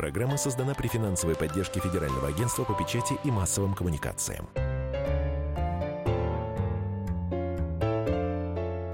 Программа 0.00 0.38
создана 0.38 0.72
при 0.72 0.88
финансовой 0.88 1.36
поддержке 1.36 1.78
Федерального 1.78 2.28
агентства 2.28 2.64
по 2.64 2.72
печати 2.72 3.18
и 3.22 3.30
массовым 3.30 3.74
коммуникациям. 3.74 4.48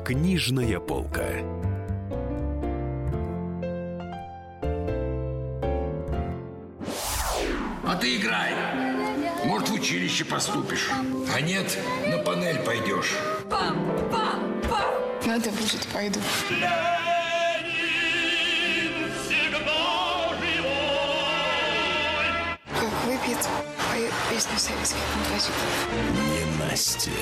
Книжная 0.05 0.81
полка. 0.81 1.29
А 7.85 7.95
ты 8.01 8.17
играй. 8.17 8.53
Может, 9.45 9.69
в 9.69 9.75
училище 9.75 10.25
поступишь. 10.25 10.91
А 11.33 11.41
нет, 11.41 11.79
на 12.09 12.19
панель 12.19 12.59
пойдешь. 12.65 13.15
Пам, 13.49 13.77
пам, 14.11 14.61
пам. 14.69 14.93
Надо 15.25 15.51
будет, 15.53 15.87
пойду. 15.93 16.19
Как 16.49 17.06
выпьет, 23.27 23.49
поет 23.93 24.13
песню 24.31 24.59
советских 24.59 24.99
композиторов. 25.13 25.89
Ненастье. 26.59 27.13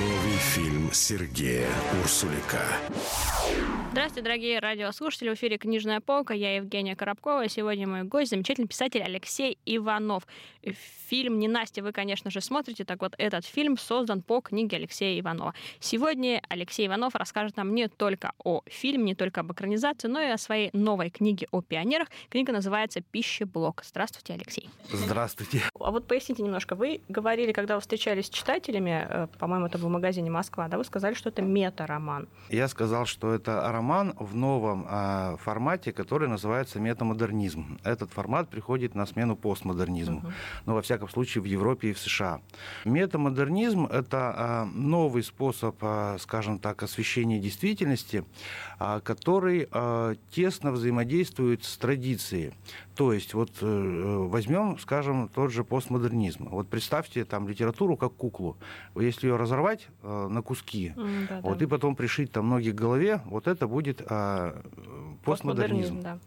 Новый 0.00 0.38
фильм 0.38 0.90
Сергея 0.92 1.68
Урсуляка. 2.00 2.62
Здравствуйте, 3.98 4.26
дорогие 4.26 4.60
радиослушатели. 4.60 5.30
В 5.30 5.34
эфире 5.34 5.58
«Книжная 5.58 6.00
полка». 6.00 6.32
Я 6.32 6.54
Евгения 6.54 6.94
Коробкова. 6.94 7.48
Сегодня 7.48 7.88
мой 7.88 8.04
гость, 8.04 8.30
замечательный 8.30 8.68
писатель 8.68 9.02
Алексей 9.02 9.58
Иванов. 9.66 10.24
Фильм 11.08 11.40
«Ненастье» 11.40 11.82
вы, 11.82 11.90
конечно 11.90 12.30
же, 12.30 12.40
смотрите. 12.40 12.84
Так 12.84 13.02
вот, 13.02 13.16
этот 13.18 13.44
фильм 13.44 13.76
создан 13.76 14.22
по 14.22 14.40
книге 14.40 14.76
Алексея 14.76 15.18
Иванова. 15.18 15.52
Сегодня 15.80 16.40
Алексей 16.48 16.86
Иванов 16.86 17.16
расскажет 17.16 17.56
нам 17.56 17.74
не 17.74 17.88
только 17.88 18.34
о 18.44 18.62
фильме, 18.66 19.02
не 19.02 19.14
только 19.16 19.40
об 19.40 19.50
экранизации, 19.50 20.06
но 20.06 20.20
и 20.20 20.28
о 20.28 20.38
своей 20.38 20.70
новой 20.72 21.10
книге 21.10 21.48
о 21.50 21.60
пионерах. 21.60 22.06
Книга 22.28 22.52
называется 22.52 23.00
«Пищеблок». 23.00 23.82
Здравствуйте, 23.84 24.34
Алексей. 24.34 24.70
Здравствуйте. 24.92 25.62
А 25.74 25.90
вот 25.90 26.06
поясните 26.06 26.44
немножко. 26.44 26.76
Вы 26.76 27.00
говорили, 27.08 27.50
когда 27.50 27.74
вы 27.74 27.80
встречались 27.80 28.26
с 28.26 28.30
читателями, 28.30 29.08
э, 29.10 29.26
по-моему, 29.40 29.66
это 29.66 29.76
был 29.76 29.88
в 29.88 29.90
магазине 29.92 30.30
«Москва», 30.30 30.68
да, 30.68 30.78
вы 30.78 30.84
сказали, 30.84 31.14
что 31.14 31.30
это 31.30 31.42
мета-роман. 31.42 32.28
Я 32.48 32.68
сказал, 32.68 33.04
что 33.04 33.34
это 33.34 33.60
роман 33.72 33.87
в 34.18 34.34
новом 34.34 34.86
э, 34.88 35.36
формате, 35.38 35.92
который 35.92 36.28
называется 36.28 36.80
метамодернизм. 36.80 37.78
Этот 37.84 38.12
формат 38.12 38.48
приходит 38.48 38.94
на 38.94 39.06
смену 39.06 39.36
постмодернизму. 39.36 40.20
Uh-huh. 40.20 40.32
Но, 40.66 40.74
во 40.74 40.82
всяком 40.82 41.08
случае, 41.08 41.42
в 41.42 41.46
Европе 41.46 41.90
и 41.90 41.92
в 41.92 41.98
США. 41.98 42.40
Метамодернизм– 42.84 43.86
это 43.90 44.34
э, 44.36 44.64
новый 44.78 45.22
способ, 45.22 45.76
э, 45.80 46.16
скажем 46.20 46.58
так, 46.58 46.82
освещения 46.82 47.38
действительности, 47.38 48.24
э, 48.80 49.00
который 49.02 49.68
э, 49.70 50.14
тесно 50.30 50.72
взаимодействует 50.72 51.64
с 51.64 51.76
традицией. 51.76 52.52
То 52.98 53.12
есть, 53.12 53.32
вот 53.32 53.50
э, 53.60 54.26
возьмем, 54.28 54.76
скажем, 54.80 55.28
тот 55.28 55.52
же 55.52 55.62
постмодернизм. 55.62 56.48
Вот 56.48 56.68
представьте 56.68 57.24
там 57.24 57.46
литературу 57.46 57.96
как 57.96 58.12
куклу. 58.14 58.56
Если 58.96 59.28
ее 59.28 59.36
разорвать 59.36 59.86
э, 60.02 60.28
на 60.28 60.42
куски, 60.42 60.94
mm, 60.96 61.28
да, 61.28 61.40
вот, 61.42 61.58
да. 61.58 61.64
и 61.64 61.68
потом 61.68 61.94
пришить 61.94 62.32
там 62.32 62.48
ноги 62.48 62.70
к 62.70 62.74
голове, 62.74 63.20
вот 63.26 63.46
это 63.46 63.67
будет 63.68 64.00
э, 64.00 64.62
постмодернизм. 65.24 65.24
постмодернизм 65.24 66.00
да. 66.00 66.18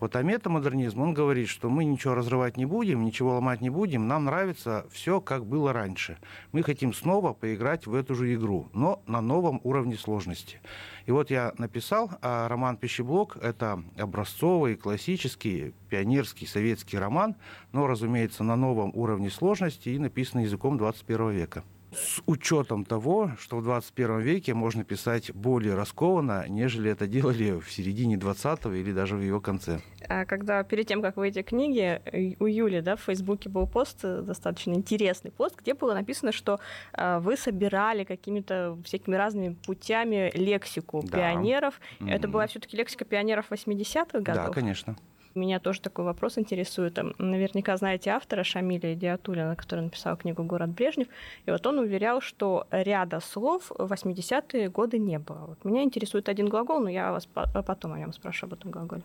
Вот, 0.00 0.16
а 0.16 0.22
метамодернизм, 0.22 1.00
он 1.00 1.14
говорит, 1.14 1.48
что 1.48 1.68
мы 1.68 1.84
ничего 1.84 2.14
разрывать 2.14 2.56
не 2.56 2.66
будем, 2.66 3.04
ничего 3.04 3.34
ломать 3.34 3.60
не 3.60 3.70
будем, 3.70 4.08
нам 4.08 4.24
нравится 4.24 4.86
все, 4.90 5.20
как 5.20 5.46
было 5.46 5.72
раньше. 5.72 6.18
Мы 6.52 6.62
хотим 6.62 6.92
снова 6.92 7.32
поиграть 7.32 7.86
в 7.86 7.94
эту 7.94 8.14
же 8.14 8.34
игру, 8.34 8.68
но 8.72 9.02
на 9.06 9.20
новом 9.20 9.60
уровне 9.62 9.96
сложности. 9.96 10.60
И 11.06 11.12
вот 11.12 11.30
я 11.30 11.52
написал 11.58 12.10
а 12.20 12.48
роман 12.48 12.76
«Пищеблок». 12.76 13.36
Это 13.40 13.82
образцовый, 13.96 14.74
классический, 14.76 15.74
пионерский 15.88 16.46
советский 16.46 16.98
роман, 16.98 17.36
но, 17.72 17.86
разумеется, 17.86 18.42
на 18.42 18.56
новом 18.56 18.90
уровне 18.94 19.30
сложности 19.30 19.90
и 19.90 19.98
написан 19.98 20.40
языком 20.40 20.78
21 20.78 21.30
века 21.30 21.62
с 21.96 22.22
учетом 22.26 22.84
того, 22.84 23.32
что 23.38 23.56
в 23.56 23.62
21 23.62 24.20
веке 24.20 24.54
можно 24.54 24.84
писать 24.84 25.32
более 25.32 25.74
раскованно, 25.74 26.44
нежели 26.48 26.90
это 26.90 27.06
делали 27.06 27.58
в 27.58 27.70
середине 27.70 28.16
20-го 28.16 28.72
или 28.72 28.92
даже 28.92 29.16
в 29.16 29.22
его 29.22 29.40
конце. 29.40 29.80
А 30.08 30.24
когда 30.24 30.62
перед 30.62 30.86
тем, 30.86 31.02
как 31.02 31.16
выйти 31.16 31.42
книги, 31.42 32.00
у 32.38 32.46
Юли 32.46 32.80
да, 32.80 32.96
в 32.96 33.00
Фейсбуке 33.00 33.48
был 33.48 33.66
пост, 33.66 34.00
э, 34.04 34.22
достаточно 34.22 34.74
интересный 34.74 35.30
пост, 35.30 35.56
где 35.58 35.74
было 35.74 35.94
написано, 35.94 36.32
что 36.32 36.60
э, 36.92 37.18
вы 37.18 37.36
собирали 37.36 38.04
какими-то 38.04 38.78
всякими 38.84 39.16
разными 39.16 39.56
путями 39.66 40.30
лексику 40.34 41.02
да. 41.02 41.18
пионеров. 41.18 41.80
Mm-hmm. 42.00 42.10
Это 42.10 42.28
была 42.28 42.46
все-таки 42.46 42.76
лексика 42.76 43.04
пионеров 43.04 43.46
80-х 43.50 44.20
годов? 44.20 44.46
Да, 44.46 44.52
конечно. 44.52 44.96
Меня 45.36 45.60
тоже 45.60 45.82
такой 45.82 46.06
вопрос 46.06 46.38
интересует. 46.38 46.98
Наверняка 47.18 47.76
знаете 47.76 48.10
автора 48.10 48.42
Шамиля 48.42 48.94
Идиатулина, 48.94 49.54
который 49.54 49.82
написал 49.82 50.16
книгу 50.16 50.42
«Город 50.42 50.70
Брежнев». 50.70 51.08
И 51.44 51.50
вот 51.50 51.66
он 51.66 51.78
уверял, 51.78 52.22
что 52.22 52.66
ряда 52.70 53.20
слов 53.20 53.70
в 53.70 53.92
80-е 53.92 54.70
годы 54.70 54.98
не 54.98 55.18
было. 55.18 55.44
Вот 55.48 55.64
меня 55.64 55.82
интересует 55.82 56.30
один 56.30 56.48
глагол, 56.48 56.80
но 56.80 56.88
я 56.88 57.12
вас 57.12 57.26
потом 57.26 57.92
о 57.92 57.98
нем 57.98 58.14
спрошу 58.14 58.46
об 58.46 58.54
этом 58.54 58.70
глаголе. 58.70 59.02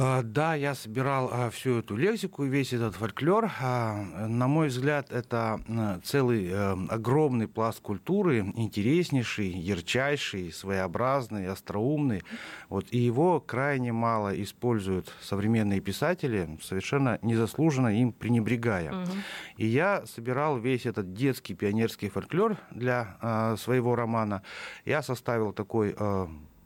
А, 0.00 0.22
да, 0.22 0.54
я 0.54 0.76
собирал 0.76 1.28
а, 1.32 1.50
всю 1.50 1.80
эту 1.80 1.96
лексику, 1.96 2.44
весь 2.44 2.72
этот 2.72 2.94
фольклор. 2.94 3.50
А, 3.60 3.96
на 4.28 4.46
мой 4.46 4.68
взгляд, 4.68 5.10
это 5.10 5.60
целый 6.04 6.48
э, 6.48 6.76
огромный 6.88 7.48
пласт 7.48 7.80
культуры, 7.80 8.38
интереснейший, 8.54 9.48
ярчайший, 9.48 10.52
своеобразный, 10.52 11.48
остроумный. 11.48 12.22
Вот, 12.68 12.86
и 12.92 12.98
его 12.98 13.40
крайне 13.40 13.92
мало 13.92 14.40
используют 14.40 15.12
современные 15.20 15.80
писатели, 15.80 16.58
совершенно 16.62 17.18
незаслуженно 17.22 17.88
им 17.88 18.12
пренебрегая. 18.12 18.92
Угу. 18.92 19.10
И 19.56 19.66
я 19.66 20.06
собирал 20.06 20.58
весь 20.58 20.86
этот 20.86 21.12
детский 21.12 21.54
пионерский 21.54 22.08
фольклор 22.08 22.56
для 22.70 23.56
своего 23.58 23.96
романа. 23.96 24.42
Я 24.84 25.02
составил 25.02 25.52
такой 25.52 25.96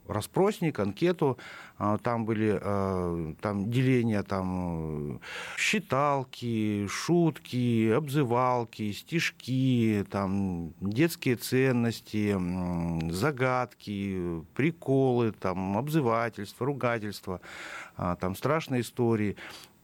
распросник, 0.07 0.79
анкету, 0.79 1.37
а, 1.77 1.97
там 1.97 2.25
были 2.25 2.59
а, 2.61 3.33
там, 3.41 3.69
деления 3.69 4.23
там, 4.23 5.21
считалки, 5.57 6.87
шутки, 6.87 7.89
обзывалки, 7.89 8.91
стишки, 8.91 10.05
там, 10.09 10.73
детские 10.81 11.35
ценности, 11.35 12.37
загадки, 13.11 14.43
приколы, 14.55 15.31
там, 15.31 15.77
обзывательства, 15.77 16.65
ругательства, 16.65 17.41
а, 17.95 18.15
там, 18.15 18.35
страшные 18.35 18.81
истории. 18.81 19.35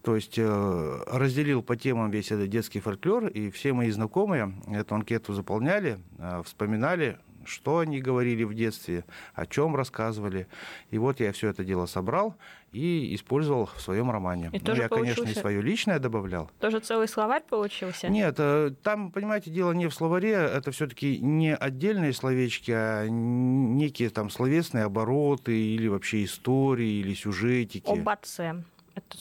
То 0.02 0.16
есть 0.16 0.36
э, 0.38 1.04
разделил 1.08 1.62
по 1.62 1.76
темам 1.76 2.10
весь 2.10 2.32
этот 2.32 2.50
детский 2.50 2.80
фольклор, 2.80 3.28
и 3.28 3.52
все 3.52 3.74
мои 3.74 3.92
знакомые 3.92 4.54
эту 4.68 4.96
анкету 4.96 5.34
заполняли, 5.34 6.00
вспоминали, 6.46 7.20
что 7.50 7.80
они 7.80 8.00
говорили 8.00 8.44
в 8.44 8.54
детстве, 8.54 9.04
о 9.34 9.46
чем 9.46 9.76
рассказывали. 9.76 10.48
И 10.92 10.98
вот 10.98 11.20
я 11.20 11.32
все 11.32 11.50
это 11.50 11.64
дело 11.64 11.86
собрал 11.86 12.36
и 12.72 13.16
использовал 13.16 13.66
в 13.66 13.82
своем 13.82 14.12
романе. 14.12 14.50
И 14.54 14.62
ну, 14.64 14.76
я, 14.76 14.88
конечно, 14.88 15.24
и 15.24 15.34
свое 15.34 15.62
личное 15.62 16.00
добавлял. 16.00 16.52
Тоже 16.60 16.80
целый 16.80 17.08
словарь 17.08 17.44
получился? 17.50 18.10
Нет, 18.10 18.36
э, 18.38 18.72
там, 18.84 19.12
понимаете, 19.12 19.50
дело 19.50 19.72
не 19.72 19.88
в 19.88 19.94
словаре, 19.94 20.32
это 20.32 20.72
все-таки 20.72 21.20
не 21.20 21.56
отдельные 21.56 22.14
словечки, 22.14 22.72
а 22.72 23.08
некие 23.08 24.10
там 24.10 24.30
словесные 24.30 24.84
обороты 24.84 25.60
или 25.60 25.88
вообще 25.88 26.24
истории 26.24 27.00
или 27.00 27.14
сюжетики. 27.14 27.90
Об 27.90 28.08
отце. 28.08 28.64
Это 28.96 29.18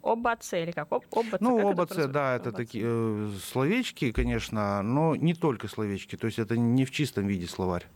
что? 0.00 0.12
Об 0.12 0.26
отце 0.26 0.62
или 0.62 0.72
как? 0.72 0.90
Об, 0.90 1.04
об 1.12 1.18
отце, 1.18 1.38
ну, 1.40 1.56
как 1.56 1.66
об 1.66 1.80
отце, 1.80 2.06
да, 2.06 2.36
это 2.36 2.52
такие 2.52 2.84
э, 2.86 3.30
словечки, 3.44 4.12
конечно, 4.12 4.82
но 4.82 5.14
не 5.14 5.34
только 5.34 5.68
словечки, 5.68 6.16
то 6.16 6.26
есть 6.26 6.38
это 6.38 6.56
не 6.56 6.84
в 6.84 6.90
чистом 6.90 7.26
виде 7.26 7.46
словарь. 7.46 7.86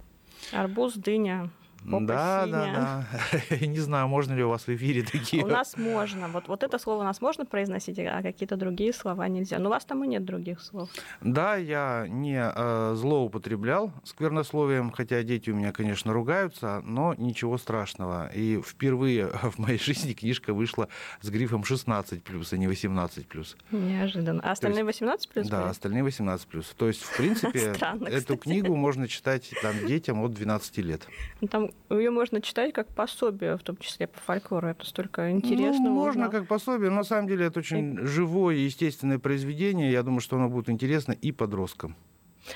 Арбуз, 0.53 0.94
дыня, 0.94 1.50
Попа 1.91 2.06
да, 2.06 2.47
да, 2.47 3.05
да. 3.50 3.67
Не 3.67 3.78
знаю, 3.78 4.09
можно 4.09 4.34
ли 4.34 4.43
у 4.43 4.49
вас 4.49 4.62
в 4.62 4.69
эфире 4.69 5.03
такие. 5.03 5.45
У 5.45 5.47
нас 5.47 5.77
можно. 5.77 6.28
Вот, 6.28 6.49
вот 6.49 6.62
это 6.62 6.78
слово 6.78 7.00
у 7.00 7.05
нас 7.05 7.21
можно 7.21 7.44
произносить, 7.44 7.99
а 7.99 8.23
какие-то 8.23 8.56
другие 8.56 8.93
слова 8.93 9.29
нельзя. 9.29 9.58
Но 9.58 9.69
у 9.69 9.73
вас 9.73 9.85
там 9.85 10.03
и 10.05 10.08
нет 10.08 10.25
других 10.25 10.61
слов. 10.61 10.88
Да, 11.20 11.56
я 11.56 12.06
не 12.08 12.41
э, 12.41 12.94
злоупотреблял 12.94 13.93
сквернословием, 14.05 14.91
хотя 14.91 15.23
дети 15.23 15.50
у 15.50 15.55
меня, 15.55 15.73
конечно, 15.73 16.12
ругаются, 16.12 16.81
но 16.85 17.14
ничего 17.14 17.58
страшного. 17.58 18.29
И 18.35 18.61
впервые 18.62 19.26
в 19.43 19.58
моей 19.58 19.79
жизни 19.79 20.14
книжка 20.14 20.55
вышла 20.55 20.88
с 21.20 21.29
грифом 21.29 21.62
16+, 21.62 22.23
а 22.53 22.56
не 22.56 22.67
18+. 22.67 23.56
Неожиданно. 23.70 24.41
А 24.43 24.53
остальные 24.53 24.85
18+? 24.85 25.49
Да, 25.49 25.69
остальные 25.69 26.05
18+. 26.05 26.67
То 26.76 26.88
есть, 26.88 27.03
в 27.03 27.17
принципе, 27.17 27.75
эту 28.06 28.37
книгу 28.38 28.75
можно 28.75 29.06
читать 29.06 29.53
там, 29.62 29.87
детям 29.87 30.23
от 30.23 30.32
12 30.32 30.79
лет. 30.79 31.06
Ну, 31.41 31.49
там 31.49 31.70
ее 31.91 32.11
можно 32.11 32.41
читать 32.41 32.73
как 32.73 32.88
пособие, 32.88 33.56
в 33.56 33.62
том 33.62 33.76
числе 33.76 34.06
по 34.06 34.19
фольклору. 34.19 34.69
Это 34.69 34.85
столько 34.87 35.31
интересного. 35.31 35.88
Ну, 35.88 35.94
можно 35.94 36.29
как 36.29 36.47
пособие, 36.47 36.91
но 36.91 36.97
на 36.97 37.05
самом 37.05 37.29
деле 37.29 37.47
это 37.47 37.61
очень 37.61 37.94
и... 37.94 38.06
живое 38.06 38.56
естественное 38.56 39.19
произведение. 39.19 39.93
Я 39.93 40.03
думаю, 40.03 40.21
что 40.21 40.37
оно 40.37 40.49
будет 40.49 40.71
интересно 40.71 41.12
и 41.12 41.32
подросткам. 41.32 41.94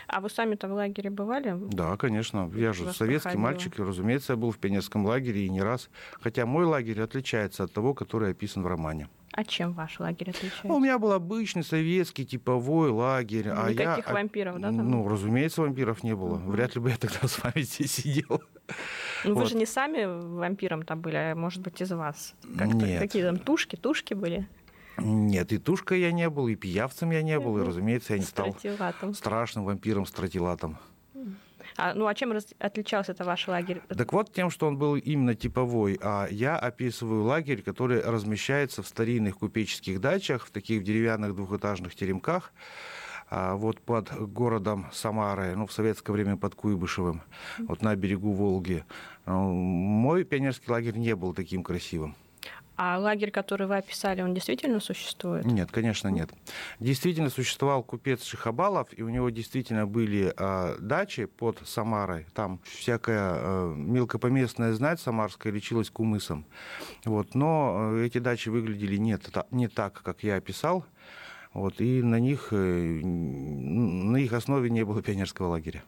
А 0.06 0.20
вы 0.20 0.29
сами-то 0.29 0.69
в 0.69 0.73
лагере 0.73 1.11
бывали? 1.11 1.56
Да, 1.73 1.97
конечно. 1.97 2.50
Я 2.55 2.73
же 2.73 2.93
советский 2.93 3.31
проходило. 3.31 3.43
мальчик, 3.43 3.79
и, 3.79 3.82
разумеется, 3.82 4.35
я 4.35 4.37
был 4.37 4.50
в 4.50 4.59
пионерском 4.59 5.06
лагере 5.06 5.47
и 5.47 5.49
не 5.49 5.62
раз. 5.62 5.88
Хотя 6.21 6.47
мой 6.47 6.64
лагерь 6.64 7.00
отличается 7.00 7.64
от 7.64 7.73
того, 7.73 7.94
который 7.94 8.31
описан 8.31 8.62
в 8.62 8.67
романе. 8.67 9.09
А 9.32 9.44
чем 9.44 9.72
ваш 9.72 10.00
лагерь 10.00 10.30
отличается? 10.30 10.66
Ну, 10.66 10.76
у 10.76 10.80
меня 10.80 10.98
был 10.98 11.12
обычный 11.12 11.62
советский 11.62 12.26
типовой 12.26 12.90
лагерь. 12.90 13.48
а 13.48 13.69
я... 13.69 13.72
Никаких 13.72 14.10
вампиров, 14.10 14.60
да, 14.60 14.69
там? 14.69 14.90
Ну, 14.90 15.08
разумеется, 15.08 15.62
вампиров 15.62 16.02
не 16.02 16.14
было. 16.14 16.36
Вряд 16.36 16.75
ли 16.75 16.80
бы 16.80 16.90
я 16.90 16.96
тогда 16.96 17.28
с 17.28 17.42
вами 17.42 17.62
здесь 17.62 17.92
сидел. 17.92 18.42
Ну, 19.25 19.34
вы 19.34 19.42
вот. 19.42 19.48
же 19.48 19.56
не 19.56 19.66
сами 19.66 20.04
вампиром 20.04 20.82
там 20.82 21.00
были, 21.00 21.16
а 21.16 21.34
может 21.34 21.62
быть 21.62 21.80
из 21.80 21.90
вас. 21.90 22.34
Нет. 22.44 23.00
Какие 23.00 23.22
там 23.22 23.38
тушки, 23.38 23.76
тушки 23.76 24.14
были? 24.14 24.48
Нет, 24.98 25.52
и 25.52 25.58
тушкой 25.58 26.00
я 26.00 26.10
не 26.10 26.28
был, 26.28 26.48
и 26.48 26.56
пиявцем 26.56 27.12
я 27.12 27.22
не 27.22 27.38
был, 27.38 27.58
и, 27.58 27.62
разумеется, 27.62 28.14
я 28.14 28.19
не 28.19 28.25
стал 28.25 28.56
страшным 29.14 29.64
вампиром-стратилатом. 29.64 30.78
А, 31.78 31.94
ну, 31.94 32.08
а 32.08 32.14
чем 32.14 32.32
раз- 32.32 32.54
отличался 32.58 33.12
это 33.12 33.25
ваш 33.25 33.46
лагерь? 33.46 33.80
Так 33.88 34.12
вот, 34.12 34.32
тем, 34.32 34.50
что 34.50 34.66
он 34.66 34.76
был 34.76 34.96
именно 34.96 35.36
типовой, 35.36 35.96
а 36.02 36.26
я 36.28 36.56
описываю 36.56 37.22
лагерь, 37.22 37.62
который 37.62 38.00
размещается 38.02 38.82
в 38.82 38.88
старинных 38.88 39.38
купеческих 39.38 40.00
дачах, 40.00 40.46
в 40.46 40.50
таких 40.50 40.82
деревянных 40.82 41.36
двухэтажных 41.36 41.94
теремках, 41.94 42.52
а, 43.30 43.54
вот 43.54 43.80
под 43.80 44.10
городом 44.32 44.86
Самары, 44.92 45.54
ну, 45.54 45.66
в 45.66 45.72
советское 45.72 46.12
время 46.12 46.36
под 46.36 46.56
Куйбышевым, 46.56 47.22
вот 47.58 47.80
на 47.80 47.94
берегу 47.94 48.32
Волги. 48.32 48.84
Ну, 49.26 49.52
Мой 49.52 50.25
пионерский 50.25 50.70
лагерь 50.72 50.96
не 50.96 51.14
был 51.14 51.32
таким 51.32 51.62
красивым. 51.62 52.16
А 52.80 52.96
лагерь, 52.96 53.32
который 53.32 53.66
вы 53.66 53.76
описали, 53.76 54.22
он 54.22 54.34
действительно 54.34 54.78
существует? 54.78 55.44
Нет, 55.44 55.69
конечно, 55.72 56.06
нет. 56.06 56.30
Действительно 56.78 57.28
существовал 57.28 57.82
купец 57.82 58.22
Шихабалов, 58.22 58.96
и 58.96 59.02
у 59.02 59.08
него 59.08 59.30
действительно 59.30 59.84
были 59.84 60.32
а, 60.36 60.76
дачи 60.78 61.25
под 61.25 61.60
Самарой. 61.66 62.26
Там 62.34 62.60
всякая 62.62 63.32
а, 63.34 63.75
мелкопоместная 63.75 64.72
знать 64.75 65.00
самарская 65.00 65.52
лечилась 65.52 65.90
кумысом. 65.90 66.46
Вот. 67.04 67.34
Но 67.34 67.94
э, 67.96 68.06
эти 68.06 68.19
дачи 68.19 68.48
выглядели 68.48 68.96
не, 68.96 69.19
не 69.50 69.66
так, 69.66 70.00
как 70.04 70.22
я 70.22 70.36
описал. 70.36 70.86
Вот. 71.52 71.80
И 71.80 72.00
на 72.00 72.20
них, 72.20 72.50
э, 72.52 73.00
на 73.02 74.19
их 74.19 74.32
основе 74.32 74.70
не 74.70 74.84
было 74.84 75.02
пионерского 75.08 75.48
лагеря. 75.48 75.82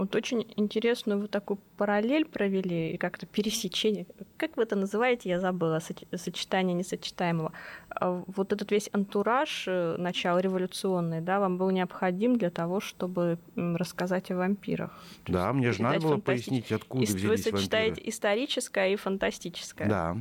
Вот 0.00 0.16
очень 0.16 0.46
интересную 0.56 1.20
вы 1.20 1.28
такую 1.28 1.58
параллель 1.76 2.24
провели 2.24 2.92
и 2.92 2.96
как-то 2.96 3.26
пересечение. 3.26 4.06
Как 4.38 4.56
вы 4.56 4.62
это 4.62 4.74
называете, 4.74 5.28
я 5.28 5.38
забыла, 5.40 5.76
соч- 5.78 6.06
сочетание 6.16 6.74
несочетаемого. 6.74 7.52
А 7.90 8.22
Вот 8.26 8.52
этот 8.54 8.70
весь 8.70 8.88
антураж 8.94 9.64
э, 9.68 9.96
начала 9.98 10.38
революционный, 10.38 11.20
да, 11.20 11.38
вам 11.38 11.58
был 11.58 11.68
необходим 11.70 12.36
для 12.38 12.48
того, 12.50 12.80
чтобы 12.80 13.38
рассказать 13.56 14.30
о 14.30 14.36
вампирах. 14.36 14.90
Да, 15.26 15.48
есть 15.48 15.58
мне 15.58 15.72
же 15.72 15.82
надо 15.82 16.00
было 16.00 16.14
фантасти- 16.14 16.24
пояснить, 16.24 16.72
откуда 16.72 17.02
И 17.04 17.06
с- 17.06 17.10
Вы 17.12 17.16
взялись 17.18 17.42
сочетаете 17.44 17.90
вампиры. 17.90 18.08
историческое 18.08 18.92
и 18.94 18.96
фантастическое. 18.96 19.86
Да. 19.88 20.16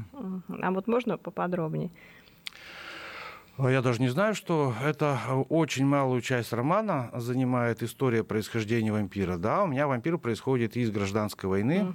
А 0.61 0.71
вот 0.71 0.87
можно 0.87 1.17
поподробнее? 1.17 1.89
Я 3.61 3.81
даже 3.81 4.01
не 4.01 4.07
знаю, 4.07 4.35
что 4.35 4.73
это 4.81 5.19
очень 5.49 5.85
малую 5.85 6.21
часть 6.21 6.53
романа 6.53 7.11
занимает 7.13 7.83
история 7.83 8.23
происхождения 8.23 8.93
вампира. 8.93 9.37
Да, 9.37 9.63
у 9.63 9.67
меня 9.67 9.87
вампир 9.87 10.17
происходит 10.17 10.77
из 10.77 10.91
гражданской 10.91 11.49
войны. 11.49 11.93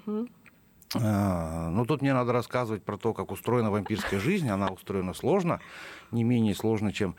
А, 0.96 1.70
Ну, 1.70 1.86
тут 1.86 2.02
мне 2.02 2.12
надо 2.12 2.32
рассказывать 2.32 2.84
про 2.84 2.98
то, 2.98 3.14
как 3.14 3.32
устроена 3.32 3.70
вампирская 3.70 4.20
жизнь. 4.20 4.48
Она 4.48 4.68
устроена 4.68 5.14
сложно, 5.14 5.60
не 6.10 6.22
менее 6.22 6.54
сложно, 6.54 6.92
чем 6.92 7.16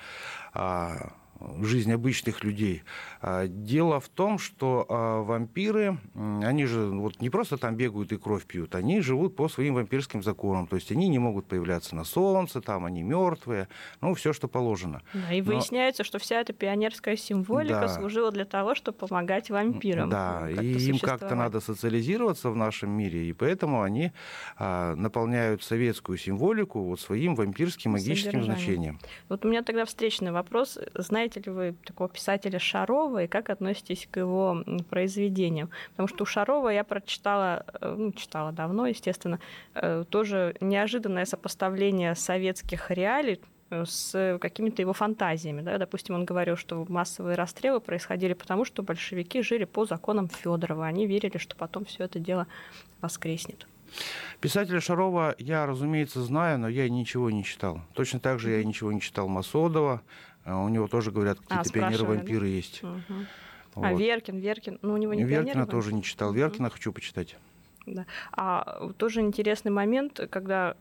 а, 0.53 1.13
жизнь 1.62 1.92
обычных 1.92 2.44
людей. 2.44 2.84
А, 3.22 3.48
Дело 3.48 4.00
в 4.00 4.10
том, 4.10 4.38
что 4.40 4.86
а, 4.88 5.22
вампиры, 5.22 5.98
они 6.16 6.66
же 6.66 6.86
вот 6.88 7.22
не 7.22 7.30
просто 7.30 7.58
там 7.58 7.76
бегают 7.76 8.12
и 8.12 8.18
кровь 8.18 8.46
пьют, 8.46 8.76
они 8.76 9.02
живут 9.02 9.36
по 9.36 9.50
своим 9.50 9.76
вампирским 9.76 10.24
законам. 10.24 10.68
То 10.68 10.76
есть 10.76 10.92
они 10.92 11.08
не 11.08 11.20
могут 11.20 11.46
появляться 11.48 11.96
на 11.96 12.04
солнце, 12.04 12.62
там 12.62 12.86
они 12.86 13.04
мертвые, 13.04 13.68
ну, 14.02 14.14
все, 14.14 14.34
что 14.34 14.48
положено. 14.48 15.02
Да, 15.14 15.34
и 15.34 15.42
Но- 15.42 15.52
выясняется, 15.52 16.04
что 16.04 16.20
вся 16.20 16.40
эта 16.40 16.54
пионерская 16.54 17.18
символика 17.18 17.81
Да. 17.81 17.90
служила 17.90 18.31
для 18.31 18.46
того, 18.46 18.74
чтобы 18.76 18.98
помогать 18.98 19.50
вампирам. 19.50 20.10
Да, 20.10 20.44
как-то 20.48 20.62
и 20.64 20.86
им 20.90 21.00
как-то 21.00 21.36
надо 21.36 21.60
социализироваться 21.60 22.50
в 22.50 22.56
нашем 22.56 22.92
мире, 22.92 23.28
и 23.30 23.34
поэтому 23.34 23.81
они 23.81 24.12
а, 24.58 24.96
наполняют 24.96 25.64
советскую 25.64 26.18
символику 26.18 26.81
вот 26.84 27.00
своим 27.00 27.36
вампирским 27.36 27.92
магическим 27.92 28.44
значением. 28.44 29.00
Вот 29.30 29.44
у 29.46 29.50
меня 29.50 29.64
тогда 29.64 29.86
встречный 29.86 30.31
вопрос. 30.31 30.78
Знаете 30.94 31.25
ли 31.33 31.51
вы 31.51 31.75
такого 31.86 32.10
писателя 32.10 32.60
Шарова 32.60 33.24
и 33.24 33.27
как 33.27 33.50
относитесь 33.50 34.07
к 34.10 34.18
его 34.18 34.63
произведениям? 34.89 35.69
Потому 35.92 36.07
что 36.07 36.24
у 36.24 36.25
Шарова 36.25 36.69
я 36.69 36.83
прочитала, 36.83 37.66
э, 37.81 37.95
ну, 37.98 38.12
читала 38.12 38.51
давно, 38.51 38.88
естественно, 38.88 39.39
э, 39.74 40.04
тоже 40.10 40.56
неожиданное 40.62 41.25
сопоставление 41.25 42.16
советских 42.16 42.92
реалий 42.92 43.42
э, 43.69 43.86
с 43.86 44.38
какими-то 44.39 44.81
его 44.81 44.94
фантазиями. 44.94 45.62
Да? 45.62 45.77
Допустим, 45.77 46.16
он 46.16 46.25
говорил, 46.25 46.57
что 46.57 46.86
массовые 46.88 47.36
расстрелы 47.36 47.80
происходили 47.80 48.33
потому, 48.33 48.66
что 48.66 48.83
большевики 48.83 49.42
жили 49.42 49.66
по 49.66 49.86
законам 49.86 50.30
Федорова. 50.30 50.86
Они 50.86 51.07
верили, 51.07 51.38
что 51.38 51.56
потом 51.56 51.86
все 51.86 52.04
это 52.04 52.19
дело 52.19 52.48
воскреснет. 53.01 53.68
Писателя 54.42 54.81
Шарова 54.81 55.36
я, 55.38 55.66
разумеется, 55.66 56.21
знаю, 56.21 56.60
но 56.60 56.68
я 56.68 56.89
ничего 56.89 57.30
не 57.30 57.44
читал. 57.44 57.81
Точно 57.94 58.19
так 58.19 58.39
же 58.39 58.51
я 58.51 58.63
ничего 58.63 58.92
не 58.92 59.01
читал 59.01 59.28
Масодова. 59.28 60.01
А 60.45 60.63
У 60.63 60.69
него 60.69 60.88
тоже, 60.88 61.12
говорят, 61.12 61.39
какие-то 61.39 61.69
А, 61.69 61.74
пионеры-вампиры 61.74 62.47
есть. 62.47 62.83
Мгм. 62.83 63.27
А 63.75 63.92
Вот. 63.92 64.00
Веркин, 64.00 64.38
Веркин, 64.38 64.80
ну 64.81 64.94
у 64.94 64.97
него 64.97 65.13
не 65.13 65.24
Веркина 65.24 65.53
пионер, 65.53 65.68
тоже 65.68 65.94
не 65.94 66.01
читал. 66.01 66.31
Веркина 66.31 66.69
хочу 66.69 66.94
почитать. 66.94 67.36
Да. 67.86 68.06
А 68.31 68.89
тоже 68.97 69.21
интересный 69.21 69.71
момент, 69.71 70.19
когда 70.31 70.75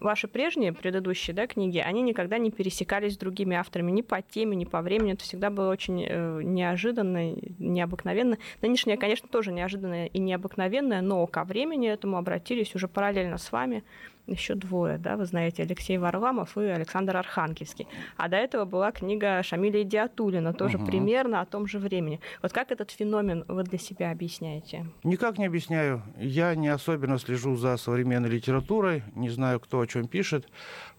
ваши 0.00 0.28
прежние, 0.28 0.72
предыдущие 0.72 1.34
да, 1.34 1.46
книги, 1.46 1.78
они 1.78 2.02
никогда 2.02 2.36
не 2.38 2.50
пересекались 2.50 3.14
с 3.14 3.16
другими 3.16 3.56
авторами 3.56 3.90
ни 3.90 4.02
по 4.02 4.20
теме, 4.20 4.56
ни 4.56 4.64
по 4.64 4.82
времени. 4.82 5.14
Это 5.14 5.24
всегда 5.24 5.50
было 5.50 5.70
очень 5.70 6.04
э, 6.06 6.42
неожиданно, 6.42 7.34
необыкновенно. 7.58 8.36
Нынешняя, 8.60 8.96
конечно, 8.96 9.28
тоже 9.28 9.52
неожиданная 9.52 10.06
и 10.06 10.18
необыкновенная, 10.18 11.00
но 11.00 11.26
ко 11.26 11.44
времени 11.44 11.88
этому 11.88 12.18
обратились 12.18 12.74
уже 12.74 12.88
параллельно 12.88 13.38
с 13.38 13.50
вами 13.50 13.82
еще 14.26 14.54
двое, 14.54 14.98
да, 14.98 15.16
вы 15.16 15.24
знаете, 15.26 15.62
Алексей 15.62 15.98
Варламов 15.98 16.56
и 16.58 16.62
Александр 16.62 17.16
Архангельский. 17.16 17.86
А 18.16 18.28
до 18.28 18.36
этого 18.36 18.64
была 18.64 18.90
книга 18.92 19.42
Шамиля 19.42 19.82
Идиатулина, 19.82 20.52
тоже 20.52 20.78
Мгм. 20.78 20.86
примерно 20.86 21.40
о 21.40 21.46
том 21.46 21.66
же 21.66 21.78
времени. 21.78 22.20
Вот 22.42 22.52
как 22.52 22.72
этот 22.72 22.90
феномен 22.90 23.44
вы 23.48 23.62
для 23.62 23.78
себя 23.78 24.10
объясняете? 24.10 24.86
Никак 25.04 25.38
не 25.38 25.46
объясняю. 25.46 26.02
Я 26.18 26.54
не 26.54 26.68
особенно 26.68 27.18
слежу 27.18 27.56
за 27.56 27.76
современной 27.76 28.28
литературой, 28.28 29.02
не 29.14 29.30
знаю, 29.30 29.60
кто 29.60 29.80
о 29.80 29.86
чем 29.86 30.08
пишет. 30.08 30.48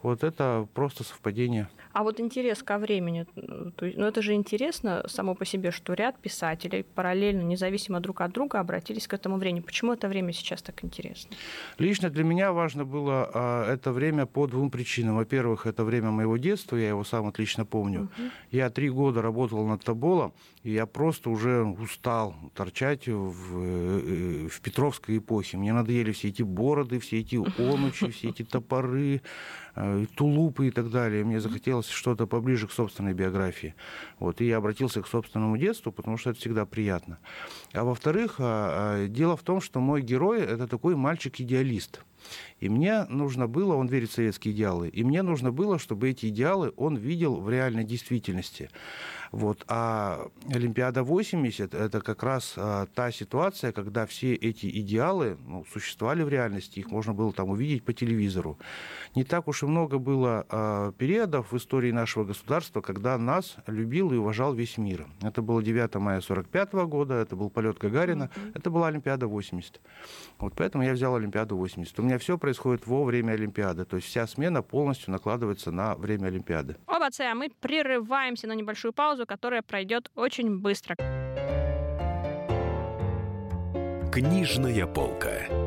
Вот 0.02 0.24
это 0.24 0.68
просто 0.74 1.04
совпадение. 1.04 1.68
А 1.98 2.04
вот 2.04 2.20
интерес 2.20 2.62
ко 2.62 2.78
времени, 2.78 3.26
э, 3.36 3.92
ну 3.98 4.06
это 4.06 4.22
же 4.22 4.34
интересно 4.34 5.04
само 5.08 5.34
по 5.34 5.46
себе, 5.46 5.72
что 5.72 5.96
ряд 5.96 6.20
писателей 6.20 6.84
параллельно, 6.84 7.42
независимо 7.42 8.00
друг 8.00 8.22
от 8.22 8.32
друга, 8.32 8.60
обратились 8.60 9.08
к 9.08 9.16
этому 9.16 9.38
времени. 9.38 9.62
Почему 9.62 9.94
это 9.94 10.08
время 10.08 10.32
сейчас 10.32 10.62
так 10.62 10.84
интересно? 10.84 11.36
Лично 11.80 12.12
для 12.12 12.24
меня 12.24 12.52
важно 12.52 12.86
было 12.86 13.32
а, 13.34 13.74
это 13.74 13.92
время 13.92 14.28
по 14.28 14.46
двум 14.46 14.70
причинам. 14.70 15.16
Во-первых, 15.16 15.66
это 15.66 15.84
время 15.84 16.12
моего 16.12 16.38
детства, 16.38 16.76
я 16.78 16.90
его 16.90 17.04
сам 17.04 17.26
отлично 17.26 17.66
помню. 17.66 18.10
Я 18.52 18.70
три 18.70 18.92
года 18.92 19.24
работал 19.24 19.66
над 19.66 19.84
Тоболом, 19.84 20.34
и 20.62 20.74
я 20.74 20.86
просто 20.86 21.32
уже 21.32 21.64
устал 21.64 22.36
торчать 22.54 23.08
в, 23.08 23.58
э, 23.58 24.48
в 24.50 24.62
Петровской 24.62 25.18
эпохе. 25.18 25.58
Мне 25.58 25.74
надоели 25.74 26.12
все 26.12 26.28
эти 26.28 26.44
бороды, 26.44 27.00
все 27.00 27.22
эти 27.22 27.38
онучи, 27.58 28.12
все 28.12 28.30
эти 28.30 28.44
топоры, 28.44 29.16
э, 29.16 29.20
тулупы 30.16 30.68
и 30.68 30.72
так 30.72 30.90
далее. 30.90 31.24
Мне 31.24 31.40
захотелось 31.40 31.88
что-то 31.90 32.28
поближе 32.28 32.68
к 32.68 32.72
собственной 32.72 33.14
биографии. 33.14 33.76
Вот, 34.20 34.42
и 34.42 34.46
я 34.46 34.58
обратился 34.58 35.02
к 35.02 35.08
собственному 35.08 35.58
детству, 35.58 35.92
потому 35.92 36.18
что 36.18 36.32
это 36.32 36.40
всегда 36.40 36.66
приятно. 36.66 37.20
А 37.74 37.84
во-вторых, 37.84 38.36
а, 38.40 39.04
а, 39.04 39.08
дело 39.08 39.36
в 39.38 39.44
том, 39.44 39.62
что 39.62 39.80
мой 39.80 40.02
герой— 40.02 40.42
это 40.42 40.68
такой 40.68 40.96
мальчик-идеалист. 40.96 42.02
И 42.60 42.70
мне 42.70 43.06
нужно 43.06 43.48
было, 43.48 43.76
он 43.76 43.88
верит 43.88 44.10
в 44.10 44.14
советские 44.14 44.54
идеалы, 44.54 44.90
и 44.90 45.04
мне 45.04 45.22
нужно 45.22 45.52
было, 45.52 45.80
чтобы 45.80 46.10
эти 46.10 46.28
идеалы 46.28 46.74
он 46.76 46.96
видел 46.96 47.36
в 47.36 47.50
реальной 47.50 47.84
действительности. 47.84 48.70
Вот. 49.32 49.64
А 49.68 50.30
Олимпиада 50.50 51.04
80 51.04 51.74
это 51.74 52.02
как 52.02 52.24
раз 52.24 52.54
а, 52.58 52.88
та 52.94 53.12
ситуация, 53.12 53.72
когда 53.72 54.06
все 54.06 54.34
эти 54.34 54.68
идеалы 54.80 55.38
ну, 55.46 55.66
существовали 55.72 56.24
в 56.24 56.30
реальности, 56.30 56.80
их 56.80 56.90
можно 56.90 57.14
было 57.14 57.34
там 57.34 57.50
увидеть 57.50 57.84
по 57.84 57.94
телевизору. 57.94 58.58
Не 59.16 59.24
так 59.24 59.48
уж 59.48 59.64
и 59.64 59.66
много 59.66 60.00
было 60.00 60.46
а, 60.50 60.92
периодов 60.94 61.52
в 61.52 61.58
истории 61.58 61.92
нашего 61.92 62.24
государства, 62.24 62.82
когда 62.82 63.18
нас 63.18 63.58
любил 63.68 64.12
и 64.12 64.18
уважал 64.18 64.54
весь 64.54 64.78
мир. 64.78 65.08
Это 65.22 65.42
было 65.42 65.62
9 65.62 65.96
мая 65.96 66.22
45 66.22 66.74
года, 66.88 67.16
это 67.16 67.36
был 67.36 67.50
полет 67.50 67.78
Гагарина, 67.78 68.30
это 68.54 68.70
была 68.70 68.88
Олимпиада 68.88 69.28
80. 69.28 69.82
Вот 70.40 70.54
поэтому 70.56 70.84
я 70.84 70.94
взял 70.94 71.16
Олимпиаду 71.16 71.58
80. 71.58 72.00
У 72.00 72.04
меня 72.04 72.17
обучение, 72.18 72.20
все 72.20 72.38
происходит 72.38 72.88
во 72.88 73.04
время 73.04 73.34
Олимпиады. 73.34 73.86
То 73.86 73.96
есть 73.98 74.08
вся 74.08 74.28
смена 74.28 74.62
полностью 74.62 75.12
накладывается 75.12 75.72
на 75.72 75.96
время 75.96 76.28
Олимпиады. 76.28 76.76
Оба 76.88 77.08
а 77.08 77.36
мы 77.36 77.50
прерываемся 77.62 78.48
на 78.48 78.54
небольшую 78.54 78.94
паузу, 78.94 79.26
которая 79.26 79.62
пройдет 79.62 80.12
очень 80.16 80.60
быстро. 80.60 80.96
Книжная 84.12 84.88
полка. 84.88 85.67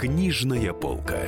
Книжная 0.00 0.72
полка. 0.72 1.20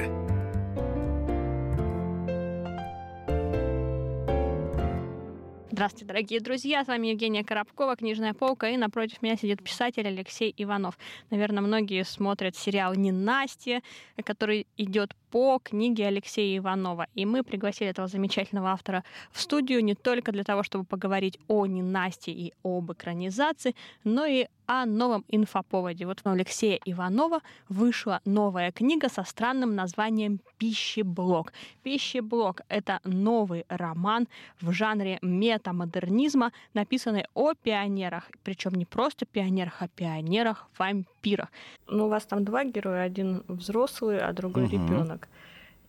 Здравствуйте, 5.71 6.07
дорогие 6.07 6.41
друзья! 6.41 6.83
С 6.83 6.87
вами 6.87 7.09
Евгения 7.09 7.45
Коробкова, 7.45 7.97
«Книжная 7.97 8.33
полка», 8.33 8.71
и 8.71 8.79
напротив 8.79 9.21
меня 9.21 9.37
сидит 9.37 9.63
писатель 9.63 10.09
Алексей 10.09 10.55
Иванов. 10.57 10.97
Наверное, 11.29 11.63
многие 11.63 12.03
смотрят 12.05 12.57
сериал 12.57 12.95
«Ненастье», 12.95 13.83
который 14.25 14.67
идет 14.79 15.15
по 15.31 15.59
книге 15.63 16.07
Алексея 16.07 16.57
Иванова. 16.57 17.09
И 17.15 17.27
мы 17.27 17.43
пригласили 17.43 17.91
этого 17.91 18.09
замечательного 18.09 18.71
автора 18.71 19.05
в 19.33 19.41
студию 19.43 19.85
не 19.85 19.95
только 19.95 20.33
для 20.33 20.45
того, 20.45 20.63
чтобы 20.63 20.85
поговорить 20.85 21.39
о 21.47 21.67
ненастье 21.67 22.33
и 22.33 22.55
об 22.63 22.91
экранизации, 22.91 23.75
но 24.05 24.25
и 24.25 24.47
о 24.73 24.87
новом 24.87 25.23
инфоповоде. 25.29 26.07
Вот 26.07 26.23
у 26.25 26.31
Алексея 26.31 26.79
Иванова 26.87 27.41
вышла 27.69 28.23
новая 28.25 28.73
книга 28.73 29.11
со 29.11 29.23
странным 29.23 29.75
названием 29.75 30.41
«Пищеблок». 30.57 31.53
«Пищеблок»— 31.83 32.63
это 32.71 33.01
новый 33.05 33.67
роман 33.69 34.29
в 34.63 34.73
жанре 34.73 35.19
метамодернизма, 35.21 36.53
написанный 36.73 37.27
о 37.35 37.53
пионерах. 37.53 38.31
Причем 38.45 38.73
не 38.73 38.87
просто 38.87 39.27
пионерах, 39.27 39.83
а 39.83 39.89
пионерах-вампирах. 39.89 41.49
Ну, 41.89 42.07
у 42.07 42.09
вас 42.09 42.25
там 42.25 42.43
два 42.43 42.65
героя, 42.65 43.03
один 43.03 43.43
взрослый, 43.49 44.21
а 44.21 44.33
другой 44.33 44.65
Мгм. 44.65 44.73
ребенок. 44.73 45.29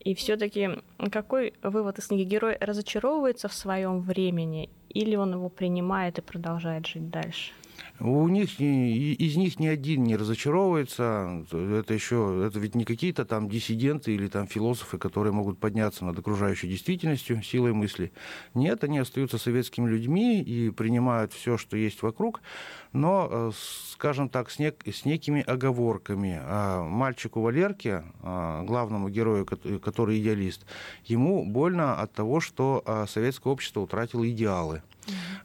И 0.02 0.13
все-таки 0.13 0.70
какой 1.10 1.54
вывод 1.63 2.00
из 2.00 2.08
книги? 2.08 2.24
Герой 2.24 2.58
разочаровывается 2.60 3.48
в 3.48 3.54
своем 3.54 4.02
времени 4.02 4.70
или 4.90 5.16
он 5.16 5.32
его 5.32 5.48
принимает 5.48 6.18
и 6.18 6.22
продолжает 6.22 6.86
жить 6.86 7.10
дальше? 7.10 7.54
У 8.00 8.27
них 8.27 8.59
из 8.59 9.35
них 9.38 9.59
ни 9.59 9.67
один 9.67 10.03
не 10.03 10.15
разочаровывается. 10.15 11.45
Это 11.51 11.93
еще, 11.93 12.45
это 12.47 12.59
ведь 12.59 12.73
не 12.75 12.85
какие-то 12.85 13.23
там 13.23 13.47
диссиденты 13.47 14.15
или 14.15 14.27
там 14.27 14.47
философы, 14.47 14.97
которые 14.97 15.31
могут 15.31 15.59
подняться 15.59 16.03
над 16.03 16.17
окружающей 16.17 16.67
действительностью 16.67 17.41
силой 17.43 17.73
мысли. 17.73 18.12
Нет, 18.55 18.83
они 18.83 18.97
остаются 18.97 19.38
советскими 19.38 19.88
людьми 19.88 20.41
и 20.41 20.71
принимают 20.71 21.33
все, 21.33 21.57
что 21.57 21.77
есть 21.77 22.01
вокруг, 22.01 22.41
но, 22.93 23.27
э, 23.31 23.51
скажем 23.91 24.27
так, 24.27 24.50
с, 24.50 24.59
нек- 24.59 24.91
с 24.91 25.05
некими 25.05 25.41
оговорками. 25.41 26.39
А 26.41 26.83
мальчику 26.83 27.41
Валерке, 27.41 28.03
а, 28.21 28.63
главному 28.63 29.09
герою, 29.09 29.45
кот- 29.45 29.79
который 29.83 30.19
идеалист, 30.19 30.65
ему 31.05 31.45
больно 31.45 32.01
от 32.01 32.12
того, 32.13 32.39
что 32.39 32.81
а, 32.85 33.05
советское 33.07 33.50
общество 33.50 33.81
утратило 33.81 34.27
идеалы. 34.29 34.81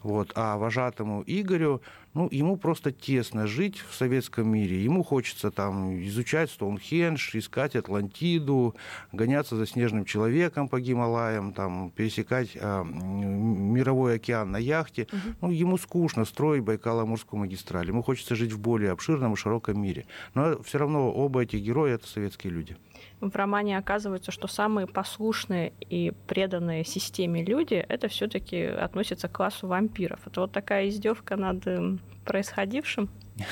Вот. 0.03 0.33
А 0.35 0.57
вожатому 0.57 1.23
Игорю, 1.27 1.83
ну, 2.15 2.29
ему 2.31 2.57
просто 2.57 2.91
тесно 2.91 3.47
жить 3.47 3.79
в 3.89 3.95
советском 3.95 4.49
мире. 4.49 4.83
Ему 4.83 5.05
хочется 5.05 5.51
там 5.51 6.03
изучать 6.05 6.51
Стоунхендж, 6.51 7.37
искать 7.37 7.77
Атлантиду, 7.77 8.75
гоняться 9.13 9.57
за 9.57 9.67
снежным 9.67 10.05
человеком 10.05 10.69
по 10.69 10.81
Гималаям, 10.81 11.53
там, 11.53 11.91
пересекать 11.91 12.57
м, 12.57 13.73
мировой 13.73 14.17
океан 14.17 14.51
на 14.51 14.59
яхте. 14.59 15.07
Ну, 15.41 15.51
ему 15.51 15.79
скучно 15.79 16.25
строить 16.25 16.63
Байкало-Амурскую 16.63 17.37
магистраль. 17.37 17.89
Ему 17.89 18.03
хочется 18.03 18.35
жить 18.35 18.53
в 18.53 18.59
более 18.59 18.91
обширном 18.91 19.35
и 19.35 19.37
широком 19.37 19.81
мире. 19.81 20.07
Но 20.35 20.63
все 20.63 20.79
равно 20.79 21.13
оба 21.13 21.43
этих 21.43 21.61
героя— 21.61 21.95
это 21.97 22.07
советские 22.07 22.53
люди. 22.53 22.77
В 23.21 23.35
романе 23.35 23.79
оказывается, 23.79 24.31
что 24.31 24.47
самые 24.47 24.87
послушные 24.87 25.73
и 25.81 26.13
преданные 26.29 26.85
системе 26.85 27.45
люди 27.45 27.75
это 27.75 28.09
все-таки 28.09 28.63
относятся 28.63 29.29
к 29.29 29.33
классу 29.33 29.67
вампиров. 29.67 30.21
Это 30.27 30.43
вот 30.43 30.53
такая 30.53 30.89
издевка 30.89 31.37
над 31.37 31.67
эм, 31.67 32.01
происходившим. 32.25 33.09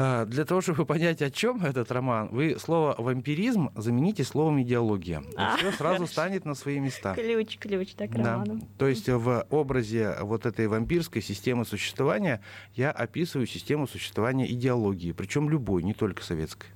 А, 0.00 0.26
Для 0.26 0.44
того, 0.44 0.60
чтобы 0.60 0.84
понять, 0.86 1.22
о 1.22 1.30
чем 1.30 1.64
этот 1.64 1.90
роман, 1.90 2.28
вы 2.30 2.56
слово 2.60 2.94
вампиризм 2.98 3.70
замените 3.74 4.22
словом 4.22 4.62
идеология. 4.62 5.24
А, 5.36 5.54
И 5.54 5.58
все 5.58 5.72
сразу 5.72 5.96
хорошо. 5.96 6.12
станет 6.12 6.44
на 6.44 6.54
свои 6.54 6.78
места. 6.78 7.14
Ключ, 7.14 7.58
ключ, 7.58 7.94
так, 7.94 8.12
Да. 8.12 8.34
роману. 8.34 8.60
То 8.78 8.86
есть 8.86 9.08
в 9.08 9.46
образе 9.50 10.14
вот 10.20 10.46
этой 10.46 10.68
вампирской 10.68 11.20
системы 11.20 11.64
существования 11.64 12.40
я 12.74 12.92
описываю 12.92 13.46
систему 13.48 13.88
существования 13.88 14.48
идеологии, 14.52 15.10
причем 15.10 15.50
любой, 15.50 15.82
не 15.82 15.94
только 15.94 16.22
советской. 16.22 16.68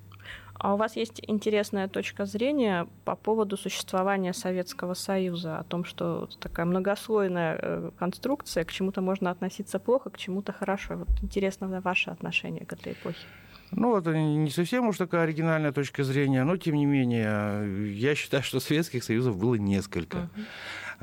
А 0.54 0.74
у 0.74 0.76
вас 0.76 0.96
есть 0.96 1.20
интересная 1.26 1.88
точка 1.88 2.24
зрения 2.24 2.86
по 3.04 3.16
поводу 3.16 3.56
существования 3.56 4.32
Советского 4.32 4.94
Союза, 4.94 5.58
о 5.58 5.64
том, 5.64 5.84
что 5.84 6.28
такая 6.40 6.66
многослойная 6.66 7.58
э, 7.60 7.90
конструкция, 7.98 8.64
к 8.64 8.72
чему-то 8.72 9.00
можно 9.00 9.30
относиться 9.30 9.78
плохо, 9.78 10.10
к 10.10 10.18
чему-то 10.18 10.52
хорошо. 10.52 10.96
Вот 10.96 11.08
интересно 11.22 11.80
ваше 11.80 12.10
отношение 12.10 12.64
к 12.64 12.72
этой 12.72 12.92
эпохе. 12.92 13.26
Ну, 13.74 13.96
это 13.96 14.14
не 14.14 14.50
совсем 14.50 14.88
уж 14.88 14.98
такая 14.98 15.22
оригинальная 15.22 15.72
точка 15.72 16.04
зрения, 16.04 16.44
но 16.44 16.58
тем 16.58 16.74
не 16.74 16.84
менее, 16.84 17.94
я 17.94 18.14
считаю, 18.14 18.42
что 18.42 18.60
Советских 18.60 19.02
Союзов 19.02 19.38
было 19.38 19.54
несколько. 19.54 20.28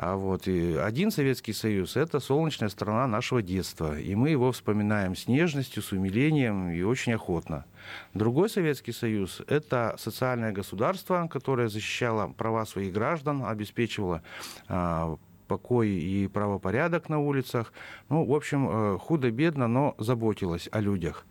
А 0.01 0.15
вот 0.15 0.47
и 0.47 0.77
один 0.77 1.11
Советский 1.11 1.51
Союз– 1.51 1.95
это 1.97 2.21
солнечная 2.21 2.69
страна 2.69 3.05
нашего 3.05 3.41
детства, 3.41 3.99
и 3.99 4.15
мы 4.15 4.29
его 4.29 4.53
вспоминаем 4.53 5.13
с 5.13 5.27
нежностью, 5.27 5.83
с 5.83 5.91
умилением 5.91 6.71
и 6.71 6.81
очень 6.83 7.11
охотно. 7.15 7.65
Другой 8.13 8.49
Советский 8.49 8.93
Союз– 8.93 9.41
это 9.47 9.95
социальное 9.97 10.53
государство, 10.53 11.27
которое 11.29 11.67
защищало 11.67 12.29
права 12.29 12.65
своих 12.65 12.93
граждан, 12.93 13.43
обеспечивало 13.43 14.21
а, 14.69 15.17
покой 15.49 15.89
и 15.89 16.27
правопорядок 16.27 17.09
на 17.09 17.19
улицах. 17.19 17.73
Ну, 18.07 18.23
в 18.23 18.33
общем, 18.33 18.69
э, 18.69 18.97
худо-бедно, 18.99 19.67
но 19.67 19.95
заботилось 19.97 20.69
о 20.71 20.79
людях. 20.79 21.25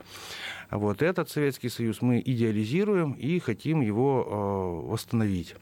Вот 0.71 1.01
этот 1.01 1.31
Советский 1.31 1.71
Союз 1.71 2.03
мы 2.03 2.21
идеализируем 2.25 3.13
и 3.13 3.39
хотим 3.39 3.81
его 3.81 4.85
э, 4.87 4.91
восстановить. 4.91 5.55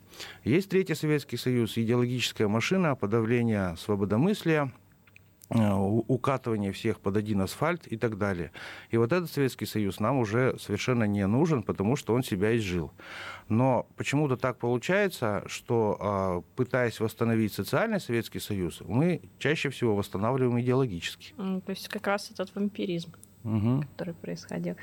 Есть 0.43 0.71
Третий 0.71 0.95
Советский 0.95 1.37
Союз, 1.37 1.79
идеологическая 1.79 2.49
машина 2.49 2.97
подавления 2.97 3.77
свободомыслия, 3.77 4.73
э, 5.51 5.73
укатывание 5.73 6.73
всех 6.73 6.99
под 6.99 7.17
один 7.17 7.41
асфальт 7.41 7.87
и 7.87 7.97
так 7.97 8.19
далее. 8.19 8.51
И 8.91 8.97
вот 8.97 9.13
этот 9.13 9.31
Советский 9.31 9.67
Союз 9.67 10.01
нам 10.01 10.19
уже 10.19 10.57
совершенно 10.59 11.05
не 11.05 11.25
нужен, 11.29 11.63
потому 11.63 11.95
что 11.95 12.13
он 12.13 12.25
себя 12.25 12.57
изжил. 12.57 12.91
Но 13.49 13.87
почему-то 13.97 14.37
так 14.37 14.59
получается, 14.59 15.45
что 15.47 15.97
а, 16.01 16.43
пытаясь 16.57 16.99
восстановить 16.99 17.53
социальный 17.53 18.01
Советский 18.01 18.41
Союз, 18.41 18.81
мы 18.85 19.21
чаще 19.39 19.71
всего 19.71 19.95
восстанавливаем 19.95 20.61
идеологически. 20.61 21.33
То 21.37 21.63
есть 21.69 21.87
как 21.87 22.09
раз 22.09 22.33
этот 22.33 22.53
вампиризм. 22.57 23.13
Мгм. 23.47 23.83
который 23.83 24.15
происходил. 24.15 24.77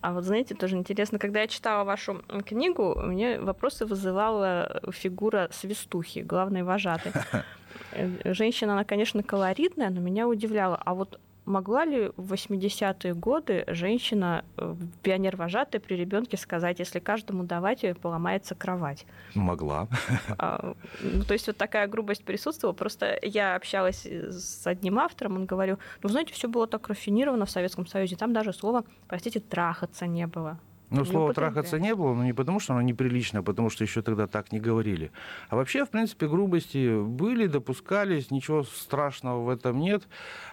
А 0.00 0.12
вот 0.12 0.24
знаете, 0.24 0.54
тоже 0.54 0.76
интересно, 0.76 1.18
когда 1.18 1.42
я 1.42 1.46
читала 1.46 1.84
вашу 1.84 2.22
книгу, 2.46 2.94
мне 3.02 3.38
вопросы 3.38 3.84
вызывала 3.84 4.80
фигура 4.90 5.48
свистухи, 5.52 6.20
главной 6.20 6.62
вожатой. 6.62 7.12
Э, 7.92 8.34
Женщина, 8.34 8.72
она, 8.72 8.84
конечно, 8.84 9.22
колоритная, 9.22 9.90
но 9.90 10.00
меня 10.00 10.26
удивляла. 10.28 10.80
А 10.84 10.94
вот 10.94 11.20
могла 11.44 11.84
ли 11.84 12.10
в 12.16 12.32
80-е 12.32 13.14
годы 13.14 13.64
женщина, 13.68 14.44
э, 14.56 14.74
пионер-вожатая 15.02 15.80
при 15.80 15.94
ребенке 15.94 16.36
сказать, 16.36 16.78
если 16.78 16.98
каждому 16.98 17.44
давать, 17.44 17.84
э, 17.84 17.94
поломается 17.94 18.54
кровать? 18.54 19.06
Могла. 19.34 19.88
А, 20.38 20.74
ну, 21.02 21.24
то 21.24 21.34
есть 21.34 21.46
вот 21.48 21.56
такая 21.56 21.86
грубость 21.86 22.24
присутствовала. 22.24 22.74
Просто 22.74 23.18
я 23.22 23.56
общалась 23.56 24.06
э, 24.06 24.30
с 24.30 24.66
одним 24.66 24.98
автором, 24.98 25.36
он 25.36 25.46
говорил, 25.46 25.78
ну, 26.02 26.08
знаете, 26.08 26.32
все 26.32 26.48
было 26.48 26.66
так 26.66 26.88
рафинировано 26.88 27.46
в 27.46 27.50
Советском 27.50 27.86
Союзе, 27.86 28.16
там 28.16 28.32
даже 28.32 28.52
слова, 28.52 28.84
простите, 29.08 29.40
трахаться 29.40 30.06
не 30.06 30.26
было. 30.26 30.58
Ну, 30.90 31.02
употребляют? 31.02 31.36
трахаться 31.36 31.78
не 31.78 31.94
было, 31.94 32.14
но 32.14 32.24
не 32.24 32.32
потому, 32.32 32.60
что 32.60 32.72
оно 32.72 32.82
неприлично, 32.82 33.40
а 33.40 33.42
потому 33.42 33.70
что 33.70 33.84
еще 33.84 34.02
тогда 34.02 34.26
так 34.26 34.52
не 34.52 34.60
говорили. 34.60 35.12
А 35.48 35.56
вообще, 35.56 35.84
в 35.84 35.90
принципе, 35.90 36.28
грубости 36.28 37.02
были, 37.02 37.46
допускались, 37.46 38.30
ничего 38.30 38.64
страшного 38.64 39.44
в 39.44 39.48
этом 39.48 39.78
нет. 39.78 40.08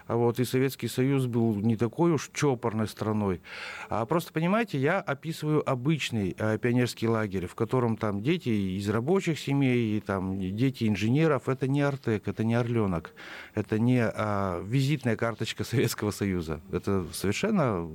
А 0.06 0.16
вот 0.16 0.38
и 0.40 0.44
Советский 0.44 0.88
Союз 0.88 1.26
был 1.26 1.54
не 1.56 1.76
такой 1.76 2.12
уж 2.12 2.30
чопорной 2.32 2.86
страной. 2.86 3.40
А 3.88 4.06
просто, 4.06 4.32
понимаете, 4.32 4.78
я 4.78 5.00
описываю 5.00 5.68
обычный 5.68 6.34
э, 6.38 6.58
пионерский 6.58 7.08
лагерь, 7.08 7.46
в 7.46 7.54
котором 7.54 7.96
там 7.96 8.22
дети 8.22 8.48
из 8.48 8.88
рабочих 8.88 9.38
семей, 9.38 9.96
и 9.96 10.00
там 10.00 10.38
дети 10.38 10.88
инженеров. 10.88 11.48
Это 11.48 11.66
не 11.66 11.80
Артек, 11.80 12.28
это 12.28 12.44
не 12.44 12.54
Орленок, 12.54 13.12
это 13.54 13.78
не 13.78 14.02
а, 14.02 14.62
визитная 14.62 15.16
карточка 15.16 15.64
Советского 15.68 16.10
Союза. 16.10 16.60
Это 16.72 17.06
совершенно, 17.12 17.88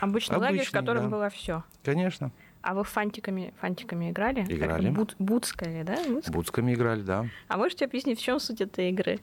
Обычный, 0.00 0.36
лагерь, 0.38 0.58
в 0.58 0.60
Обычный, 0.60 0.80
котором 0.80 1.02
да. 1.04 1.08
было 1.16 1.28
все. 1.30 1.62
конечно, 1.84 2.30
А 2.62 2.74
вы 2.74 2.84
фантиками, 2.84 3.52
фантиками 3.60 4.10
играли? 4.10 4.42
Играли. 4.48 4.90
Буд, 4.90 5.16
Будская, 5.18 5.82
да? 5.84 5.96
Будская? 6.08 6.32
будсками 6.32 6.74
играли, 6.74 7.02
да. 7.02 7.26
А 7.48 7.56
можете 7.56 7.84
объяснить, 7.86 8.20
в 8.20 8.22
чем 8.22 8.38
суть 8.38 8.60
этой 8.60 8.90
игры? 8.90 9.18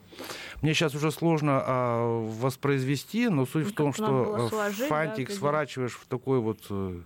Мне 0.62 0.74
сейчас 0.74 0.94
уже 0.94 1.10
сложно 1.10 1.62
а, 1.64 2.20
воспроизвести, 2.40 3.28
но 3.28 3.46
суть 3.46 3.64
Ну, 3.66 3.70
в 3.70 3.74
том, 3.74 3.92
что 3.94 4.46
э, 4.46 4.48
сложить, 4.50 4.78
да, 4.80 4.86
фантик 4.88 5.12
определить. 5.12 5.38
сворачиваешь 5.38 5.92
в 5.96 6.06
такой 6.06 6.40
вот 6.40 6.60
э, 6.70 7.00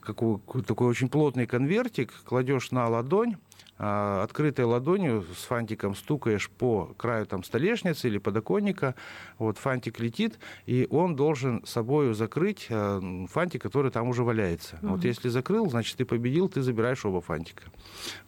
какой, 0.00 0.38
такой 0.66 0.88
очень 0.88 1.08
плотный 1.08 1.46
конвертик, 1.46 2.12
кладешь 2.24 2.70
на 2.70 2.88
ладонь, 2.88 3.36
открытой 3.76 4.64
ладонью 4.64 5.24
с 5.36 5.44
фантиком 5.44 5.94
стукаешь 5.94 6.48
по 6.50 6.94
краю 6.96 7.26
там 7.26 7.42
столешницы 7.42 8.08
или 8.08 8.18
подоконника, 8.18 8.94
вот 9.38 9.58
фантик 9.58 9.98
летит, 9.98 10.38
и 10.66 10.86
он 10.90 11.16
должен 11.16 11.64
собою 11.66 12.14
закрыть 12.14 12.66
э, 12.68 13.26
фантик, 13.30 13.62
который 13.62 13.90
там 13.90 14.08
уже 14.08 14.22
валяется. 14.22 14.78
Вот 14.82 15.04
если 15.04 15.28
закрыл, 15.28 15.68
значит 15.68 15.96
ты 15.96 16.04
победил, 16.04 16.48
ты 16.48 16.62
забираешь 16.62 17.04
оба 17.04 17.20
фантика. 17.20 17.64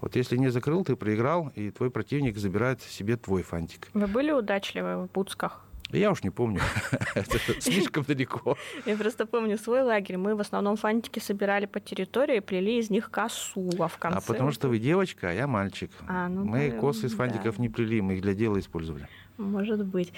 Вот 0.01 0.17
если 0.17 0.37
не 0.37 0.49
закрыл, 0.49 0.85
ты 0.85 0.97
проиграл, 0.97 1.53
и 1.55 1.71
твой 1.71 1.91
противник 1.91 2.37
забирает 2.37 2.83
себе 2.83 3.17
твой 3.17 3.43
фантик. 3.43 3.89
Вы 3.95 4.07
были 4.07 4.33
удачливы 4.33 5.07
в 5.07 5.13
Будсках? 5.13 5.66
Я 5.93 6.11
уж 6.11 6.25
не 6.25 6.31
помню. 6.31 6.61
Это 7.15 7.39
слишком 7.61 8.05
далеко. 8.05 8.57
Я 8.87 8.97
просто 8.97 9.27
помню 9.27 9.57
свой 9.57 9.83
лагерь. 9.83 10.17
Мы 10.17 10.35
в 10.35 10.41
основном 10.41 10.77
фантики 10.77 11.21
собирали 11.21 11.67
по 11.67 11.81
территории, 11.81 12.41
плели 12.41 12.79
из 12.79 12.91
них 12.91 13.11
косу, 13.11 13.71
а 13.79 13.89
в 13.89 13.97
конце... 13.99 14.19
А 14.19 14.21
потому 14.21 14.51
что 14.51 14.69
вы 14.69 14.79
девочка, 14.79 15.31
а 15.31 15.33
я 15.33 15.47
мальчик. 15.47 15.91
А, 16.09 16.29
ну 16.29 16.45
Мы 16.45 16.71
да, 16.71 16.79
косы 16.79 17.07
из 17.07 17.13
да. 17.13 17.19
фантиков 17.19 17.59
не 17.59 17.69
плели, 17.69 18.01
мы 18.01 18.15
их 18.15 18.23
для 18.23 18.35
дела 18.35 18.59
использовали. 18.59 19.09
Может 19.39 19.85
быть. 19.85 20.13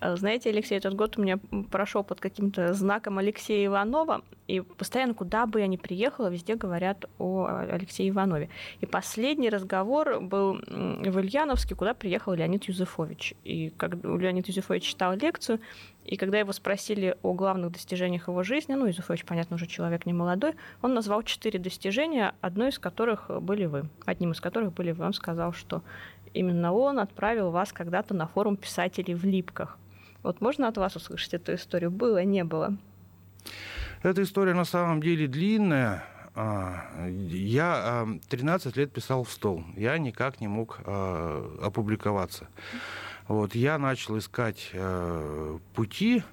А, 0.00 0.16
Знаете, 0.16 0.48
Алексей, 0.48 0.78
этот 0.78 0.94
год 0.94 1.18
у 1.18 1.22
меня 1.22 1.38
прошел 1.70 2.02
под 2.02 2.20
каким-то 2.20 2.72
знаком 2.72 3.18
Алексея 3.18 3.66
Иванова, 3.66 4.22
и 4.48 4.60
постоянно, 4.62 5.12
куда 5.12 5.46
бы 5.46 5.60
я 5.60 5.66
ни 5.66 5.76
приехала, 5.76 6.28
везде 6.28 6.56
говорят 6.56 7.04
о 7.18 7.46
Алексее 7.70 8.08
Иванове. 8.08 8.48
И 8.80 8.86
последний 8.86 9.50
разговор 9.50 10.20
был 10.20 10.54
в 10.54 11.16
Ульяновске, 11.16 11.74
куда 11.74 11.92
приехал 11.92 12.32
Леонид 12.32 12.64
Юзефович. 12.64 13.34
И 13.44 13.70
когда 13.76 14.08
Леонид 14.08 14.48
Юзефович 14.48 14.84
читал 14.84 15.14
лекцию, 15.14 15.60
и 16.06 16.16
когда 16.16 16.38
его 16.38 16.52
спросили 16.52 17.16
о 17.22 17.34
главных 17.34 17.72
достижениях 17.72 18.26
его 18.26 18.42
жизни, 18.42 18.74
ну, 18.74 18.86
Юзефович, 18.86 19.26
понятно, 19.26 19.56
уже 19.56 19.66
человек 19.66 20.06
не 20.06 20.14
молодой, 20.14 20.54
он 20.80 20.94
назвал 20.94 21.22
четыре 21.22 21.58
достижения, 21.58 22.34
одно 22.40 22.66
из 22.66 22.78
которых 22.78 23.30
были 23.42 23.66
вы. 23.66 23.84
Одним 24.06 24.32
из 24.32 24.40
которых 24.40 24.72
были 24.72 24.92
вы. 24.92 25.04
Он 25.04 25.12
сказал, 25.12 25.52
что 25.52 25.82
именно 26.32 26.72
он 26.72 26.98
отправил 26.98 27.50
вас 27.50 27.72
когда-то 27.72 28.14
на 28.14 28.26
форум 28.26 28.56
писателей 28.56 29.14
в 29.14 29.24
Липках. 29.24 29.78
Вот 30.22 30.40
можно 30.40 30.68
от 30.68 30.76
вас 30.76 30.96
услышать 30.96 31.34
эту 31.34 31.54
историю? 31.54 31.90
Было, 31.90 32.22
не 32.24 32.44
было? 32.44 32.76
Эта 34.02 34.22
история 34.22 34.54
на 34.54 34.64
самом 34.64 35.02
деле 35.02 35.26
длинная. 35.26 36.04
А, 36.34 37.06
Я 37.08 37.74
а, 37.76 38.08
13 38.28 38.76
лет 38.76 38.92
писал 38.92 39.24
в 39.24 39.30
стол. 39.32 39.64
Я 39.76 39.98
никак 39.98 40.40
не 40.40 40.48
мог 40.48 40.80
а, 40.84 41.58
опубликоваться. 41.62 42.48
Вот, 43.28 43.54
я 43.54 43.78
начал 43.78 44.18
искать 44.18 44.72
пути, 45.74 46.24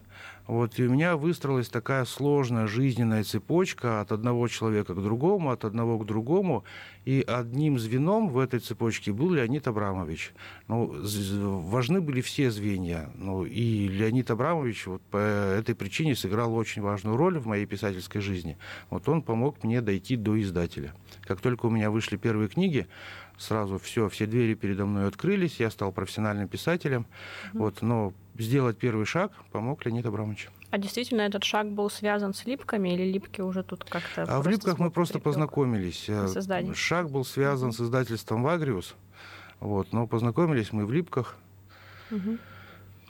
вот, 0.48 0.80
и 0.80 0.84
у 0.84 0.90
меня 0.90 1.18
выстроилась 1.18 1.68
такая 1.68 2.06
сложная 2.06 2.68
жизненная 2.68 3.24
цепочка 3.24 4.00
от 4.00 4.14
одного 4.14 4.48
человека 4.48 4.94
к 4.94 5.04
другому, 5.04 5.52
от 5.52 5.66
одного 5.66 6.00
к 6.00 6.06
другому. 6.06 6.64
И 7.04 7.24
одним 7.26 7.80
звеном 7.80 8.30
в 8.30 8.38
этой 8.38 8.60
цепочке 8.60 9.12
был 9.12 9.32
Леонид 9.32 9.68
Абрамович. 9.68 10.34
Ну, 10.68 10.94
важны 11.62 12.02
были 12.02 12.22
все 12.22 12.52
звенья. 12.52 13.10
Ну, 13.16 13.46
и 13.46 13.88
Леонид 13.88 14.32
Абрамович 14.32 14.88
вот 14.88 15.02
по 15.04 15.18
этой 15.18 15.76
причине 15.76 16.16
сыграл 16.16 16.54
очень 16.56 16.82
важную 16.82 17.18
роль 17.18 17.40
в 17.40 17.46
моей 17.46 17.66
писательской 17.66 18.22
жизни. 18.22 18.58
Вот 18.90 19.08
он 19.10 19.22
помог 19.22 19.64
мне 19.64 19.82
дойти 19.82 20.16
до 20.16 20.42
издателя. 20.42 20.94
Как 21.24 21.42
только 21.42 21.66
у 21.66 21.70
меня 21.70 21.92
вышли 21.92 22.18
первые 22.18 22.50
книги, 22.50 22.88
сразу 23.38 23.78
все, 23.80 24.10
все 24.10 24.26
двери 24.26 24.54
передо 24.54 24.86
мной 24.86 25.08
открылись, 25.08 25.60
я 25.60 25.70
стал 25.70 25.92
профессиональным 25.92 26.48
писателем. 26.48 27.06
Вот, 27.54 27.82
но 27.82 28.14
сделать 28.38 28.78
первый 28.78 29.06
шаг 29.06 29.32
помог 29.52 29.86
Леонид 29.86 30.06
Абрамович. 30.06 30.50
А 30.70 30.78
действительно 30.78 31.22
этот 31.22 31.44
шаг 31.44 31.72
был 31.72 31.90
связан 31.90 32.34
с 32.34 32.46
липками 32.46 32.94
или 32.94 33.12
липки 33.12 33.42
уже 33.42 33.64
тут 33.64 33.86
как-то... 33.86 34.24
А 34.24 34.42
в 34.42 34.48
Липках 34.48 34.80
мы 34.80 34.92
просто 34.92 35.20
познакомились. 35.20 36.06
Э. 36.10 36.28
Шаг 36.74 37.10
был 37.10 37.24
связан 37.24 37.72
с 37.72 37.80
издательством 37.80 38.44
«Вагриус». 38.44 38.96
Вот, 39.60 39.94
но 39.94 40.08
познакомились 40.08 40.72
мы 40.72 40.86
в 40.86 40.92
Липках. 40.92 41.36
Мгм. 42.12 42.40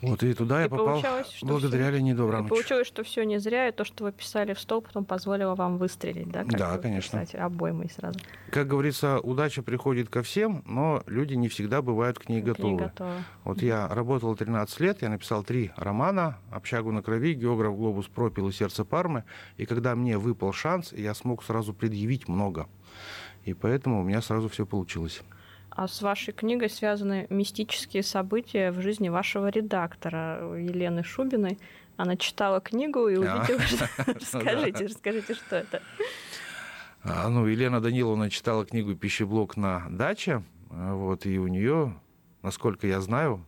Вот, 0.01 0.21
и 0.21 0.31
туда 0.35 0.59
я 0.59 0.67
И 0.67 0.69
попал 0.69 0.85
получалось, 0.87 1.31
что 1.31 1.45
благодаря 1.47 1.85
всё- 1.85 1.93
Леониду 1.97 2.23
И 2.23 2.25
Абрамовичу. 2.27 2.53
получилось, 2.53 2.87
что 2.87 3.03
все 3.03 3.23
не 3.23 3.39
зря, 3.39 3.67
и 3.67 3.71
то, 3.71 3.83
что 3.83 4.03
вы 4.03 4.11
писали 4.11 4.53
в 4.53 4.59
стол, 4.59 4.81
потом 4.81 5.05
позволило 5.05 5.55
вам 5.55 5.77
выстрелить, 5.79 6.29
да? 6.29 6.43
как 6.43 6.55
Да, 6.57 6.77
конечно. 6.77 7.19
писатель, 7.19 7.39
обоймой 7.39 7.89
сразу. 7.89 8.19
Как 8.51 8.67
говорится, 8.67 9.19
удача 9.19 9.63
приходит 9.63 10.09
ко 10.09 10.21
всем, 10.21 10.61
но 10.67 11.01
люди 11.07 11.33
не 11.33 11.47
всегда 11.47 11.81
бывают 11.81 12.19
к 12.19 12.29
ней 12.29 12.41
К 12.41 12.45
ней 12.45 12.53
готовы. 12.53 12.77
готовы. 12.77 13.11
Вот 13.43 13.61
я 13.63 13.87
работал 13.87 14.35
13 14.35 14.79
лет, 14.81 15.01
я 15.01 15.09
написал 15.09 15.43
три 15.43 15.71
романа 15.75 16.37
«Общагу 16.51 16.91
на 16.91 17.01
крови», 17.01 17.33
«Географ 17.33 17.75
Глобус 17.75 18.05
пропил» 18.07 18.49
и 18.49 18.51
«Сердце 18.51 18.85
Пармы». 18.85 19.23
И 19.57 19.65
когда 19.65 19.95
мне 19.95 20.19
выпал 20.19 20.53
шанс, 20.53 20.93
я 20.93 21.15
смог 21.15 21.43
сразу 21.43 21.73
предъявить 21.73 22.27
много. 22.27 22.67
И 23.45 23.53
поэтому 23.55 24.01
у 24.01 24.03
меня 24.03 24.21
сразу 24.21 24.47
все 24.49 24.65
получилось. 24.65 25.21
А 25.77 25.87
с 25.87 26.01
вашей 26.01 26.33
книгой 26.33 26.71
связаны 26.71 27.27
мистические 27.29 28.01
события 28.01 28.71
в 28.71 28.81
жизни 28.81 29.09
вашего 29.09 29.49
редактора 29.49 30.57
Елены 30.57 31.03
Шубиной. 31.03 31.59
Она 31.97 32.17
читала 32.17 32.59
книгу 32.59 33.07
и 33.07 33.17
А. 33.17 33.19
увидела, 33.19 33.61
что... 33.67 33.87
Расскажите, 34.07 34.85
расскажите, 34.87 35.35
что 35.35 35.57
это. 35.57 35.83
А, 37.03 37.29
Ну, 37.29 37.45
Елена 37.45 37.79
Даниловна 37.79 38.31
читала 38.31 38.65
книгу 38.65 38.95
«Пищеблок 38.95 39.55
на 39.55 39.85
даче», 39.91 40.41
а, 40.71 40.95
вот, 40.95 41.27
и 41.27 41.37
у 41.37 41.45
нее, 41.45 41.93
насколько 42.41 42.87
я 42.87 42.99
знаю, 42.99 43.45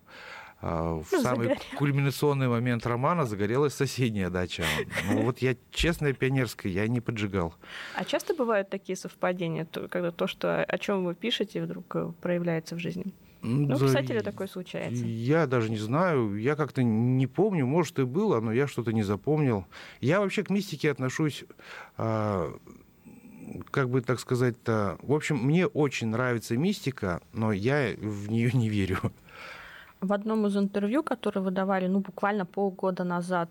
в 0.62 1.06
Ну, 1.12 1.22
самый 1.22 1.44
загорелась. 1.48 1.68
кульминационный 1.78 2.48
момент 2.50 2.86
романа 2.86 3.26
загорелась 3.26 3.74
соседняя 3.74 4.30
дача. 4.30 4.64
Ну, 5.10 5.22
вот 5.24 5.40
я, 5.40 5.56
честная 5.72 6.14
пионерская, 6.14 6.72
я 6.72 6.88
не 6.88 7.00
поджигал. 7.02 7.54
А 7.96 8.04
часто 8.04 8.34
бывают 8.34 8.70
такие 8.70 8.96
совпадения, 8.98 9.66
когда 9.90 10.12
то, 10.12 10.28
что, 10.28 10.64
о 10.64 10.78
чем 10.78 11.06
вы 11.06 11.16
пишете, 11.16 11.64
вдруг 11.64 11.96
э, 11.96 12.12
проявляется 12.22 12.76
в 12.76 12.80
жизни? 12.80 13.14
Ну, 13.42 13.68
Да 13.68 13.76
и- 14.02 14.22
такое 14.22 14.48
случается. 14.48 15.06
Я 15.06 15.48
даже 15.48 15.70
не 15.72 15.78
знаю, 15.78 16.36
я 16.36 16.56
как-то 16.58 16.84
не 16.84 17.26
помню, 17.26 17.66
может 17.66 17.98
и 18.00 18.04
было, 18.04 18.42
но 18.42 18.52
я 18.52 18.68
что-то 18.68 18.92
не 18.92 19.04
запомнил. 19.04 19.66
Я 20.02 20.20
вообще 20.20 20.44
к 20.44 20.50
мистике 20.50 20.92
отношусь, 20.92 21.46
а, 21.96 22.54
как 23.72 23.90
бы 23.90 24.02
так 24.02 24.20
сказать-то, 24.20 24.98
в 25.02 25.14
общем, 25.14 25.38
мне 25.38 25.68
очень 25.68 26.08
нравится 26.08 26.58
мистика, 26.58 27.22
но 27.32 27.54
я 27.54 27.94
в 27.98 28.30
нее 28.30 28.52
не 28.54 28.68
верю. 28.68 28.98
В 30.02 30.14
одном 30.14 30.48
из 30.48 30.56
интервью, 30.56 31.04
которое 31.04 31.42
вы 31.42 31.52
давали, 31.52 31.88
ну, 31.88 32.00
буквально 32.00 32.46
полгода 32.46 33.04
назад 33.04 33.50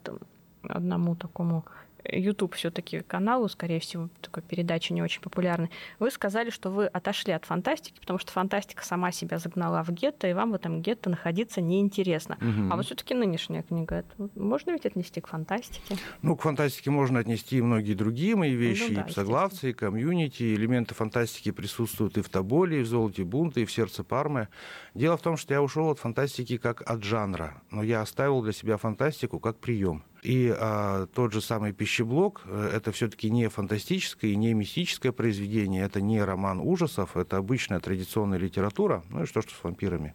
одному 0.62 1.14
такому 1.14 1.64
YouTube 2.04 2.54
все-таки 2.54 3.00
каналу, 3.00 3.48
скорее 3.48 3.80
всего, 3.80 4.08
такой 4.20 4.42
передачи 4.42 4.92
не 4.92 5.02
очень 5.02 5.20
популярной, 5.20 5.70
вы 5.98 6.10
сказали, 6.10 6.50
что 6.50 6.70
вы 6.70 6.86
отошли 6.86 7.32
от 7.32 7.44
фантастики, 7.44 7.98
потому 8.00 8.18
что 8.18 8.32
фантастика 8.32 8.84
сама 8.84 9.12
себя 9.12 9.38
загнала 9.38 9.82
в 9.82 9.90
гетто, 9.90 10.28
и 10.28 10.32
вам 10.32 10.52
в 10.52 10.54
этом 10.54 10.80
гетто 10.82 11.10
находиться 11.10 11.60
неинтересно. 11.60 12.36
Мгм. 12.40 12.72
А 12.72 12.76
вот 12.76 12.86
все-таки 12.86 13.14
нынешняя 13.14 13.62
книга, 13.62 13.96
это 13.96 14.30
можно 14.34 14.70
ведь 14.70 14.86
отнести 14.86 15.20
к 15.20 15.28
фантастике? 15.28 15.96
Ну, 16.22 16.36
к 16.36 16.42
фантастике 16.42 16.90
можно 16.90 17.18
отнести 17.18 17.58
и 17.58 17.62
многие 17.62 17.94
другие 17.94 18.36
мои 18.36 18.54
вещи, 18.54 18.86
Ну 18.88 18.94
да, 18.96 19.00
и 19.02 19.04
псоглавцы, 19.04 19.70
и 19.70 19.72
комьюнити, 19.72 20.54
элементы 20.54 20.94
фантастики 20.94 21.50
присутствуют 21.50 22.16
и 22.18 22.22
в 22.22 22.28
Тоболе, 22.28 22.80
и 22.80 22.82
в 22.82 22.86
Золоте 22.86 23.24
Бунта, 23.24 23.60
и 23.60 23.64
в 23.64 23.72
Сердце 23.72 24.04
Пармы. 24.04 24.48
Дело 24.94 25.16
в 25.16 25.22
том, 25.22 25.36
что 25.36 25.54
я 25.54 25.62
ушел 25.62 25.90
от 25.90 25.98
фантастики 25.98 26.56
как 26.56 26.82
от 26.88 27.02
жанра, 27.02 27.62
но 27.70 27.82
я 27.82 28.00
оставил 28.00 28.42
для 28.42 28.52
себя 28.52 28.76
фантастику 28.76 29.38
как 29.38 29.58
прием. 29.58 30.04
И 30.22 30.52
а, 30.56 31.06
тот 31.06 31.32
же 31.32 31.40
самый 31.40 31.72
пищеблок 31.72 32.42
э, 32.44 32.72
это 32.74 32.90
все-таки 32.90 33.30
не 33.30 33.48
фантастическое 33.48 34.32
и 34.32 34.36
не 34.36 34.52
мистическое 34.52 35.12
произведение, 35.12 35.84
это 35.84 36.00
не 36.00 36.22
роман 36.22 36.58
ужасов, 36.60 37.16
это 37.16 37.36
обычная 37.36 37.78
традиционная 37.78 38.38
литература, 38.38 39.04
ну 39.10 39.22
и 39.22 39.26
что, 39.26 39.42
что 39.42 39.54
с 39.54 39.62
вампирами. 39.62 40.14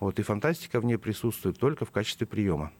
Вот, 0.00 0.18
и 0.18 0.22
фантастика 0.22 0.80
в 0.80 0.84
ней 0.84 0.96
присутствует 0.96 1.58
только 1.58 1.84
в 1.84 1.92
качестве 1.92 2.26
приема. 2.26 2.72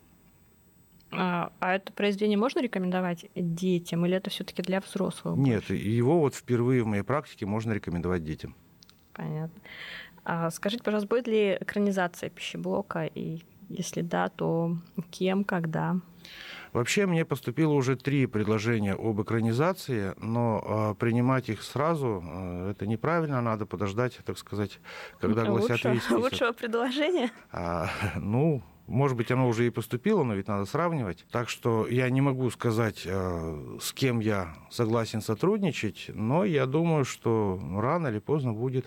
А, 1.12 1.52
а 1.60 1.74
это 1.74 1.92
произведение 1.92 2.36
можно 2.36 2.60
рекомендовать 2.60 3.26
детям 3.36 4.04
или 4.04 4.16
это 4.16 4.30
все-таки 4.30 4.62
для 4.62 4.80
взрослых? 4.80 5.36
Нет, 5.36 5.70
его 5.70 6.18
вот 6.18 6.34
впервые 6.34 6.82
в 6.82 6.86
моей 6.86 7.02
практике 7.02 7.46
можно 7.46 7.72
рекомендовать 7.72 8.24
детям. 8.24 8.56
Понятно. 9.12 9.60
А 10.24 10.50
скажите, 10.50 10.82
пожалуйста, 10.82 11.08
будет 11.08 11.28
ли 11.28 11.56
экранизация 11.60 12.30
пищеблока? 12.30 13.04
И 13.06 13.42
если 13.68 14.00
да, 14.00 14.28
то 14.28 14.76
кем, 15.10 15.44
когда? 15.44 16.00
Вообще 16.74 17.06
мне 17.06 17.24
поступило 17.24 17.72
уже 17.72 17.94
три 17.94 18.26
предложения 18.26 18.94
об 18.94 19.22
экранизации, 19.22 20.12
но 20.18 20.90
э, 20.90 20.94
принимать 20.98 21.48
их 21.48 21.62
сразу 21.62 22.20
э, 22.26 22.70
это 22.72 22.84
неправильно, 22.88 23.40
надо 23.40 23.64
подождать, 23.64 24.18
так 24.24 24.36
сказать, 24.36 24.80
когда 25.20 25.44
гласят 25.44 25.84
весь 25.84 26.02
список. 26.02 26.18
Лучшего 26.18 26.52
предложения? 26.52 27.30
А, 27.52 27.88
ну, 28.16 28.60
может 28.88 29.16
быть, 29.16 29.30
оно 29.30 29.48
уже 29.48 29.68
и 29.68 29.70
поступило, 29.70 30.24
но 30.24 30.34
ведь 30.34 30.48
надо 30.48 30.64
сравнивать. 30.64 31.24
Так 31.30 31.48
что 31.48 31.86
я 31.86 32.10
не 32.10 32.20
могу 32.20 32.50
сказать, 32.50 33.02
э, 33.06 33.76
с 33.80 33.92
кем 33.92 34.18
я 34.18 34.56
согласен 34.68 35.22
сотрудничать, 35.22 36.10
но 36.12 36.44
я 36.44 36.66
думаю, 36.66 37.04
что 37.04 37.56
рано 37.76 38.08
или 38.08 38.18
поздно 38.18 38.52
будет. 38.52 38.86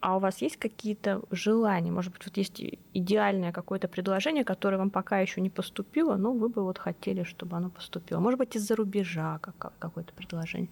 А 0.00 0.16
у 0.16 0.18
вас 0.18 0.40
есть 0.40 0.56
какие-то 0.56 1.22
желания? 1.30 1.90
Может 1.90 2.12
быть, 2.12 2.24
вот 2.24 2.36
есть 2.38 2.62
идеальное 2.94 3.52
какое-то 3.52 3.86
предложение, 3.86 4.44
которое 4.44 4.78
вам 4.78 4.90
пока 4.90 5.20
еще 5.20 5.42
не 5.42 5.50
поступило, 5.50 6.16
но 6.16 6.32
вы 6.32 6.48
бы 6.48 6.62
вот 6.62 6.78
хотели, 6.78 7.22
чтобы 7.22 7.56
оно 7.56 7.68
поступило. 7.68 8.18
Может 8.18 8.38
быть, 8.38 8.56
из-за 8.56 8.76
рубежа 8.76 9.38
как, 9.42 9.72
какое-то 9.78 10.14
предложение? 10.14 10.70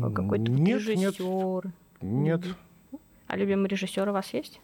Какой-то 0.00 0.50
Нет, 0.50 0.80
режиссер? 0.80 1.72
Нет. 2.00 2.42
А 3.26 3.36
любимый 3.36 3.66
режиссер 3.68 4.08
у 4.08 4.12
вас 4.12 4.32
есть? 4.32 4.60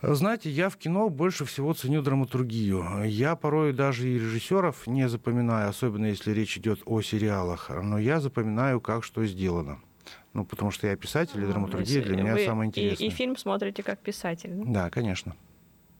Знаете, 0.00 0.50
я 0.50 0.68
в 0.68 0.76
кино 0.78 1.10
больше 1.10 1.44
всего 1.44 1.74
ценю 1.74 2.02
драматургию. 2.02 3.04
Я 3.04 3.36
порой 3.36 3.72
даже 3.72 4.08
и 4.08 4.14
режиссеров 4.14 4.86
не 4.86 5.08
запоминаю, 5.08 5.68
особенно 5.68 6.06
если 6.06 6.32
речь 6.32 6.56
идет 6.56 6.80
о 6.86 7.02
сериалах, 7.02 7.70
но 7.70 7.98
я 7.98 8.18
запоминаю, 8.18 8.80
как 8.80 9.04
что 9.04 9.24
сделано. 9.26 9.78
Ну, 10.32 10.44
потому 10.44 10.70
что 10.70 10.86
я 10.86 10.96
писатель, 10.96 11.42
и 11.42 11.46
драматургия 11.46 12.02
для 12.02 12.16
меня 12.16 12.38
самое 12.38 12.68
интересное. 12.68 13.06
И, 13.06 13.10
и 13.10 13.12
фильм 13.12 13.36
смотрите 13.36 13.82
как 13.82 13.98
писатель, 13.98 14.50
да? 14.52 14.64
Да, 14.84 14.90
конечно. 14.90 15.34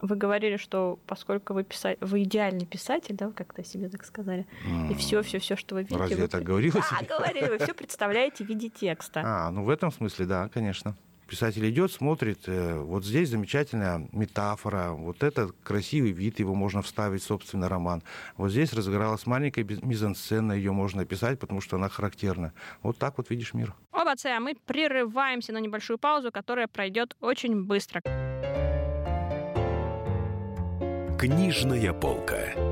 Вы 0.01 0.17
говорили, 0.17 0.57
что 0.57 0.99
поскольку 1.07 1.55
вы 1.55 1.63
писатель, 1.63 2.05
вы 2.05 2.25
идеальный 2.25 2.67
писатель, 2.67 3.15
да, 3.15 3.29
вы 3.29 3.33
как-то 3.35 3.63
себе 3.63 3.89
так 3.89 4.05
сказали, 4.05 4.47
и 4.91 4.95
все, 4.95 5.23
все, 5.23 5.39
все, 5.39 5.55
что 5.55 5.77
вы 5.77 5.83
видите. 5.83 5.99
Разве 5.99 6.17
вы... 6.17 6.23
я 6.23 6.29
так 6.29 6.43
говорила 6.43 6.81
Да, 6.81 6.99
себе? 6.99 7.09
говорили, 7.09 7.49
вы 7.49 7.59
все 7.59 7.73
представляете 7.73 8.45
в 8.45 8.49
виде 8.49 8.69
текста. 8.69 9.23
А, 9.25 9.51
ну 9.51 9.63
в 9.63 9.71
этом 9.71 9.93
смысле, 9.93 10.27
да, 10.27 10.49
конечно. 10.49 10.97
Писатель 11.33 11.67
идет, 11.71 11.91
смотрит, 11.91 12.43
э, 12.47 12.79
вот 12.79 13.07
здесь 13.07 13.31
замечательная 13.31 14.07
метафора, 14.13 14.91
вот 14.91 15.23
этот 15.23 15.57
красивый 15.63 16.13
вид, 16.13 16.41
его 16.41 16.55
можно 16.55 16.83
вставить 16.83 17.23
в 17.23 17.25
собственный 17.25 17.69
роман. 17.69 18.03
Вот 18.37 18.51
здесь 18.51 18.75
разыгралась 18.75 19.25
маленькая 19.25 19.65
мизансцена, 19.65 20.53
ее 20.53 20.73
можно 20.73 21.01
описать, 21.01 21.39
потому 21.39 21.63
что 21.63 21.77
она 21.77 21.89
характерна. 21.89 22.53
Вот 22.83 22.99
так 22.99 23.17
вот 23.17 23.31
видишь 23.31 23.55
мир. 23.55 23.75
Оба 23.93 24.13
а 24.13 24.41
мы 24.41 24.55
прерываемся 24.67 25.55
на 25.55 25.59
небольшую 25.59 25.97
паузу, 25.97 26.31
которая 26.31 26.69
пройдет 26.69 27.17
очень 27.23 27.65
быстро. 27.65 28.03
Книжная 31.19 31.95
полка. 31.95 32.72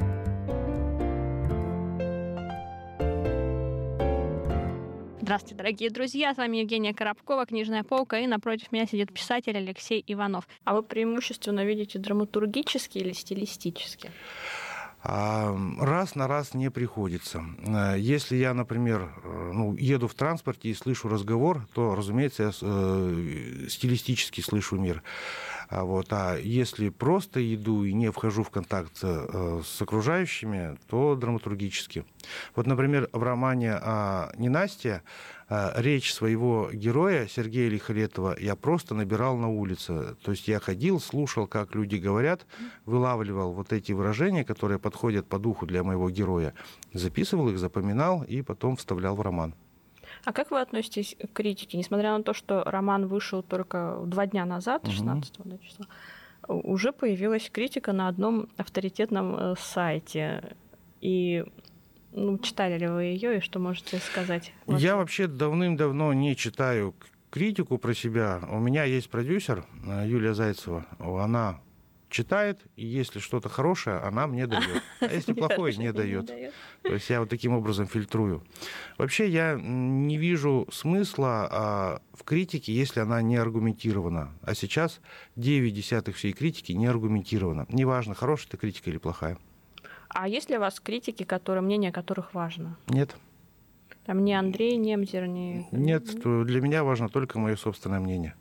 Здравствуйте, 5.31 5.55
дорогие 5.55 5.89
друзья, 5.89 6.33
с 6.33 6.37
вами 6.37 6.57
Евгения 6.57 6.93
Коробкова, 6.93 7.45
«Книжная 7.45 7.85
полка», 7.85 8.19
и 8.19 8.27
напротив 8.27 8.73
меня 8.73 8.85
сидит 8.85 9.13
писатель 9.13 9.55
Алексей 9.55 10.03
Иванов. 10.05 10.45
А 10.65 10.73
вы 10.73 10.83
преимущественно 10.83 11.63
видите 11.63 11.99
драматургически 11.99 12.97
или 12.97 13.13
стилистически? 13.13 14.11
Раз 15.03 16.15
на 16.15 16.27
раз 16.27 16.53
не 16.53 16.69
приходится. 16.69 17.43
Э, 17.65 17.95
Если 17.97 18.35
я, 18.35 18.53
например, 18.53 19.09
э, 19.23 19.51
ну, 19.53 19.73
еду 19.75 20.07
в 20.07 20.13
транспорте 20.13 20.69
и 20.69 20.73
слышу 20.75 21.07
разговор, 21.07 21.65
то, 21.73 21.95
разумеется, 21.95 22.43
я 22.43 22.51
э, 22.61 23.67
стилистически 23.69 24.41
слышу 24.41 24.75
мир. 24.75 25.01
А, 25.71 25.85
вот, 25.85 26.07
а 26.11 26.35
если 26.37 26.89
просто 26.89 27.39
иду 27.55 27.85
и 27.85 27.93
не 27.93 28.11
вхожу 28.11 28.43
в 28.43 28.49
контакт 28.49 28.99
э, 29.03 29.61
с 29.63 29.81
окружающими, 29.81 30.77
то 30.89 31.15
драматургически. 31.15 32.03
Вот, 32.55 32.67
например, 32.67 33.07
в 33.13 33.23
романе 33.23 33.79
а, 33.81 34.33
«Ненастье» 34.37 35.01
а, 35.47 35.73
речь 35.77 36.13
своего 36.13 36.69
героя 36.73 37.25
Сергея 37.25 37.69
Лихолетова 37.69 38.35
я 38.37 38.57
просто 38.57 38.95
набирал 38.95 39.37
на 39.37 39.47
улице. 39.47 40.17
То 40.21 40.31
есть 40.31 40.49
я 40.49 40.59
ходил, 40.59 40.99
слушал, 40.99 41.47
как 41.47 41.73
люди 41.73 41.95
говорят, 41.95 42.45
вылавливал 42.85 43.53
вот 43.53 43.71
эти 43.71 43.93
выражения, 43.93 44.43
которые 44.43 44.77
подходят 44.77 45.25
по 45.27 45.39
духу 45.39 45.65
для 45.65 45.83
моего 45.83 46.09
героя, 46.09 46.53
записывал 46.91 47.47
их, 47.47 47.57
запоминал 47.57 48.23
и 48.23 48.41
потом 48.41 48.75
вставлял 48.75 49.15
в 49.15 49.21
роман. 49.21 49.55
А 50.23 50.33
как 50.33 50.51
вы 50.51 50.61
относитесь 50.61 51.15
к 51.19 51.33
критике? 51.33 51.77
Несмотря 51.77 52.17
на 52.17 52.23
то, 52.23 52.33
что 52.33 52.63
роман 52.63 53.07
вышел 53.07 53.41
только 53.41 53.99
два 54.05 54.27
дня 54.27 54.45
назад, 54.45 54.87
16 54.87 55.33
да, 55.43 55.57
числа, 55.57 55.85
уже 56.47 56.91
появилась 56.91 57.49
критика 57.49 57.93
на 57.93 58.07
одном 58.07 58.47
авторитетном 58.57 59.35
э, 59.35 59.55
сайте. 59.59 60.55
И 60.99 61.45
ну, 62.13 62.37
читали 62.37 62.77
ли 62.77 62.87
вы 62.87 63.03
ее, 63.03 63.37
и 63.37 63.41
что 63.41 63.59
можете 63.59 63.97
сказать? 63.97 64.53
Я 64.67 64.95
вообще 64.95 65.27
давным-давно 65.27 66.13
не 66.13 66.35
читаю 66.35 66.93
критику 67.29 67.77
про 67.77 67.93
себя. 67.93 68.41
У 68.51 68.59
меня 68.59 68.83
есть 68.83 69.09
продюсер 69.09 69.65
э, 69.87 70.05
Юлия 70.07 70.33
Зайцева. 70.33 70.85
Она 70.99 71.61
читает, 72.11 72.61
и 72.75 72.85
если 72.85 73.19
что-то 73.19 73.49
хорошее, 73.49 73.97
она 73.97 74.27
мне 74.27 74.45
дает. 74.47 74.83
А 74.99 75.05
если 75.05 75.33
плохое, 75.33 75.75
не 75.75 75.91
дает. 75.91 76.27
То 76.83 76.93
есть 76.93 77.09
я 77.09 77.19
вот 77.21 77.29
таким 77.29 77.53
образом 77.53 77.87
фильтрую. 77.87 78.43
Вообще 78.97 79.27
я 79.27 79.57
не 79.59 80.17
вижу 80.17 80.67
смысла 80.71 81.47
а, 81.51 82.01
в 82.13 82.23
критике, 82.23 82.73
если 82.73 82.99
она 82.99 83.21
не 83.21 83.37
аргументирована. 83.37 84.33
А 84.43 84.53
сейчас 84.53 85.01
9 85.35 85.73
десятых 85.73 86.15
всей 86.15 86.33
критики 86.33 86.73
не 86.73 86.85
аргументирована. 86.85 87.65
Неважно, 87.69 88.13
хорошая 88.13 88.49
это 88.49 88.57
критика 88.57 88.89
или 88.89 88.97
плохая. 88.97 89.37
А 90.09 90.27
есть 90.27 90.49
ли 90.49 90.57
у 90.57 90.59
вас 90.59 90.79
критики, 90.79 91.23
которые, 91.23 91.61
мнение 91.63 91.91
которых 91.91 92.33
важно? 92.33 92.77
Нет. 92.87 93.15
Там 94.05 94.25
не 94.25 94.33
Андрей 94.33 94.75
Немзер, 94.77 95.27
не... 95.27 95.67
Нет, 95.71 96.05
для 96.23 96.59
меня 96.59 96.83
важно 96.83 97.07
только 97.07 97.39
мое 97.39 97.55
собственное 97.55 97.99
мнение. 97.99 98.35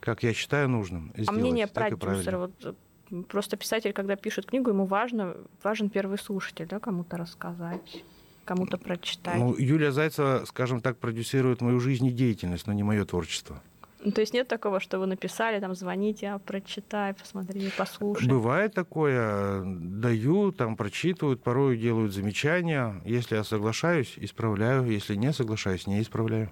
Как 0.00 0.22
я 0.22 0.34
считаю 0.34 0.68
нужным 0.68 1.12
А 1.14 1.22
сделать, 1.22 1.40
мнение 1.40 1.66
так 1.66 1.92
и 1.92 1.96
продюсера, 1.96 2.38
вот 2.38 2.76
просто 3.22 3.56
писатель, 3.56 3.92
когда 3.92 4.16
пишет 4.16 4.46
книгу, 4.46 4.70
ему 4.70 4.86
важно, 4.86 5.36
важен 5.62 5.88
первый 5.88 6.18
слушатель, 6.18 6.66
да, 6.66 6.80
кому-то 6.80 7.16
рассказать, 7.16 8.04
кому-то 8.44 8.78
прочитать. 8.78 9.36
Ну, 9.36 9.54
Юлия 9.56 9.92
Зайцева, 9.92 10.44
скажем 10.46 10.80
так, 10.80 10.98
продюсирует 10.98 11.60
мою 11.60 11.80
жизнь 11.80 12.06
и 12.06 12.10
деятельность, 12.12 12.66
но 12.66 12.72
не 12.72 12.82
мое 12.82 13.04
творчество. 13.04 13.62
Ну, 14.04 14.12
То 14.12 14.20
есть 14.20 14.34
нет 14.34 14.48
такого, 14.48 14.80
что 14.80 14.98
вы 14.98 15.06
написали, 15.06 15.58
там, 15.60 15.74
звоните, 15.74 16.28
а 16.28 16.38
прочитай, 16.38 17.14
посмотри, 17.14 17.70
послушай. 17.76 18.28
Бывает 18.28 18.74
такое, 18.74 19.62
даю, 19.64 20.52
там 20.52 20.76
прочитывают, 20.76 21.42
порой 21.42 21.78
делают 21.78 22.12
замечания. 22.12 23.00
Если 23.06 23.36
я 23.36 23.44
соглашаюсь, 23.44 24.12
исправляю. 24.18 24.84
Если 24.84 25.14
не 25.14 25.32
соглашаюсь, 25.32 25.86
не 25.86 26.02
исправляю. 26.02 26.50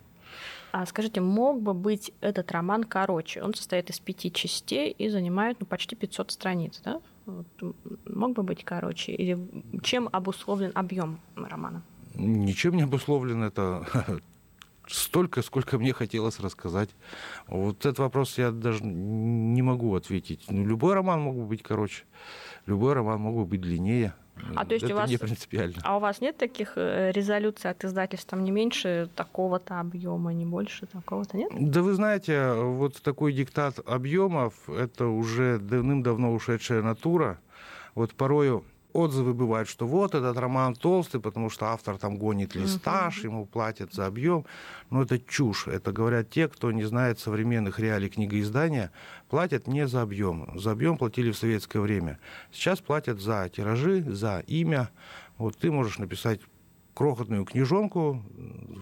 А 0.73 0.87
скажите, 0.87 1.21
мог 1.21 1.61
бы 1.61 1.75
быть 1.75 2.13
этот 2.23 2.51
роман 2.51 2.85
короче? 2.85 3.43
Он 3.43 3.53
состоит 3.53 3.91
из 3.91 4.01
пяти 4.01 4.33
частей 4.33 4.91
и 4.91 5.11
занимает 5.11 5.59
ну, 5.61 5.67
почти 5.67 5.95
500 5.95 6.31
страниц, 6.31 6.81
да? 6.83 7.03
Вот, 7.27 7.47
мог 8.07 8.33
бы 8.33 8.43
быть 8.43 8.65
короче? 8.65 9.13
Или 9.13 9.39
чем 9.83 10.09
обусловлен 10.11 10.73
объем 10.75 11.21
романа? 11.37 11.83
Ничем 12.15 12.75
не 12.75 12.85
обусловлено 12.85 13.45
это 13.45 13.87
столько, 14.87 15.43
сколько 15.43 15.79
мне 15.79 15.93
хотелось 15.93 16.41
рассказать. 16.41 16.89
Вот 17.49 17.81
этот 17.81 17.99
вопрос 17.99 18.39
я 18.39 18.51
даже 18.51 18.83
не 18.83 19.61
могу 19.61 19.95
ответить. 19.95 20.47
Ну, 20.49 20.65
любой 20.65 20.95
роман 20.95 21.21
мог 21.21 21.37
бы 21.37 21.45
быть 21.45 21.63
короче, 21.63 22.05
любой 22.65 22.95
роман 22.95 23.21
мог 23.21 23.37
бы 23.37 23.45
быть 23.45 23.61
длиннее. 23.61 24.15
А 24.57 24.65
то 24.65 24.75
есть 24.75 24.85
это 24.85 24.95
у 24.95 24.97
вас- 24.97 25.11
не 25.11 25.17
принципиально. 25.19 25.77
А 25.85 25.97
у 25.97 26.01
вас 26.01 26.21
нет 26.21 26.37
таких 26.37 26.73
э, 26.77 27.11
резолюций 27.13 27.71
от 27.71 27.85
издательств, 27.85 28.29
там 28.29 28.45
не 28.45 28.51
меньше 28.51 29.09
такого-то 29.15 29.81
объема, 29.81 30.33
не 30.33 30.45
больше 30.47 30.87
такого-то, 30.87 31.37
нет? 31.37 31.51
Да 31.53 31.83
вы 31.83 31.95
знаете, 31.95 32.53
вот 32.55 33.01
такой 33.03 33.33
диктат 33.33 33.79
объемов– 33.87 34.55
это 34.69 35.07
уже 35.07 35.59
давным-давно 35.59 36.33
ушедшая 36.33 36.83
натура. 36.83 37.39
Вот 37.95 38.15
порою 38.15 38.65
отзывы 38.93 39.35
бывают, 39.35 39.69
что 39.69 39.87
вот 39.87 40.15
этот 40.15 40.37
роман 40.37 40.75
толстый, 40.75 41.21
потому 41.21 41.51
что 41.51 41.67
автор 41.67 41.99
там 41.99 42.17
гонит 42.17 42.55
листаж, 42.55 43.25
ему 43.25 43.47
платят 43.47 43.93
за 43.93 44.07
объем. 44.07 44.45
Но 44.91 45.03
это 45.03 45.19
чушь. 45.19 45.69
Это 45.69 45.93
говорят 45.93 46.31
те, 46.31 46.49
кто 46.49 46.71
не 46.73 46.85
знает 46.85 47.19
современных 47.19 47.79
реалий 47.79 48.09
книгоиздания. 48.09 48.91
Платят 49.29 49.67
не 49.67 49.87
за 49.87 50.03
объем. 50.03 50.59
За 50.59 50.73
объем 50.73 50.99
платили 50.99 51.31
в 51.31 51.37
советское 51.37 51.81
время. 51.81 52.19
Сейчас 52.53 52.81
платят 52.81 53.21
за 53.21 53.49
тиражи, 53.49 54.03
за 54.03 54.41
имя. 54.47 54.91
Вот 55.39 55.57
ты 55.57 55.71
можешь 55.71 55.99
написать 55.99 56.41
крохотную 56.95 57.45
книжонку 57.45 58.23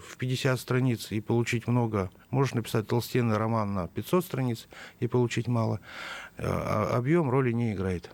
в 0.09 0.17
50 0.17 0.59
страниц 0.59 1.13
и 1.13 1.21
получить 1.21 1.69
много. 1.69 2.11
Можешь 2.31 2.55
написать 2.55 2.87
толстенный 2.87 3.37
роман 3.37 3.75
на 3.75 3.89
500 3.89 4.25
страниц 4.25 4.69
и 4.99 5.07
получить 5.07 5.49
мало. 5.49 5.81
Э, 6.37 6.45
а 6.47 6.97
объем 6.97 7.31
роли 7.31 7.53
не 7.53 7.73
играет. 7.73 8.11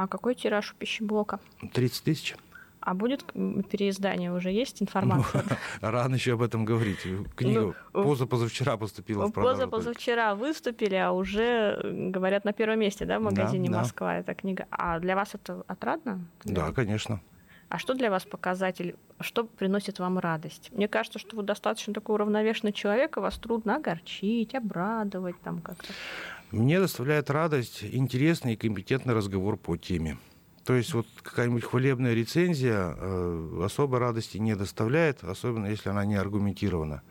А 0.00 0.06
какой 0.06 0.34
тираж 0.34 0.72
у 0.72 0.76
пищеблока? 0.76 1.40
30 1.74 2.04
тысяч. 2.04 2.34
А 2.80 2.94
будет 2.94 3.22
переиздание? 3.24 4.32
Уже 4.32 4.50
есть 4.50 4.80
информация? 4.80 5.44
Ну, 5.46 5.56
рано 5.90 6.14
еще 6.14 6.32
об 6.32 6.40
этом 6.40 6.64
говорить. 6.64 7.00
Книга 7.36 7.74
ну, 7.92 8.02
позапозавчера 8.02 8.78
поступила 8.78 9.26
в 9.26 9.32
продажу. 9.32 9.68
Позапозавчера 9.68 10.34
выступили, 10.34 10.94
а 10.94 11.12
уже, 11.12 11.78
говорят, 11.84 12.46
на 12.46 12.54
первом 12.54 12.78
месте, 12.78 13.04
да, 13.04 13.18
в 13.18 13.22
магазине 13.22 13.68
да, 13.68 13.76
«Москва» 13.76 14.12
да. 14.12 14.18
эта 14.20 14.34
книга. 14.34 14.66
А 14.70 14.98
для 15.00 15.16
вас 15.16 15.34
это 15.34 15.64
отрадно? 15.66 16.24
Да, 16.44 16.72
конечно. 16.72 17.20
А 17.68 17.78
что 17.78 17.92
для 17.92 18.10
вас 18.10 18.24
показатель, 18.24 18.96
что 19.20 19.44
приносит 19.44 19.98
вам 19.98 20.18
радость? 20.18 20.70
Мне 20.72 20.88
кажется, 20.88 21.18
что 21.18 21.36
вы 21.36 21.42
достаточно 21.42 21.92
такой 21.92 22.14
уравновешенный 22.14 22.72
человек, 22.72 23.18
и 23.18 23.20
вас 23.20 23.36
трудно 23.36 23.76
огорчить, 23.76 24.54
обрадовать 24.54 25.38
там 25.42 25.60
как-то. 25.60 25.92
Мне 26.52 26.80
доставляет 26.80 27.30
радость 27.30 27.84
интересный 27.84 28.54
и 28.54 28.56
компетентный 28.56 29.14
разговор 29.14 29.56
по 29.56 29.76
теме. 29.76 30.18
То 30.64 30.74
есть 30.74 30.92
вот 30.94 31.06
какая-нибудь 31.22 31.64
хвалебная 31.64 32.12
рецензия 32.12 32.94
э, 32.96 33.62
особой 33.64 33.98
радости 33.98 34.38
не 34.38 34.54
доставляет, 34.56 35.22
особенно 35.24 35.66
если 35.66 35.88
она 35.88 36.04
не 36.04 36.16
аргументирована. 36.16 37.02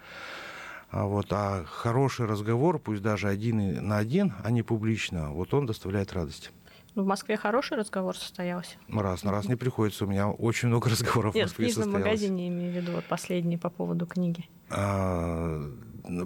А, 0.91 1.05
вот, 1.05 1.27
а 1.31 1.63
хороший 1.65 2.25
разговор, 2.25 2.79
пусть 2.79 3.01
даже 3.01 3.27
один 3.27 3.85
на 3.85 3.97
один, 3.97 4.33
а 4.43 4.51
не 4.51 4.63
публично, 4.63 5.31
вот 5.31 5.53
он 5.53 5.65
доставляет 5.65 6.13
радость. 6.13 6.51
Ну, 6.95 7.03
в 7.03 7.05
Москве 7.05 7.37
хороший 7.37 7.77
разговор 7.77 8.17
состоялся. 8.17 8.75
Раз 8.89 9.23
на 9.23 9.31
раз 9.31 9.47
не 9.47 9.55
приходится. 9.55 10.05
У 10.05 10.07
меня 10.07 10.29
очень 10.29 10.67
много 10.67 10.89
разговоров 10.89 11.35
Нет, 11.35 11.47
в 11.47 11.49
Москве 11.49 11.67
в 11.67 11.73
книжном 11.73 11.93
магазине, 11.93 12.47
имею 12.49 12.73
в 12.73 12.75
виду, 12.75 12.91
вот 12.93 13.05
последний 13.05 13.57
по 13.57 13.69
поводу 13.69 14.05
книги. 14.05 14.49
А, 14.69 15.63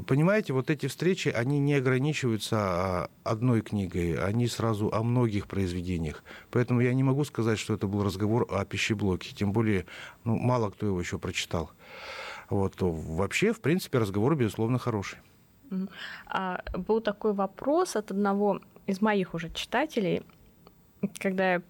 понимаете, 0.07 0.53
вот 0.53 0.69
эти 0.69 0.87
встречи, 0.87 1.29
они 1.29 1.59
не 1.59 1.75
ограничиваются 1.75 2.57
а, 2.59 3.09
одной 3.23 3.61
книгой, 3.61 4.15
они 4.15 4.47
сразу 4.47 4.89
о 4.93 5.03
многих 5.03 5.47
произведениях. 5.47 6.23
Поэтому 6.51 6.81
я 6.81 6.93
не 6.93 7.03
могу 7.03 7.23
сказать, 7.23 7.59
что 7.59 7.73
это 7.73 7.87
был 7.87 8.03
разговор 8.03 8.47
о 8.49 8.65
пищеблоке. 8.65 9.33
Тем 9.35 9.51
более, 9.51 9.85
ну, 10.23 10.37
мало 10.37 10.69
кто 10.69 10.85
его 10.85 10.99
еще 10.99 11.17
прочитал. 11.17 11.71
Вот. 12.49 12.75
Вообще, 12.79 13.53
в 13.53 13.61
принципе, 13.61 13.99
разговор, 13.99 14.35
безусловно, 14.35 14.77
хороший. 14.79 15.19
А, 16.27 16.63
был 16.75 17.01
такой 17.01 17.33
вопрос 17.33 17.95
от 17.95 18.11
одного 18.11 18.59
из 18.85 19.01
моих 19.01 19.33
уже 19.33 19.49
читателей 19.49 20.23
когда 21.19 21.53
я 21.53 21.61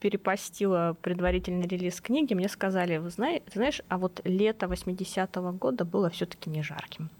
перепостила 0.00 0.96
предварительный 1.02 1.66
релиз 1.66 2.00
книги, 2.00 2.34
мне 2.34 2.48
сказали, 2.48 2.96
вы 2.96 3.10
знаете, 3.10 3.44
знаешь, 3.52 3.82
а 3.88 3.98
вот 3.98 4.20
лето 4.24 4.66
80-го 4.66 5.52
года 5.52 5.84
было 5.84 6.08
все 6.08 6.26
таки 6.26 6.48
не 6.48 6.62
жарким. 6.62 7.10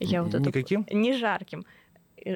Я 0.00 0.22
вот 0.22 0.34
Никаким? 0.34 0.82
Это, 0.82 0.96
не 0.96 1.12
жарким. 1.12 1.64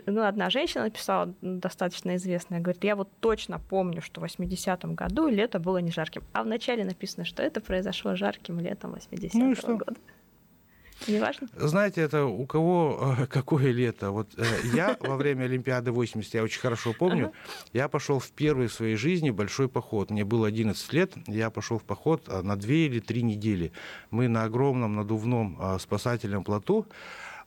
Ну, 0.06 0.22
одна 0.22 0.48
женщина 0.48 0.84
написала, 0.84 1.34
достаточно 1.42 2.16
известная, 2.16 2.60
говорит, 2.60 2.84
я 2.84 2.96
вот 2.96 3.10
точно 3.20 3.58
помню, 3.58 4.00
что 4.00 4.20
в 4.20 4.24
80-м 4.24 4.94
году 4.94 5.28
лето 5.28 5.58
было 5.58 5.78
не 5.78 5.90
жарким. 5.90 6.22
А 6.32 6.42
вначале 6.42 6.84
написано, 6.84 7.24
что 7.24 7.42
это 7.42 7.60
произошло 7.60 8.16
жарким 8.16 8.60
летом 8.60 8.94
80-го 8.94 9.68
ну 9.68 9.78
года. 9.78 9.96
Не 11.08 11.20
важно? 11.20 11.48
Знаете, 11.56 12.00
это 12.00 12.24
у 12.24 12.46
кого 12.46 13.16
э, 13.18 13.26
какое 13.26 13.72
лето. 13.72 14.10
Вот 14.10 14.28
э, 14.38 14.44
я 14.74 14.96
во 15.00 15.16
время 15.16 15.44
Олимпиады 15.44 15.90
80, 15.92 16.34
я 16.34 16.42
очень 16.42 16.60
хорошо 16.60 16.94
помню, 16.98 17.32
я 17.72 17.88
пошел 17.88 18.18
в 18.18 18.30
первый 18.30 18.68
в 18.68 18.72
своей 18.72 18.96
жизни 18.96 19.30
большой 19.30 19.68
поход. 19.68 20.10
Мне 20.10 20.24
было 20.24 20.46
11 20.46 20.92
лет, 20.92 21.12
я 21.26 21.50
пошел 21.50 21.78
в 21.78 21.84
поход 21.84 22.28
э, 22.28 22.42
на 22.42 22.56
2 22.56 22.72
или 22.72 23.00
3 23.00 23.22
недели. 23.22 23.72
Мы 24.10 24.28
на 24.28 24.44
огромном 24.44 24.96
надувном 24.96 25.78
спасательном 25.78 26.44
плоту 26.44 26.86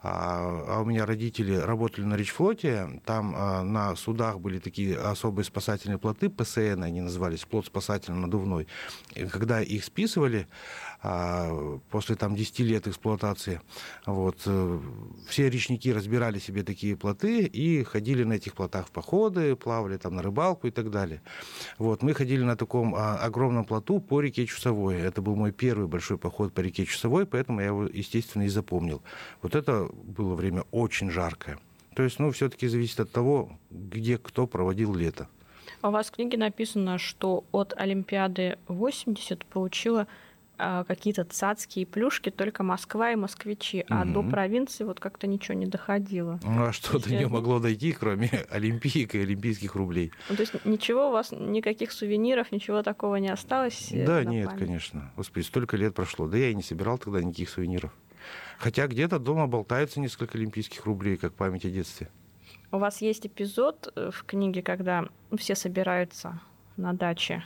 а, 0.02 0.64
а 0.68 0.82
у 0.82 0.86
меня 0.86 1.06
родители 1.06 1.56
работали 1.56 2.06
на 2.06 2.16
Речфлоте, 2.16 3.02
там 3.06 3.34
а, 3.36 3.64
на 3.64 3.96
судах 3.96 4.40
были 4.40 4.60
такие 4.60 4.98
особые 4.98 5.44
спасательные 5.44 5.98
плоты, 5.98 6.30
ПСН 6.30 6.84
они 6.84 7.02
назывались, 7.02 7.46
плот 7.46 7.66
спасательный 7.66 8.20
надувной. 8.20 8.68
И 9.16 9.26
когда 9.26 9.62
их 9.62 9.84
списывали, 9.84 10.48
после 11.02 12.16
там 12.16 12.36
10 12.36 12.60
лет 12.60 12.88
эксплуатации, 12.88 13.62
вот, 14.06 14.42
э, 14.46 14.80
все 15.28 15.50
речники 15.50 15.90
разбирали 15.90 16.40
себе 16.40 16.64
такие 16.64 16.96
плоты 16.96 17.46
и 17.46 17.84
ходили 17.84 18.24
на 18.24 18.34
этих 18.34 18.54
плотах 18.54 18.88
в 18.88 18.92
походы, 18.92 19.56
плавали 19.56 19.98
там 19.98 20.16
на 20.16 20.22
рыбалку 20.22 20.68
и 20.68 20.72
так 20.72 20.90
далее. 20.90 21.22
Вот, 21.78 22.02
мы 22.02 22.14
ходили 22.14 22.44
на 22.44 22.56
таком 22.56 22.96
огромном 22.96 23.66
плоту 23.66 24.00
по 24.00 24.22
реке 24.22 24.46
Чусовой. 24.46 25.00
Это 25.00 25.22
был 25.22 25.36
мой 25.36 25.52
первый 25.52 25.88
большой 25.88 26.18
поход 26.18 26.54
по 26.54 26.62
реке 26.62 26.86
Чусовой, 26.86 27.26
поэтому 27.26 27.62
я 27.62 27.68
его, 27.68 27.84
естественно, 27.86 28.44
и 28.44 28.50
запомнил. 28.50 29.02
Вот 29.42 29.56
это 29.56 29.90
было 29.94 30.36
время 30.36 30.64
очень 30.72 31.12
жаркое. 31.12 31.60
То 31.96 32.04
есть, 32.04 32.20
ну, 32.20 32.32
все-таки 32.32 32.68
зависит 32.68 33.00
от 33.00 33.12
того, 33.12 33.58
где 33.72 34.18
кто 34.18 34.46
проводил 34.48 34.94
лето. 34.94 35.28
А 35.82 35.90
у 35.90 35.92
вас 35.92 36.08
в 36.08 36.12
книге 36.12 36.38
написано, 36.38 36.98
что 36.98 37.44
от 37.52 37.74
Олимпиады 37.78 38.58
80 38.68 39.46
получила 39.46 40.02
а, 40.02 40.08
какие-то 40.58 41.24
цацкие 41.24 41.86
плюшки 41.86 42.30
только 42.30 42.64
Москва 42.64 43.12
и 43.12 43.16
москвичи, 43.16 43.86
а 43.90 44.02
угу. 44.02 44.14
до 44.14 44.24
провинции 44.24 44.84
вот 44.84 45.00
как-то 45.00 45.28
ничего 45.28 45.56
не 45.56 45.66
доходило. 45.66 46.40
Ну 46.44 46.66
а 46.66 46.74
что 46.74 47.00
до 47.00 47.10
нее 47.10 47.28
могло 47.28 47.60
дойти, 47.60 47.92
кроме 47.92 48.30
олимпиек 48.50 49.16
и 49.16 49.20
олимпийских 49.20 49.76
рублей? 49.76 50.12
Ну, 50.30 50.36
то 50.36 50.42
есть 50.42 50.66
ничего 50.66 51.10
у 51.10 51.12
вас, 51.12 51.32
никаких 51.32 51.92
сувениров, 51.92 52.52
ничего 52.52 52.84
такого 52.84 53.18
не 53.18 53.30
осталось? 53.30 53.92
Э, 53.92 54.06
да, 54.06 54.24
нет, 54.24 54.48
память? 54.48 54.60
конечно. 54.60 55.12
Господи, 55.16 55.46
столько 55.46 55.78
лет 55.78 55.94
прошло. 55.94 56.28
Да 56.28 56.38
я 56.38 56.50
и 56.50 56.56
не 56.56 56.64
собирал 56.64 56.98
тогда 56.98 57.22
никаких 57.22 57.50
сувениров. 57.50 57.94
Хотя 58.58 58.88
где-то 58.88 59.20
дома 59.20 59.48
болтается 59.48 60.00
несколько 60.00 60.38
олимпийских 60.38 60.86
рублей, 60.86 61.18
как 61.18 61.34
память 61.34 61.66
о 61.66 61.70
детстве. 61.70 62.10
У 62.72 62.80
вас 62.80 63.02
есть 63.02 63.28
эпизод 63.28 63.94
э, 63.96 64.10
в 64.12 64.24
книге, 64.24 64.62
когда 64.62 65.08
все 65.38 65.56
собираются 65.56 66.42
на 66.76 66.94
даче 66.94 67.44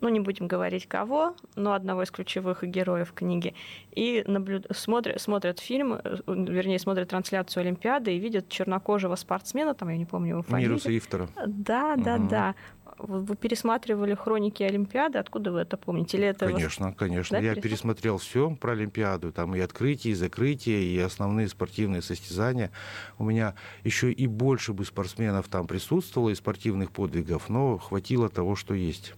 ну 0.00 0.08
не 0.08 0.20
будем 0.20 0.46
говорить 0.46 0.86
кого, 0.86 1.34
но 1.56 1.72
одного 1.72 2.02
из 2.02 2.10
ключевых 2.10 2.62
героев 2.62 3.12
книги, 3.12 3.54
и 3.92 4.24
наблюд... 4.26 4.66
смотрят, 4.70 5.20
смотрят 5.20 5.60
фильм, 5.60 5.94
э, 5.94 6.18
вернее, 6.26 6.78
смотрят 6.78 7.08
трансляцию 7.08 7.62
Олимпиады 7.62 8.14
и 8.14 8.18
видят 8.18 8.48
чернокожего 8.48 9.16
спортсмена, 9.16 9.74
там 9.74 9.88
я 9.88 9.96
не 9.96 10.06
помню 10.06 10.30
его 10.30 10.42
фамилию. 10.42 10.70
Мируса 10.72 10.96
Ифтера. 10.96 11.28
Да, 11.46 11.96
да, 11.96 12.16
угу. 12.16 12.28
да. 12.28 12.54
Вы 12.98 13.34
пересматривали 13.34 14.14
хроники 14.14 14.62
Олимпиады, 14.62 15.18
откуда 15.18 15.50
вы 15.50 15.60
это 15.60 15.76
помните? 15.76 16.16
Или 16.16 16.28
это 16.28 16.46
конечно, 16.46 16.86
вас... 16.86 16.94
конечно. 16.96 17.38
Да, 17.38 17.44
я 17.44 17.54
пересмотрел 17.56 18.18
все 18.18 18.50
про 18.50 18.72
Олимпиаду, 18.72 19.32
там 19.32 19.54
и 19.56 19.60
открытие, 19.60 20.12
и 20.12 20.14
закрытие, 20.14 20.82
и 20.84 20.98
основные 21.00 21.48
спортивные 21.48 22.02
состязания. 22.02 22.70
У 23.18 23.24
меня 23.24 23.54
еще 23.82 24.12
и 24.12 24.26
больше 24.26 24.72
бы 24.72 24.84
спортсменов 24.84 25.48
там 25.48 25.66
присутствовало, 25.66 26.30
и 26.30 26.34
спортивных 26.34 26.92
подвигов, 26.92 27.48
но 27.48 27.78
хватило 27.78 28.28
того, 28.28 28.54
что 28.54 28.74
есть. 28.74 29.14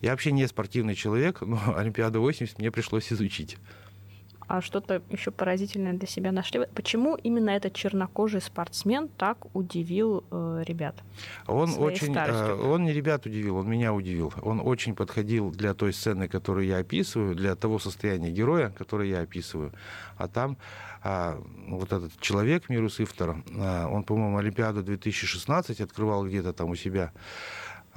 Я 0.00 0.12
вообще 0.12 0.32
не 0.32 0.46
спортивный 0.46 0.94
человек, 0.94 1.40
но 1.40 1.60
Олимпиаду 1.76 2.20
80 2.20 2.58
мне 2.58 2.70
пришлось 2.70 3.12
изучить 3.12 3.56
а 4.50 4.60
что-то 4.60 5.00
еще 5.10 5.30
поразительное 5.30 5.92
для 5.92 6.08
себя 6.08 6.32
нашли. 6.32 6.66
Почему 6.74 7.14
именно 7.14 7.50
этот 7.50 7.72
чернокожий 7.72 8.40
спортсмен 8.40 9.06
так 9.06 9.38
удивил 9.54 10.24
э, 10.28 10.64
ребят? 10.66 10.96
Он 11.46 11.72
очень, 11.78 12.12
э, 12.16 12.54
он 12.54 12.82
не 12.82 12.92
ребят 12.92 13.26
удивил, 13.26 13.58
он 13.58 13.70
меня 13.70 13.94
удивил. 13.94 14.32
Он 14.42 14.60
очень 14.60 14.96
подходил 14.96 15.52
для 15.52 15.72
той 15.72 15.92
сцены, 15.92 16.26
которую 16.26 16.66
я 16.66 16.78
описываю, 16.78 17.36
для 17.36 17.54
того 17.54 17.78
состояния 17.78 18.32
героя, 18.32 18.70
который 18.70 19.08
я 19.08 19.20
описываю. 19.20 19.72
А 20.16 20.26
там 20.26 20.56
а, 21.04 21.40
вот 21.68 21.92
этот 21.92 22.20
человек, 22.20 22.68
Мирус 22.68 22.98
Ифтер, 22.98 23.36
а, 23.56 23.86
он, 23.86 24.02
по-моему, 24.02 24.36
Олимпиаду 24.36 24.82
2016 24.82 25.80
открывал 25.80 26.26
где-то 26.26 26.52
там 26.52 26.70
у 26.70 26.74
себя 26.74 27.12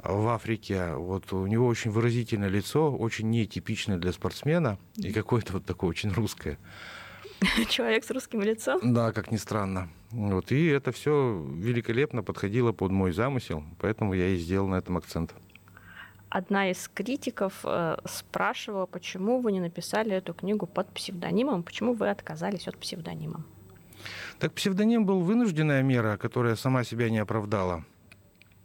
в 0.02 0.28
Африке. 0.28 0.94
Вот 0.94 1.32
у 1.34 1.46
него 1.48 1.68
очень 1.68 1.92
выразительное 1.92 2.50
лицо, 2.50 2.92
очень 2.92 3.30
нетипичное 3.30 3.98
для 3.98 4.12
спортсмена 4.12 4.78
и 4.96 5.12
какое-то 5.12 5.54
вот 5.54 5.66
такое 5.66 5.90
очень 5.90 6.12
русское. 6.12 6.58
Человек 7.70 8.04
с 8.04 8.12
русским 8.12 8.42
лицом? 8.42 8.80
Да, 8.94 9.12
как 9.12 9.32
ни 9.32 9.38
странно. 9.38 9.90
Вот, 10.12 10.52
и 10.52 10.68
это 10.68 10.92
все 10.92 11.46
великолепно 11.56 12.24
подходило 12.24 12.72
под 12.72 12.92
мой 12.92 13.12
замысел, 13.12 13.64
поэтому 13.80 14.14
я 14.14 14.28
и 14.30 14.38
сделал 14.38 14.68
на 14.68 14.76
этом 14.76 14.98
акцент. 14.98 15.34
Одна 16.30 16.72
из 16.72 16.90
критиков 16.92 17.54
э, 17.64 17.98
спрашивала, 18.06 18.86
почему 18.88 19.40
вы 19.40 19.52
не 19.52 19.60
написали 19.60 20.16
эту 20.16 20.34
книгу 20.34 20.66
под 20.66 20.88
псевдонимом, 20.90 21.64
почему 21.64 21.94
вы 21.94 22.10
отказались 22.10 22.68
от 22.68 22.78
псевдонима. 22.78 23.44
Так 24.40 24.54
псевдоним 24.54 25.06
был 25.06 25.20
вынужденная 25.22 25.84
мера, 25.84 26.18
которая 26.18 26.56
сама 26.56 26.84
себя 26.84 27.10
не 27.10 27.20
оправдала. 27.20 27.86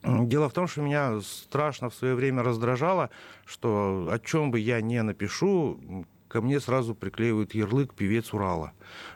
Дело 0.03 0.49
в 0.49 0.53
том, 0.53 0.69
что 0.69 0.81
меня 0.81 1.21
страшно 1.21 1.91
в 1.91 1.95
свое 1.95 2.15
время 2.15 2.43
раздражало, 2.43 3.11
что 3.45 4.09
о 4.11 4.19
чем 4.19 4.51
бы 4.51 4.61
я 4.61 4.81
не 4.81 5.03
напишу, 5.03 6.07
ко 6.29 6.41
мне 6.41 6.61
сразу 6.61 6.95
приклеивают 6.95 7.55
ярлык 7.55 7.95
«певец 7.95 8.33
Урала». 8.33 8.73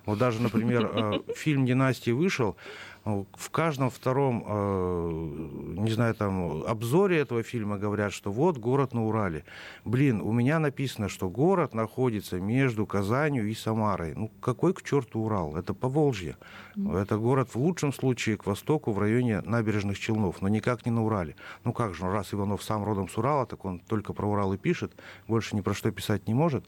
Вот 0.07 0.19
даже, 0.19 0.43
например, 0.43 0.91
э, 0.93 1.35
фильм 1.35 1.67
«Династия» 1.67 2.15
вышел, 2.15 2.57
в 3.05 3.51
каждом 3.51 3.91
втором, 3.91 4.45
э, 4.47 5.81
не 5.81 5.91
знаю, 5.91 6.15
там, 6.15 6.63
обзоре 6.65 7.19
этого 7.19 7.43
фильма 7.43 7.77
говорят, 7.77 8.13
что 8.13 8.31
вот 8.31 8.59
город 8.59 8.95
на 8.95 9.05
Урале. 9.05 9.45
Блин, 9.85 10.21
у 10.21 10.33
меня 10.33 10.61
написано, 10.61 11.09
что 11.09 11.29
город 11.29 11.75
находится 11.75 12.39
между 12.39 12.87
Казанью 12.87 13.49
и 13.49 13.55
Самарой. 13.55 14.15
Ну, 14.15 14.31
какой 14.41 14.73
к 14.73 14.83
черту 14.83 15.21
Урал? 15.21 15.57
Это 15.57 15.75
Поволжье. 15.75 16.37
Это 16.77 17.17
город 17.17 17.51
в 17.55 17.57
лучшем 17.57 17.93
случае 17.93 18.37
к 18.37 18.47
востоку, 18.47 18.93
в 18.93 18.99
районе 18.99 19.41
набережных 19.41 19.99
Челнов, 19.99 20.41
но 20.41 20.49
никак 20.49 20.87
не 20.87 20.93
на 20.93 21.05
Урале. 21.05 21.35
Ну 21.65 21.73
как 21.73 21.95
же, 21.95 22.05
раз 22.05 22.33
Иванов 22.33 22.63
сам 22.63 22.85
родом 22.85 23.09
с 23.09 23.19
Урала, 23.19 23.47
так 23.47 23.65
он 23.65 23.81
только 23.81 24.13
про 24.13 24.27
Урал 24.27 24.53
и 24.53 24.59
пишет, 24.59 24.93
больше 25.27 25.57
ни 25.57 25.61
про 25.61 25.75
что 25.75 25.91
писать 25.91 26.29
не 26.29 26.35
может. 26.35 26.65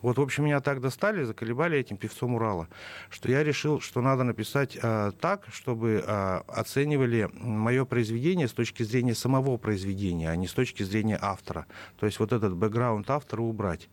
Вот, 0.00 0.18
в 0.18 0.20
общем, 0.22 0.44
меня 0.44 0.60
так 0.60 0.80
достали, 0.80 1.24
заколебали 1.24 1.76
этим 1.76 1.96
певцом 1.96 2.34
Урала, 2.34 2.68
что 3.10 3.30
я 3.30 3.42
решил, 3.42 3.80
что 3.80 4.00
надо 4.00 4.22
написать 4.22 4.78
э, 4.80 5.12
так, 5.20 5.46
что 5.50 5.72
чтобы 5.72 6.04
а, 6.06 6.44
оценивали 6.48 7.30
мое 7.32 7.86
произведение 7.86 8.46
с 8.46 8.52
точки 8.52 8.82
зрения 8.82 9.14
самого 9.14 9.56
произведения, 9.56 10.28
а 10.28 10.36
не 10.36 10.46
с 10.46 10.52
точки 10.52 10.82
зрения 10.82 11.18
автора. 11.20 11.66
То 11.98 12.06
есть 12.06 12.18
вот 12.18 12.32
этот 12.32 12.54
бэкграунд 12.54 13.08
автора 13.08 13.40
убрать. 13.40 13.88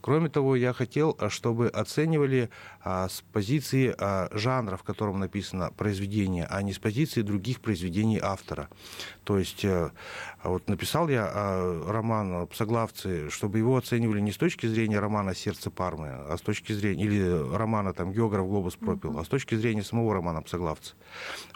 Кроме 0.00 0.28
того, 0.28 0.56
я 0.56 0.72
хотел, 0.72 1.16
а, 1.20 1.30
чтобы 1.30 1.68
оценивали 1.68 2.50
а, 2.82 3.08
с 3.08 3.22
позиции 3.32 3.94
жанра, 4.36 4.76
в 4.76 4.82
котором 5.00 5.20
написано 5.20 5.70
произведение, 5.78 6.46
а 6.50 6.60
не 6.60 6.74
с 6.74 6.78
позиции 6.78 7.22
других 7.22 7.62
произведений 7.62 8.20
автора. 8.22 8.68
То 9.24 9.38
есть 9.38 9.64
э, 9.64 9.90
вот 10.44 10.68
написал 10.68 11.08
я 11.08 11.24
роман 11.86 12.46
«Псоглавцы», 12.48 13.30
чтобы 13.30 13.56
его 13.56 13.78
оценивали 13.78 14.20
не 14.20 14.30
с 14.30 14.36
точки 14.36 14.66
зрения 14.66 15.00
романа 15.00 15.34
«Сердце 15.34 15.70
Пармы», 15.70 16.08
а 16.10 16.36
с 16.36 16.42
точки 16.42 16.74
зрения, 16.74 17.04
или 17.04 17.56
романа 17.56 17.94
там 17.94 18.12
«Географ 18.12 18.46
глобус 18.46 18.76
пропил», 18.76 19.18
а 19.18 19.24
с 19.24 19.28
точки 19.28 19.54
зрения 19.54 19.82
самого 19.82 20.12
романа 20.12 20.42
«Псоглавцы». 20.42 20.92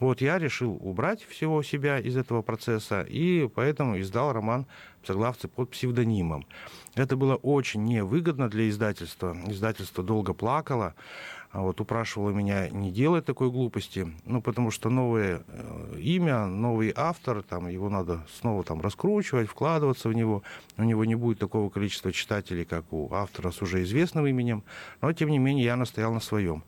Вот 0.00 0.22
я 0.22 0.38
решил 0.38 0.78
убрать 0.80 1.22
всего 1.24 1.62
себя 1.62 1.98
из 1.98 2.16
этого 2.16 2.40
процесса, 2.40 3.02
и 3.02 3.46
поэтому 3.54 4.00
издал 4.00 4.32
роман 4.32 4.64
«Соглавцы» 5.06 5.48
под 5.48 5.70
псевдонимом. 5.70 6.46
Это 6.94 7.16
было 7.16 7.34
очень 7.34 7.84
невыгодно 7.84 8.48
для 8.48 8.70
издательства. 8.70 9.36
Издательство 9.48 10.02
долго 10.02 10.32
плакало, 10.32 10.94
а 11.43 11.43
вот 11.62 11.80
упрашивало 11.80 12.30
меня 12.30 12.68
не 12.68 12.90
делать 12.90 13.24
такой 13.24 13.50
глупости, 13.50 14.12
ну, 14.24 14.42
потому 14.42 14.72
что 14.72 14.90
новое 14.90 15.42
э, 15.46 15.98
имя, 16.00 16.46
новый 16.46 16.92
автор, 16.94 17.42
там, 17.42 17.68
его 17.68 17.88
надо 17.88 18.26
снова 18.40 18.64
там 18.64 18.80
раскручивать, 18.80 19.48
вкладываться 19.48 20.08
в 20.08 20.14
него. 20.14 20.42
У 20.76 20.82
него 20.82 21.04
не 21.04 21.14
будет 21.14 21.38
такого 21.38 21.70
количества 21.70 22.12
читателей, 22.12 22.64
как 22.64 22.92
у 22.92 23.12
автора 23.14 23.52
с 23.52 23.62
уже 23.62 23.82
известным 23.84 24.26
именем, 24.26 24.64
но, 25.00 25.12
тем 25.12 25.30
не 25.30 25.38
менее, 25.38 25.64
я 25.64 25.76
настоял 25.76 26.12
на 26.12 26.20
своем. 26.20 26.64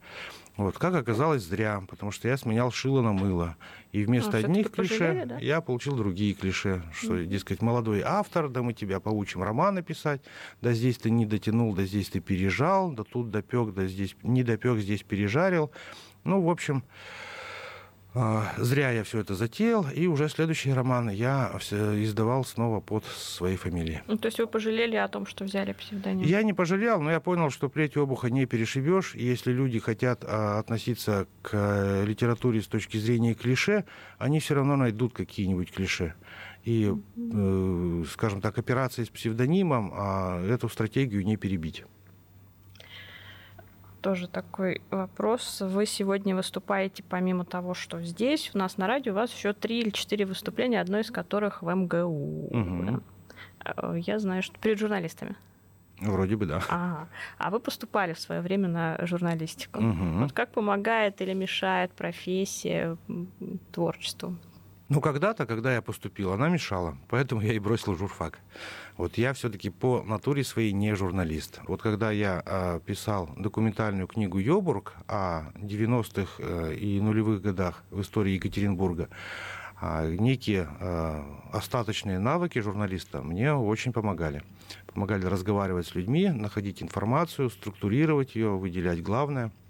Вот, 0.57 0.79
как 0.79 0.95
оказалось, 0.95 1.43
зря, 1.43 1.83
потому 1.87 2.13
что 2.13 2.29
я 2.29 2.37
сменял 2.39 2.71
шило 2.71 3.03
на 3.03 3.13
мыло. 3.13 3.57
И 3.93 4.05
вместо 4.05 4.39
а, 4.39 4.41
одних 4.41 4.71
клише 4.71 4.99
пожалели, 4.99 5.25
да? 5.25 5.39
я 5.39 5.61
получил 5.61 5.97
другие 5.97 6.33
клише, 6.33 6.83
что, 6.95 7.15
mm-hmm. 7.19 7.27
дескать, 7.27 7.61
молодой 7.61 8.01
автор, 8.03 8.49
да 8.49 8.63
мы 8.63 8.73
тебя 8.73 8.99
поучим 8.99 9.43
роман 9.43 9.75
написать, 9.75 10.23
да 10.63 10.73
здесь 10.73 10.97
ты 10.97 11.11
не 11.11 11.27
дотянул, 11.27 11.75
да 11.75 11.85
здесь 11.85 12.09
ты 12.09 12.21
пережал, 12.21 12.91
да 12.91 13.05
тут 13.05 13.31
допек, 13.31 13.75
да 13.75 13.87
здесь 13.87 14.17
не 14.23 14.43
допек, 14.43 14.79
здесь 14.79 15.03
пережарил. 15.03 15.71
Ну, 16.25 16.41
в 16.41 16.49
общем, 16.49 16.83
зря 18.59 18.91
я 18.93 19.05
все 19.05 19.21
это 19.21 19.35
затеял, 19.35 19.87
и 19.95 20.07
уже 20.07 20.29
следующий 20.29 20.73
роман 20.73 21.11
я 21.11 21.53
издавал 21.71 22.45
снова 22.45 22.81
под 22.81 23.05
своей 23.05 23.57
фамилией. 23.57 24.01
Ну, 24.07 24.17
то 24.17 24.27
есть 24.27 24.39
вы 24.39 24.47
пожалели 24.47 24.97
о 24.97 25.09
том, 25.09 25.27
что 25.27 25.45
взяли 25.45 25.73
псевдоним? 25.73 26.25
Я 26.25 26.43
не 26.43 26.53
пожалел, 26.53 27.01
но 27.01 27.11
я 27.11 27.21
понял, 27.21 27.51
что 27.51 27.69
плеть 27.69 27.97
обуха 27.97 28.31
не 28.31 28.47
перешибешь. 28.47 29.15
Если 29.15 29.53
люди 29.53 29.79
хотят 29.79 30.25
а, 30.25 30.59
относиться 30.59 31.27
к 31.43 31.51
э, 31.53 32.05
литературе 32.07 32.63
с 32.63 32.67
точки 32.67 32.97
зрения 32.97 33.35
клише, 33.35 33.85
они 34.19 34.41
все 34.41 34.55
равно 34.55 34.77
найдут 34.77 35.13
какие-нибудь 35.13 35.73
клише. 35.73 36.15
И, 36.65 36.93
э, 37.17 38.05
скажем 38.11 38.41
так, 38.41 38.59
операции 38.59 39.05
с 39.05 39.09
псевдонимом 39.09 39.93
а, 39.95 40.45
эту 40.47 40.69
стратегию 40.69 41.25
не 41.25 41.37
перебить 41.37 41.85
тоже 44.07 44.29
такой 44.29 44.83
вопрос. 44.93 45.61
Вы 45.61 45.85
сегодня 45.85 46.37
выступаете, 46.37 47.03
помимо 47.03 47.45
того, 47.45 47.75
что 47.75 48.01
здесь, 48.03 48.53
у 48.55 48.59
нас 48.59 48.77
на 48.77 48.87
радио, 48.87 49.13
у 49.13 49.17
вас 49.17 49.35
еще 49.35 49.53
три 49.53 49.81
или 49.81 49.91
четыре 49.91 50.27
выступления, 50.27 50.81
одно 50.81 51.01
из 51.01 51.11
которых 51.11 51.61
в 51.61 51.75
МГУ. 51.75 52.47
Угу. 52.53 53.03
Я 53.97 54.21
знаю, 54.21 54.45
что 54.45 54.61
перед 54.61 54.79
журналистами. 54.79 55.35
Вроде 56.01 56.37
бы 56.37 56.47
да. 56.47 56.63
Ага. 56.69 57.09
А 57.37 57.51
вы 57.51 57.59
поступали 57.59 58.13
в 58.13 58.21
свое 58.21 58.41
время 58.43 58.69
на 58.69 58.97
журналистику. 59.05 59.83
Угу. 59.83 60.21
Вот 60.21 60.33
как 60.33 60.51
помогает 60.51 61.21
или 61.21 61.33
мешает 61.33 61.91
профессия 61.91 62.97
творчеству? 63.73 64.37
Ну, 64.89 65.01
когда-то, 65.01 65.47
когда 65.47 65.75
я 65.75 65.83
поступил, 65.83 66.33
она 66.33 66.49
мешала, 66.49 66.97
поэтому 67.09 67.41
я 67.41 67.53
и 67.55 67.59
бросил 67.59 67.97
журфак. 67.97 68.39
Вот 68.97 69.19
я 69.19 69.33
все-таки 69.33 69.69
по 69.69 70.05
натуре 70.05 70.45
своей 70.45 70.73
не 70.73 70.95
журналист. 70.95 71.59
Вот 71.67 71.83
когда 71.83 72.13
я 72.13 72.41
э, 72.47 72.81
писал 72.87 73.29
документальную 73.37 74.07
книгу 74.07 74.39
«Йобург» 74.39 74.95
о 75.09 75.51
90-х 75.57 76.35
э, 76.39 76.75
и 76.77 77.01
нулевых 77.01 77.43
годах 77.43 77.83
в 77.91 78.01
истории 78.01 78.35
Екатеринбурга, 78.35 79.09
э, 79.83 80.15
некие 80.21 80.69
э, 80.79 81.23
остаточные 81.53 82.21
навыки 82.21 82.61
журналиста 82.61 83.23
мне 83.23 83.55
очень 83.55 83.93
помогали. 83.93 84.45
Помогали 84.95 85.27
разговаривать 85.27 85.89
с 85.89 85.97
людьми, 85.97 86.29
находить 86.29 86.81
информацию, 86.81 87.51
структурировать 87.51 88.37
ее, 88.37 88.51
выделять 88.51 89.03
главное– 89.03 89.51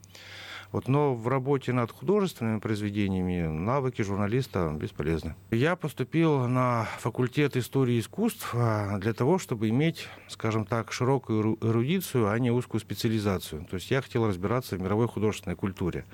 вот, 0.77 0.89
но 0.89 1.15
в 1.15 1.27
работе 1.29 1.73
над 1.73 1.91
художественными 1.91 2.59
произведениями 2.59 3.47
навыки 3.47 4.03
журналиста 4.03 4.77
бесполезны. 4.79 5.35
Я 5.51 5.75
поступил 5.75 6.47
на 6.49 6.87
факультет 6.99 7.57
истории 7.57 7.99
искусств 7.99 8.51
а, 8.53 8.99
для 8.99 9.15
того, 9.15 9.39
чтобы 9.39 9.71
иметь, 9.71 10.07
скажем 10.29 10.67
так, 10.67 10.93
широкую 10.93 11.57
эрудицию, 11.63 12.31
а 12.31 12.39
не 12.39 12.51
узкую 12.51 12.83
специализацию. 12.83 13.65
То 13.71 13.77
есть 13.77 13.91
я 13.91 14.03
хотел 14.03 14.27
разбираться 14.27 14.77
в 14.77 14.83
мировой 14.83 15.09
художественной 15.09 15.57
культуре. 15.57 16.05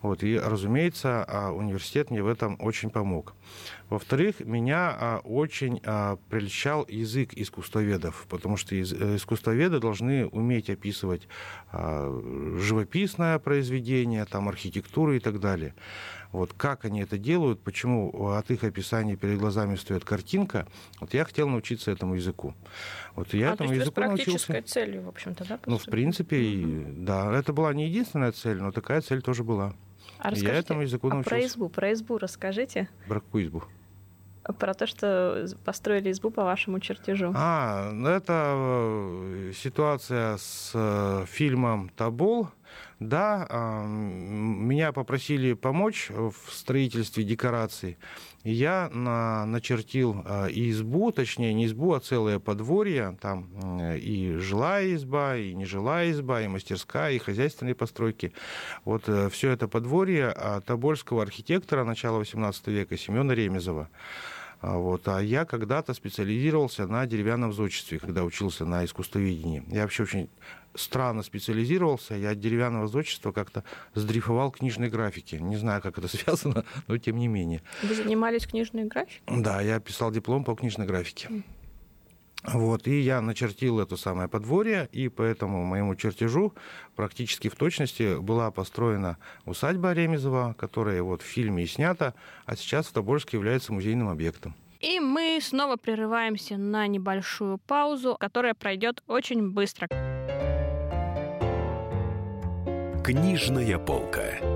Вот, 0.00 0.22
и, 0.22 0.38
разумеется, 0.38 1.22
а, 1.22 1.50
университет 1.50 2.10
мне 2.10 2.22
в 2.22 2.26
этом 2.26 2.56
очень 2.58 2.88
помог. 2.88 3.34
Во-вторых, 3.88 4.40
меня 4.40 4.96
а, 4.98 5.20
очень 5.24 5.80
а, 5.84 6.18
прельщал 6.28 6.84
язык 6.88 7.32
искусствоведов, 7.34 8.26
потому 8.28 8.56
что 8.56 8.74
э, 8.74 8.80
искусствоведы 8.80 9.78
должны 9.78 10.26
уметь 10.26 10.70
описывать 10.70 11.28
а, 11.70 12.10
живописное 12.58 13.38
произведение, 13.38 14.24
там, 14.24 14.48
архитектуру 14.48 15.14
и 15.14 15.20
так 15.20 15.38
далее. 15.38 15.74
Вот 16.32 16.52
как 16.52 16.84
они 16.84 17.00
это 17.00 17.16
делают, 17.16 17.62
почему 17.62 18.30
от 18.32 18.50
их 18.50 18.64
описания 18.64 19.16
перед 19.16 19.38
глазами 19.38 19.76
стоит 19.76 20.04
картинка, 20.04 20.66
вот 21.00 21.14
я 21.14 21.24
хотел 21.24 21.48
научиться 21.48 21.92
этому 21.92 22.16
языку. 22.16 22.54
Вот 23.14 23.32
я 23.34 23.50
а, 23.50 23.54
этому 23.54 23.68
то 23.68 23.74
есть 23.74 23.86
языку 23.86 23.94
практической 23.94 24.52
научился. 24.52 24.74
целью, 24.74 25.02
в 25.02 25.08
общем-то, 25.08 25.44
да? 25.48 25.60
Ну, 25.64 25.78
в 25.78 25.84
принципе, 25.84 26.36
mm-hmm. 26.36 27.04
да. 27.04 27.38
Это 27.38 27.52
была 27.52 27.72
не 27.72 27.86
единственная 27.86 28.32
цель, 28.32 28.60
но 28.60 28.72
такая 28.72 29.00
цель 29.00 29.22
тоже 29.22 29.44
была. 29.44 29.74
А 30.18 30.34
я 30.34 30.54
этому 30.54 30.82
языку 30.82 31.08
а 31.08 31.14
научился. 31.14 31.30
про 31.30 31.46
избу, 31.46 31.68
про 31.68 31.92
избу 31.92 32.18
расскажите. 32.18 32.88
Про 33.08 33.20
какую 33.20 33.44
избу? 33.44 33.62
Про 34.58 34.74
то, 34.74 34.86
что 34.86 35.46
построили 35.64 36.10
избу 36.12 36.30
по 36.30 36.44
вашему 36.44 36.78
чертежу. 36.78 37.32
А, 37.34 37.90
ну 37.92 38.08
это 38.08 38.54
э, 38.56 39.52
ситуация 39.54 40.36
с 40.36 40.70
э, 40.74 41.24
фильмом 41.26 41.88
«Табол». 41.96 42.48
Да, 43.00 43.46
а, 43.50 43.84
меня 43.84 44.92
попросили 44.92 45.52
помочь 45.52 46.10
в 46.10 46.34
строительстве 46.50 47.24
декораций. 47.24 47.98
Я 48.48 48.88
на, 48.92 49.44
начертил 49.44 50.22
а, 50.24 50.46
избу, 50.46 51.10
точнее 51.10 51.52
не 51.52 51.66
избу, 51.66 51.94
а 51.94 52.00
целое 52.00 52.38
подворье. 52.38 53.18
Там 53.20 53.48
и 53.96 54.36
жилая 54.38 54.94
изба, 54.94 55.36
и 55.36 55.52
нежилая 55.52 56.12
изба, 56.12 56.42
и 56.42 56.46
мастерская, 56.46 57.10
и 57.10 57.18
хозяйственные 57.18 57.74
постройки. 57.74 58.32
Вот 58.84 59.08
э, 59.08 59.28
все 59.30 59.50
это 59.50 59.66
подворье 59.66 60.32
тобольского 60.64 61.22
архитектора 61.22 61.82
начала 61.82 62.20
XVIII 62.22 62.70
века 62.70 62.96
Семена 62.96 63.34
Ремезова. 63.34 63.88
А, 64.60 64.78
вот. 64.78 65.06
А 65.08 65.20
я 65.20 65.44
когда-то 65.44 65.94
специализировался 65.94 66.86
на 66.86 67.06
деревянном 67.06 67.52
зодчестве, 67.52 67.98
когда 67.98 68.24
учился 68.24 68.64
на 68.64 68.84
искусствоведении. 68.84 69.62
Я 69.68 69.82
вообще 69.82 70.04
очень 70.04 70.30
странно 70.74 71.22
специализировался. 71.22 72.14
Я 72.14 72.30
от 72.30 72.40
деревянного 72.40 72.86
зодчества 72.86 73.32
как-то 73.32 73.64
сдрифовал 73.94 74.50
книжной 74.50 74.88
графики. 74.88 75.36
Не 75.36 75.56
знаю, 75.56 75.82
как 75.82 75.98
это 75.98 76.08
связано, 76.16 76.64
но 76.86 76.98
тем 76.98 77.16
не 77.16 77.28
менее. 77.28 77.62
Вы 77.82 77.94
занимались 77.94 78.46
книжной 78.46 78.84
графикой? 78.84 79.42
Да, 79.42 79.60
я 79.60 79.80
писал 79.80 80.10
диплом 80.10 80.44
по 80.44 80.54
книжной 80.54 80.86
графике. 80.86 81.28
Вот, 82.52 82.86
и 82.86 83.00
я 83.00 83.20
начертил 83.20 83.80
это 83.80 83.96
самое 83.96 84.28
подворье, 84.28 84.88
и 84.92 85.08
по 85.08 85.22
этому 85.22 85.64
моему 85.64 85.96
чертежу 85.96 86.54
практически 86.94 87.48
в 87.48 87.56
точности 87.56 88.18
была 88.20 88.50
построена 88.50 89.18
усадьба 89.44 89.92
Ремезова, 89.92 90.54
которая 90.58 91.02
вот 91.02 91.22
в 91.22 91.24
фильме 91.24 91.64
и 91.64 91.66
снята, 91.66 92.14
а 92.44 92.56
сейчас 92.56 92.86
в 92.86 92.92
Тобольске 92.92 93.36
является 93.36 93.72
музейным 93.72 94.08
объектом. 94.08 94.54
И 94.80 95.00
мы 95.00 95.38
снова 95.42 95.76
прерываемся 95.76 96.56
на 96.56 96.86
небольшую 96.86 97.58
паузу, 97.58 98.16
которая 98.18 98.54
пройдет 98.54 99.02
очень 99.06 99.50
быстро. 99.50 99.88
Книжная 103.02 103.78
полка. 103.78 104.55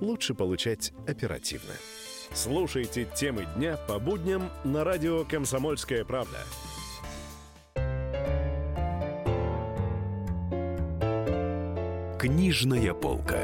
лучше 0.00 0.34
получать 0.34 0.92
оперативно. 1.06 1.72
Слушайте 2.32 3.06
темы 3.14 3.46
дня 3.56 3.76
по 3.76 3.98
будням 3.98 4.50
на 4.64 4.84
радио 4.84 5.24
«Комсомольская 5.24 6.04
правда». 6.04 6.38
Книжная 12.18 12.92
полка. 12.92 13.40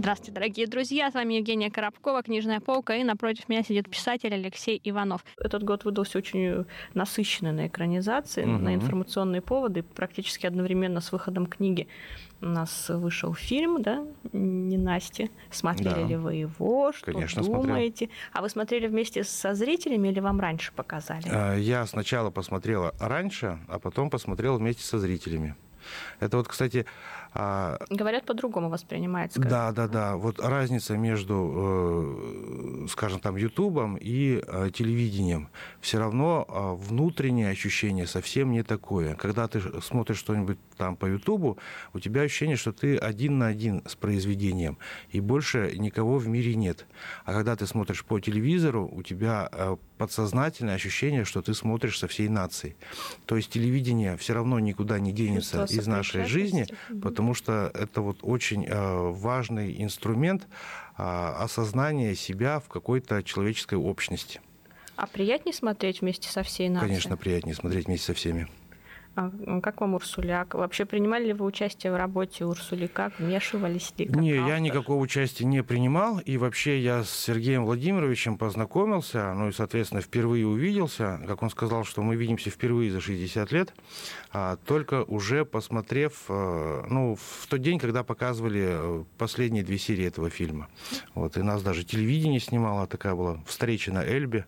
Здравствуйте, 0.00 0.32
дорогие 0.32 0.66
друзья! 0.66 1.10
С 1.10 1.14
вами 1.14 1.34
Евгения 1.34 1.70
Коробкова, 1.70 2.22
«Книжная 2.22 2.60
полка», 2.60 2.96
и 2.96 3.04
напротив 3.04 3.50
меня 3.50 3.62
сидит 3.62 3.90
писатель 3.90 4.32
Алексей 4.32 4.80
Иванов. 4.82 5.22
Этот 5.36 5.62
год 5.62 5.84
выдался 5.84 6.16
очень 6.16 6.64
насыщенный 6.94 7.52
на 7.52 7.66
экранизации, 7.66 8.44
угу. 8.44 8.52
на 8.52 8.74
информационные 8.74 9.42
поводы, 9.42 9.82
практически 9.82 10.46
одновременно 10.46 11.02
с 11.02 11.12
выходом 11.12 11.44
книги 11.44 11.86
у 12.40 12.46
нас 12.46 12.88
вышел 12.88 13.34
фильм, 13.34 13.82
да, 13.82 14.02
«Не 14.32 14.78
Настя». 14.78 15.28
Смотрели 15.50 15.92
да. 15.92 16.06
ли 16.06 16.16
вы 16.16 16.36
его? 16.36 16.92
Что 16.92 17.12
Конечно, 17.12 17.42
думаете? 17.42 18.06
Смотрел. 18.06 18.30
А 18.32 18.40
вы 18.40 18.48
смотрели 18.48 18.86
вместе 18.86 19.22
со 19.22 19.52
зрителями 19.52 20.08
или 20.08 20.20
вам 20.20 20.40
раньше 20.40 20.72
показали? 20.72 21.28
А, 21.30 21.54
я 21.56 21.84
сначала 21.84 22.30
посмотрела 22.30 22.94
раньше, 22.98 23.58
а 23.68 23.78
потом 23.78 24.08
посмотрел 24.08 24.56
вместе 24.56 24.82
со 24.82 24.98
зрителями. 24.98 25.56
Это 26.20 26.36
вот, 26.36 26.48
кстати, 26.48 26.86
Говорят, 27.32 28.26
по-другому 28.26 28.68
воспринимается. 28.68 29.40
Да, 29.40 29.72
да, 29.72 29.86
да. 29.86 30.16
Вот 30.16 30.40
разница 30.40 30.96
между, 30.96 32.84
э, 32.84 32.86
скажем 32.88 33.20
там, 33.20 33.36
Ютубом 33.36 33.96
и 33.96 34.42
э, 34.46 34.70
телевидением. 34.72 35.48
Все 35.80 35.98
равно 35.98 36.44
а, 36.48 36.74
внутреннее 36.74 37.50
ощущение 37.50 38.06
совсем 38.06 38.50
не 38.50 38.62
такое. 38.62 39.14
Когда 39.14 39.46
ты 39.46 39.60
смотришь 39.80 40.18
что-нибудь 40.18 40.58
там 40.76 40.96
по 40.96 41.06
Ютубу, 41.06 41.58
у 41.94 42.00
тебя 42.00 42.22
ощущение, 42.22 42.56
что 42.56 42.72
ты 42.72 42.96
один 42.96 43.38
на 43.38 43.46
один 43.46 43.82
с 43.86 43.94
произведением, 43.94 44.78
и 45.10 45.20
больше 45.20 45.72
никого 45.76 46.18
в 46.18 46.26
мире 46.26 46.54
нет. 46.54 46.86
А 47.24 47.32
когда 47.32 47.54
ты 47.56 47.66
смотришь 47.66 48.04
по 48.04 48.18
телевизору, 48.18 48.88
у 48.92 49.02
тебя 49.02 49.48
э, 49.52 49.76
подсознательное 50.00 50.74
ощущение, 50.74 51.24
что 51.24 51.42
ты 51.42 51.54
смотришь 51.54 51.98
со 51.98 52.06
всей 52.08 52.28
нацией. 52.28 52.74
То 53.26 53.36
есть 53.36 53.50
телевидение 53.50 54.16
все 54.16 54.34
равно 54.34 54.58
никуда 54.58 54.98
не 54.98 55.12
денется 55.12 55.64
из 55.64 55.86
нашей 55.86 56.26
жизни, 56.26 56.66
потому 57.02 57.30
потому 57.30 57.34
что 57.34 57.70
это 57.74 58.00
вот 58.00 58.18
очень 58.22 58.66
э, 58.66 59.10
важный 59.12 59.82
инструмент 59.82 60.48
а, 60.96 61.44
осознания 61.44 62.14
себя 62.14 62.58
в 62.58 62.68
какой-то 62.68 63.22
человеческой 63.22 63.76
общности. 63.76 64.40
А 64.96 65.06
приятнее 65.06 65.54
смотреть 65.54 66.00
вместе 66.00 66.28
со 66.28 66.42
всей 66.42 66.68
нацией? 66.68 66.88
Конечно, 66.88 67.16
приятнее 67.16 67.54
смотреть 67.54 67.86
вместе 67.86 68.06
со 68.06 68.14
всеми. 68.14 68.48
А 69.20 69.60
как 69.60 69.82
вам 69.82 69.94
Урсуляк? 69.94 70.54
Вообще 70.54 70.86
принимали 70.86 71.26
ли 71.26 71.32
вы 71.34 71.44
участие 71.44 71.92
в 71.92 71.96
работе 71.96 72.46
Урсули? 72.46 72.86
Как 72.86 73.18
вмешивались 73.18 73.92
ли? 73.98 74.06
Не, 74.06 74.32
автор? 74.32 74.48
я 74.48 74.58
никакого 74.60 74.98
участия 74.98 75.44
не 75.44 75.62
принимал. 75.62 76.20
И 76.20 76.38
вообще 76.38 76.80
я 76.80 77.04
с 77.04 77.10
Сергеем 77.10 77.66
Владимировичем 77.66 78.38
познакомился, 78.38 79.34
ну 79.34 79.48
и, 79.48 79.52
соответственно, 79.52 80.00
впервые 80.00 80.46
увиделся. 80.46 81.20
Как 81.26 81.42
он 81.42 81.50
сказал, 81.50 81.84
что 81.84 82.02
мы 82.02 82.16
видимся 82.16 82.48
впервые 82.48 82.90
за 82.90 83.00
60 83.00 83.52
лет, 83.52 83.74
а 84.32 84.56
только 84.56 85.04
уже 85.04 85.44
посмотрев, 85.44 86.24
э, 86.28 86.84
ну, 86.88 87.16
в 87.16 87.46
тот 87.46 87.60
день, 87.60 87.78
когда 87.78 88.02
показывали 88.02 88.68
э, 88.70 89.04
последние 89.18 89.64
две 89.64 89.76
серии 89.76 90.06
этого 90.06 90.30
фильма. 90.30 90.68
Вот, 91.14 91.36
и 91.36 91.42
нас 91.42 91.62
даже 91.62 91.84
телевидение 91.84 92.40
снимало, 92.40 92.86
такая 92.86 93.14
была 93.14 93.38
встреча 93.46 93.92
на 93.92 94.02
Эльбе 94.02 94.46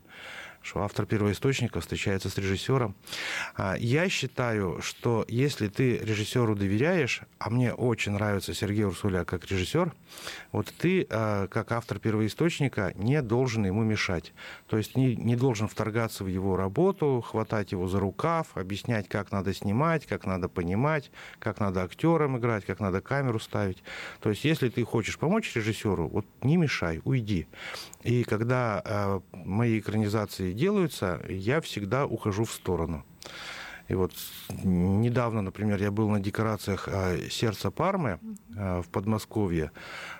что 0.63 0.83
автор 0.83 1.07
первоисточника 1.07 1.81
встречается 1.81 2.31
с 2.31 2.39
режиссером. 2.39 2.95
А, 3.57 3.77
я 3.79 4.09
считаю, 4.09 4.81
что 4.81 5.25
если 5.29 5.69
ты 5.69 5.99
режиссеру 5.99 6.55
доверяешь, 6.55 7.23
а 7.39 7.51
мне 7.51 7.73
очень 7.73 8.13
нравится 8.13 8.55
Сергей 8.55 8.85
Урсуля 8.85 9.25
как 9.25 9.51
режиссер, 9.51 9.93
вот 10.53 10.73
ты, 10.79 11.07
а, 11.11 11.49
как 11.49 11.73
автор 11.73 11.99
первоисточника, 11.99 12.93
не 12.97 13.21
должен 13.23 13.67
ему 13.67 13.83
мешать. 13.83 14.33
То 14.69 14.77
есть 14.77 14.97
не, 14.97 15.17
не 15.17 15.37
должен 15.37 15.69
вторгаться 15.69 16.25
в 16.25 16.29
его 16.29 16.57
работу, 16.57 17.21
хватать 17.27 17.73
его 17.73 17.89
за 17.89 17.99
рукав, 18.01 18.57
объяснять, 18.57 19.09
как 19.09 19.33
надо 19.33 19.53
снимать, 19.53 20.07
как 20.07 20.27
надо 20.27 20.49
понимать, 20.49 21.11
как 21.39 21.61
надо 21.61 21.83
актерам 21.83 22.39
играть, 22.39 22.65
как 22.65 22.81
надо 22.81 23.01
камеру 23.01 23.41
ставить. 23.41 23.83
То 24.21 24.31
есть 24.31 24.45
если 24.45 24.69
ты 24.69 24.85
хочешь 24.85 25.19
помочь 25.19 25.55
режиссеру, 25.55 26.09
вот 26.09 26.27
не 26.43 26.57
мешай, 26.57 27.01
уйди. 27.05 27.47
И 28.03 28.25
когда 28.25 28.83
э, 28.85 29.21
мои 29.33 29.79
экранизации 29.79 30.52
делаются, 30.53 31.21
я 31.29 31.61
всегда 31.61 32.07
ухожу 32.07 32.45
в 32.45 32.53
сторону. 32.53 33.05
И 33.89 33.95
вот 33.95 34.13
недавно, 34.65 35.43
например, 35.43 35.83
я 35.83 35.91
был 35.91 36.09
на 36.09 36.21
декорациях 36.21 36.89
э, 36.89 37.29
«Сердца 37.31 37.71
Пармы» 37.71 38.21
э, 38.57 38.81
в 38.81 38.89
Подмосковье. 38.89 39.71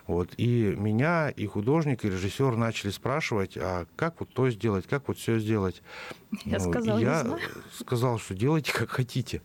Вот, 0.07 0.31
и 0.37 0.75
меня, 0.77 1.31
и 1.31 1.47
художник, 1.47 2.05
и 2.05 2.11
режиссер 2.11 2.57
начали 2.57 2.91
спрашивать, 2.91 3.57
а 3.57 3.87
как 3.97 4.21
вот 4.21 4.31
то 4.35 4.51
сделать, 4.51 4.87
как 4.87 5.09
вот 5.09 5.17
все 5.17 5.39
сделать. 5.39 5.83
Я 6.47 6.59
ну, 6.59 6.71
сказал, 6.71 6.99
я 6.99 7.39
сказал, 7.79 8.19
что 8.19 8.35
делайте 8.35 8.73
как 8.73 8.89
хотите. 8.91 9.43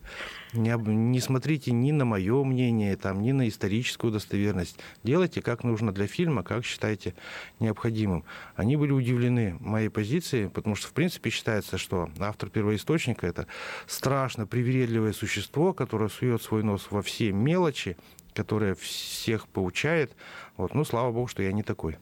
Не, 0.54 0.74
не 0.78 1.20
смотрите 1.20 1.70
ни 1.70 1.92
на 1.92 2.06
мое 2.06 2.42
мнение, 2.44 2.96
там, 2.96 3.20
ни 3.20 3.32
на 3.32 3.46
историческую 3.46 4.10
достоверность. 4.10 4.78
Делайте 5.04 5.42
как 5.42 5.64
нужно 5.64 5.92
для 5.92 6.06
фильма, 6.06 6.42
как 6.42 6.64
считаете 6.64 7.14
необходимым. 7.60 8.24
Они 8.56 8.76
были 8.76 8.92
удивлены 8.92 9.58
моей 9.60 9.90
позиции, 9.90 10.46
потому 10.46 10.76
что, 10.76 10.88
в 10.88 10.92
принципе, 10.92 11.28
считается, 11.28 11.76
что 11.76 12.08
автор 12.18 12.48
первоисточника– 12.48 13.26
это 13.28 13.46
страшно 13.86 14.46
привередливое 14.46 15.12
существо, 15.12 15.74
которое 15.74 16.08
сует 16.08 16.42
свой 16.42 16.62
нос 16.62 16.86
во 16.90 17.02
все 17.02 17.32
мелочи, 17.32 17.98
которое 18.32 18.74
всех 18.74 19.46
поучает, 19.48 20.16
вот. 20.56 20.72
Ну, 20.74 20.84
слава 20.84 21.12
богу, 21.12 21.26
что 21.26 21.42
я 21.42 21.52
не 21.52 21.62
такой. 21.62 21.98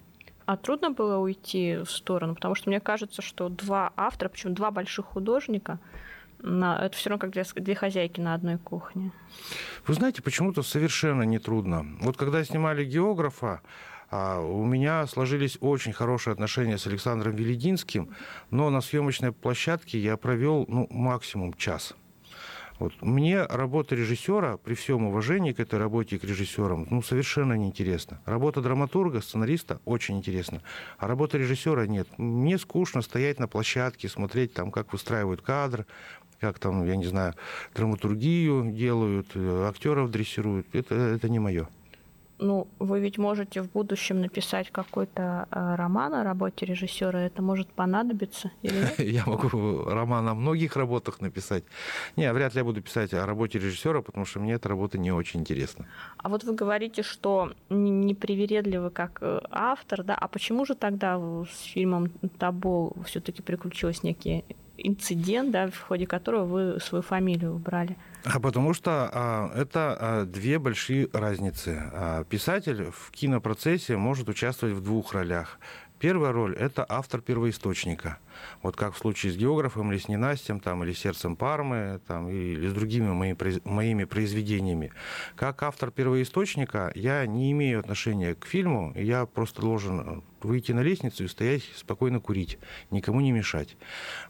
А 0.47 0.57
трудно 0.57 0.91
было 0.91 1.19
уйти 1.19 1.79
в 1.85 1.91
сторону? 1.91 2.37
Потому 2.37 2.55
что 2.55 2.71
мне 2.71 2.81
кажется, 2.81 3.21
что 3.21 3.49
два 3.49 3.93
автора, 3.97 4.29
причем 4.29 4.55
два 4.55 4.71
больших 4.71 5.07
художника, 5.07 5.81
на, 6.39 6.79
это 6.79 6.97
все 6.97 7.11
равно 7.11 7.21
как 7.21 7.31
две, 7.33 7.45
две 7.57 7.75
хозяйки 7.75 8.21
на 8.21 8.35
одной 8.35 8.59
кухне. 8.59 9.11
Вы 9.87 9.95
знаете, 9.95 10.23
почему-то 10.23 10.63
совершенно 10.63 11.23
не 11.23 11.39
трудно. 11.39 11.85
Вот 12.01 12.17
когда 12.17 12.45
снимали 12.45 12.85
географа, 12.85 13.61
а, 14.11 14.41
у 14.41 14.65
меня 14.65 15.07
сложились 15.07 15.59
очень 15.61 15.93
хорошие 15.93 16.33
отношения 16.33 16.79
с 16.79 16.87
Александром 16.87 17.35
Велединским, 17.35 18.11
но 18.51 18.71
на 18.71 18.81
съемочной 18.81 19.33
площадке 19.33 19.99
я 19.99 20.17
провел 20.17 20.65
ну, 20.69 20.87
максимум 20.91 21.55
час. 21.55 21.95
Вот. 22.79 22.93
Мне 23.01 23.43
работа 23.43 23.95
режиссера, 23.95 24.59
при 24.59 24.75
всем 24.75 25.07
уважении 25.07 25.53
к 25.53 25.61
этой 25.61 25.79
работе 25.79 26.19
к 26.19 26.25
режиссерам, 26.25 26.87
ну, 26.91 27.03
совершенно 27.03 27.55
неинтересна. 27.55 28.21
Работа 28.27 28.61
драматурга, 28.61 29.23
сценариста 29.23 29.81
очень 29.85 30.19
интересна. 30.19 30.61
А 30.99 31.07
работа 31.07 31.39
режиссера 31.39 31.87
нет. 31.87 32.07
Мне 32.19 32.59
скучно 32.59 33.03
стоять 33.03 33.41
на 33.41 33.49
площадке, 33.49 34.09
смотреть, 34.09 34.53
там, 34.53 34.71
как 34.71 34.93
выстраивают 34.93 35.41
кадр, 35.41 35.87
как 36.39 36.59
там, 36.59 36.85
я 36.85 36.97
не 36.97 37.07
знаю, 37.07 37.35
драматургию 37.75 38.71
делают, 38.71 39.29
актеров 39.35 40.11
дрессируют. 40.11 40.67
Это, 40.75 40.95
это 40.95 41.29
не 41.31 41.39
мое. 41.39 41.69
Ну, 42.39 42.69
вы 42.79 43.01
ведь 43.01 43.19
можете 43.19 43.63
в 43.63 43.71
будущем 43.71 44.21
написать 44.21 44.71
какой-то 44.71 45.49
э, 45.51 45.75
роман 45.77 46.15
о 46.15 46.25
работе 46.25 46.67
режиссера, 46.67 47.21
это 47.21 47.43
может 47.43 47.69
понадобиться 47.69 48.51
или 48.63 48.75
нет? 48.75 48.99
Я 48.99 49.25
могу 49.27 49.85
роман 49.85 50.29
о 50.29 50.35
многих 50.35 50.77
работах 50.77 51.21
написать. 51.21 51.65
Не, 52.17 52.33
вряд 52.33 52.55
ли 52.55 52.59
я 52.59 52.65
буду 52.65 52.83
писать 52.83 53.15
о 53.15 53.27
работе 53.27 53.59
режиссера, 53.59 54.03
потому 54.03 54.27
что 54.27 54.41
мне 54.41 54.55
эта 54.55 54.69
работа 54.69 54.99
не 54.99 55.13
очень 55.13 55.41
интересна. 55.41 55.87
А 56.19 56.29
вот 56.29 56.45
вы 56.45 56.55
говорите, 56.55 57.03
что 57.03 57.53
непривередливы 57.71 58.91
как 58.91 59.19
э, 59.21 59.41
автор, 59.51 60.03
да? 60.03 60.15
А 60.15 60.29
почему 60.29 60.65
же 60.67 60.75
тогда 60.75 61.19
с 61.45 61.63
фильмом 61.63 62.11
«Табол» 62.39 62.97
все-таки 63.05 63.43
приключилось 63.43 64.03
некий 64.03 64.45
инцидент, 64.79 65.51
да, 65.51 65.69
в 65.69 65.79
ходе 65.81 66.07
которого 66.07 66.45
вы 66.45 66.81
свою 66.81 67.03
фамилию 67.03 67.55
убрали? 67.55 67.97
А 68.25 68.41
потому 68.41 68.75
что 68.75 69.11
а, 69.13 69.53
это 69.55 69.97
а, 69.99 70.25
две 70.25 70.59
большие 70.59 71.09
разницы. 71.13 71.91
А, 71.93 72.25
писатель 72.25 72.91
в 72.91 73.11
кинопроцессе 73.11 73.97
может 73.97 74.29
участвовать 74.29 74.75
в 74.75 74.81
двух 74.83 75.13
ролях. 75.13 75.59
Первая 75.99 76.33
роль– 76.33 76.55
это 76.59 76.85
автор 76.89 77.21
первоисточника. 77.21 78.19
Вот 78.63 78.77
как 78.77 78.95
в 78.95 78.99
случае 78.99 79.33
с 79.33 79.37
географом 79.37 79.93
или 79.93 79.99
с 79.99 80.09
ненастьем, 80.09 80.61
там, 80.61 80.85
или 80.85 80.93
сердцем 80.93 81.37
Пармы, 81.37 82.01
там, 82.07 82.29
или 82.29 82.69
с 82.69 82.73
другими 82.73 83.11
моими, 83.13 83.61
моими 83.65 84.05
произведениями. 84.05 84.93
Как 85.35 85.63
автор 85.63 85.91
первоисточника 85.91 86.93
я 86.95 87.25
не 87.27 87.53
имею 87.53 87.81
отношения 87.81 88.35
к 88.35 88.47
фильму, 88.47 88.93
я 88.97 89.27
просто 89.27 89.61
должен 89.61 90.23
выйти 90.47 90.73
на 90.73 90.81
лестницу 90.81 91.25
и 91.25 91.29
стоять 91.29 91.63
спокойно 91.75 92.21
курить, 92.21 92.59
никому 92.91 93.21
не 93.21 93.33
мешать. 93.33 93.77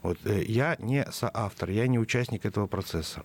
Вот, 0.01 0.17
э, 0.25 0.43
я 0.43 0.75
не 0.79 1.05
соавтор, 1.11 1.69
я 1.69 1.87
не 1.87 1.99
участник 1.99 2.45
этого 2.45 2.67
процесса. 2.67 3.23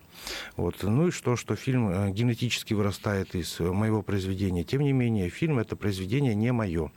Вот. 0.57 0.83
Ну 0.83 1.09
и 1.09 1.11
что, 1.11 1.37
что 1.37 1.57
фильм 1.57 1.89
э, 1.89 2.11
генетически 2.11 2.75
вырастает 2.75 3.35
из 3.35 3.59
моего 3.61 4.03
произведения. 4.03 4.65
Тем 4.65 4.83
не 4.83 4.93
менее, 4.93 5.31
фильм 5.31 5.59
это 5.59 5.77
произведение 5.77 6.35
не 6.35 6.53
мое. 6.53 6.93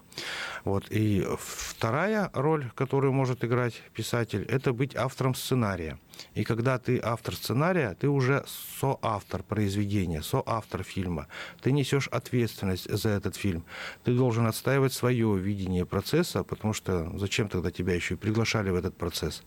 Вот. 0.64 0.86
И 0.90 1.26
вторая 1.40 2.30
роль, 2.34 2.72
которую 2.76 3.14
может 3.14 3.44
играть 3.44 3.75
писатель, 3.94 4.44
это 4.44 4.74
быть 4.74 4.96
автором 4.96 5.36
сценария. 5.36 6.00
И 6.34 6.44
когда 6.44 6.78
ты 6.78 7.00
автор 7.02 7.36
сценария, 7.36 7.96
ты 8.00 8.08
уже 8.08 8.46
соавтор 8.80 9.44
произведения, 9.44 10.22
соавтор 10.22 10.84
фильма. 10.84 11.28
Ты 11.62 11.72
несешь 11.72 12.08
ответственность 12.08 12.90
за 12.90 13.10
этот 13.10 13.36
фильм. 13.36 13.66
Ты 14.04 14.14
должен 14.16 14.48
отстаивать 14.48 14.94
свое 14.94 15.38
видение 15.38 15.86
процесса, 15.86 16.44
потому 16.44 16.74
что 16.74 17.12
зачем 17.18 17.48
тогда 17.48 17.72
тебя 17.72 17.94
еще 17.94 18.16
и 18.16 18.18
приглашали 18.18 18.70
в 18.70 18.76
этот 18.76 18.98
процесс? 18.98 19.44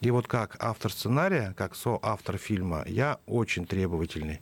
И 0.00 0.10
вот 0.10 0.26
как 0.26 0.56
автор 0.60 0.92
сценария, 0.92 1.54
как 1.56 1.74
соавтор 1.74 2.38
фильма, 2.38 2.84
я 2.86 3.18
очень 3.26 3.66
требовательный. 3.66 4.40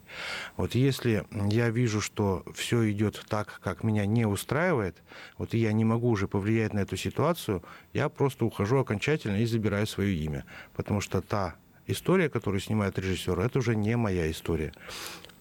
Вот 0.57 0.75
если 0.75 1.27
я 1.31 1.71
вижу, 1.71 2.01
что 2.01 2.45
все 2.55 2.91
идет 2.91 3.25
так, 3.29 3.61
как 3.63 3.83
меня 3.83 4.07
не 4.07 4.27
устраивает, 4.27 4.97
вот 5.39 5.55
и 5.55 5.59
я 5.59 5.73
не 5.73 5.85
могу 5.85 6.11
уже 6.11 6.29
повлиять 6.29 6.75
на 6.75 6.81
эту 6.81 6.97
ситуацию, 6.97 7.63
я 7.93 8.09
просто 8.09 8.45
ухожу 8.45 8.79
окончательно 8.79 9.37
и 9.37 9.47
забираю 9.47 9.87
свое 9.87 10.15
имя. 10.15 10.45
Потому 10.75 11.01
что 11.01 11.21
та 11.21 11.57
история, 11.87 12.29
которую 12.29 12.61
снимает 12.61 12.99
режиссер, 12.99 13.39
это 13.41 13.59
уже 13.59 13.77
не 13.77 13.97
моя 13.97 14.31
история. 14.31 14.73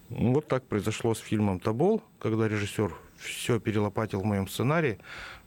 Ну, 0.10 0.34
вот 0.34 0.48
так 0.48 0.66
произошло 0.66 1.16
с 1.16 1.20
фильмом 1.20 1.60
«Тобол», 1.60 2.04
когда 2.20 2.48
режиссер 2.48 2.93
все 3.18 3.60
перелопатил 3.60 4.22
в 4.22 4.26
моем 4.26 4.48
сценарии. 4.48 5.00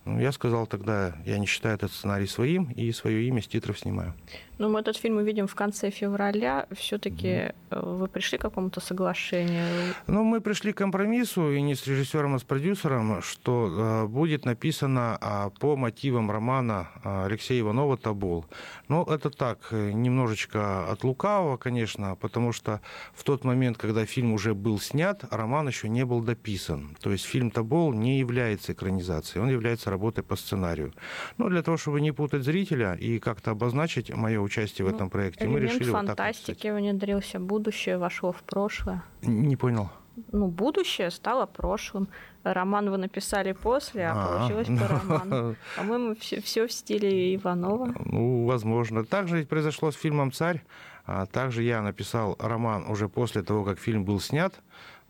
Ну, 0.04 0.20
я 0.20 0.32
сказал 0.32 0.66
тогда, 0.66 1.14
я 1.26 1.38
не 1.38 1.46
считаю 1.46 1.74
этот 1.74 1.92
сценарий 1.92 2.26
своим, 2.26 2.70
и 2.72 2.92
свое 2.92 3.26
имя 3.28 3.42
с 3.42 3.46
титров 3.46 3.78
снимаю. 3.78 4.14
Ну, 4.58 4.68
мы 4.68 4.80
этот 4.80 4.96
фильм 4.96 5.18
увидим 5.18 5.46
в 5.46 5.54
конце 5.54 5.90
февраля. 5.90 6.66
Все-таки 6.72 7.52
mm-hmm. 7.70 7.96
вы 7.96 8.08
пришли 8.08 8.38
к 8.38 8.42
какому-то 8.42 8.80
соглашению? 8.80 9.94
Ну, 10.08 10.24
мы 10.24 10.40
пришли 10.40 10.72
к 10.72 10.78
компромиссу, 10.78 11.52
и 11.52 11.62
не 11.62 11.76
с 11.76 11.86
режиссером, 11.86 12.34
а 12.34 12.38
с 12.38 12.42
продюсером, 12.42 13.22
что 13.22 13.70
э, 13.70 14.06
будет 14.08 14.44
написано 14.44 15.18
э, 15.20 15.50
по 15.60 15.76
мотивам 15.76 16.30
романа 16.30 16.88
э, 17.04 17.26
Алексея 17.26 17.60
Иванова 17.60 17.96
«Тобол». 17.96 18.46
Ну, 18.88 19.04
это 19.04 19.30
так, 19.30 19.68
э, 19.70 19.92
немножечко 19.92 20.90
от 20.90 21.04
лукавого, 21.04 21.56
конечно, 21.56 22.16
потому 22.16 22.52
что 22.52 22.80
в 23.14 23.22
тот 23.22 23.44
момент, 23.44 23.78
когда 23.78 24.06
фильм 24.06 24.32
уже 24.32 24.54
был 24.54 24.80
снят, 24.80 25.22
роман 25.30 25.68
еще 25.68 25.88
не 25.88 26.04
был 26.04 26.20
дописан. 26.20 26.96
То 27.00 27.12
есть 27.12 27.24
фильм 27.24 27.52
«Тобол» 27.52 27.92
не 27.92 28.18
является 28.18 28.72
экранизацией, 28.72 29.44
он 29.44 29.50
является 29.50 29.87
работой 29.90 30.22
по 30.22 30.36
сценарию. 30.36 30.92
Но 31.36 31.48
для 31.48 31.62
того, 31.62 31.76
чтобы 31.76 32.00
не 32.00 32.12
путать 32.12 32.42
зрителя 32.42 32.94
и 32.94 33.18
как-то 33.18 33.52
обозначить 33.52 34.14
мое 34.14 34.40
участие 34.40 34.86
в 34.86 34.90
ну, 34.90 34.96
этом 34.96 35.10
проекте. 35.10 35.48
Мы 35.48 35.60
решили 35.60 35.90
фантастики 35.90 36.68
вот 36.68 36.74
так 36.74 36.80
внедрился, 36.80 37.38
будущее 37.38 37.98
вошло 37.98 38.32
в 38.32 38.42
прошлое. 38.42 39.02
Не 39.22 39.56
понял. 39.56 39.90
Ну, 40.32 40.48
будущее 40.48 41.10
стало 41.10 41.46
прошлым. 41.46 42.08
Роман 42.42 42.90
вы 42.90 42.98
написали 42.98 43.52
после, 43.52 44.06
а, 44.06 44.12
а 44.12 44.38
получилось 44.38 44.66
по 44.66 44.72
ну, 44.72 44.86
роману. 44.86 45.56
По-моему, 45.76 46.16
все, 46.16 46.40
все 46.40 46.66
в 46.66 46.72
стиле 46.72 47.34
Иванова. 47.36 47.94
Ну, 48.04 48.46
возможно. 48.46 49.04
Так 49.04 49.28
же 49.28 49.38
ведь 49.38 49.48
произошло 49.48 49.90
с 49.90 49.96
фильмом 49.96 50.32
«Царь». 50.32 50.62
А 51.06 51.24
также 51.24 51.62
я 51.62 51.80
написал 51.80 52.36
роман 52.38 52.84
уже 52.86 53.08
после 53.08 53.42
того, 53.42 53.64
как 53.64 53.78
фильм 53.78 54.04
был 54.04 54.20
снят, 54.20 54.52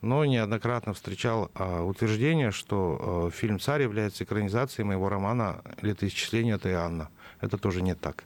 но 0.00 0.24
неоднократно 0.24 0.94
встречал 0.94 1.50
а, 1.54 1.82
утверждение, 1.82 2.50
что 2.50 3.28
а, 3.28 3.30
фильм 3.30 3.60
«Царь» 3.60 3.82
является 3.82 4.24
экранизацией 4.24 4.86
моего 4.86 5.08
романа 5.08 5.62
«Летоисчисление 5.82 6.54
от 6.54 6.66
Иоанна». 6.66 7.08
Это 7.40 7.58
тоже 7.58 7.82
не 7.82 7.94
так 7.94 8.24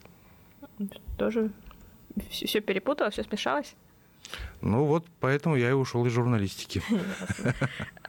тоже 1.18 1.50
все 2.30 2.60
перепутала, 2.60 3.10
все 3.10 3.22
смешалось? 3.22 3.74
Ну 4.62 4.84
вот, 4.84 5.04
поэтому 5.20 5.56
я 5.56 5.70
и 5.70 5.72
ушел 5.72 6.06
из 6.06 6.12
журналистики. 6.12 6.82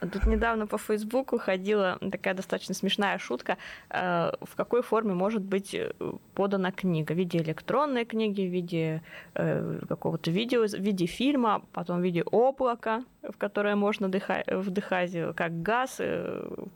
Тут 0.00 0.26
недавно 0.26 0.66
по 0.66 0.78
Фейсбуку 0.78 1.38
ходила 1.38 1.98
такая 2.12 2.34
достаточно 2.34 2.74
смешная 2.74 3.18
шутка, 3.18 3.58
э, 3.90 4.30
в 4.40 4.54
какой 4.54 4.82
форме 4.82 5.14
может 5.14 5.42
быть 5.42 5.74
э, 5.74 5.92
подана 6.34 6.70
книга. 6.70 7.12
В 7.12 7.16
виде 7.16 7.38
электронной 7.38 8.04
книги, 8.04 8.42
в 8.42 8.52
виде 8.52 9.02
э, 9.34 9.80
какого-то 9.88 10.30
видео, 10.30 10.66
в 10.66 10.80
виде 10.80 11.06
фильма, 11.06 11.62
потом 11.72 12.00
в 12.00 12.04
виде 12.04 12.22
облака, 12.22 13.04
в 13.22 13.36
которое 13.36 13.74
можно 13.74 14.06
вдыхать 14.06 15.34
как 15.34 15.62
газ, 15.62 16.00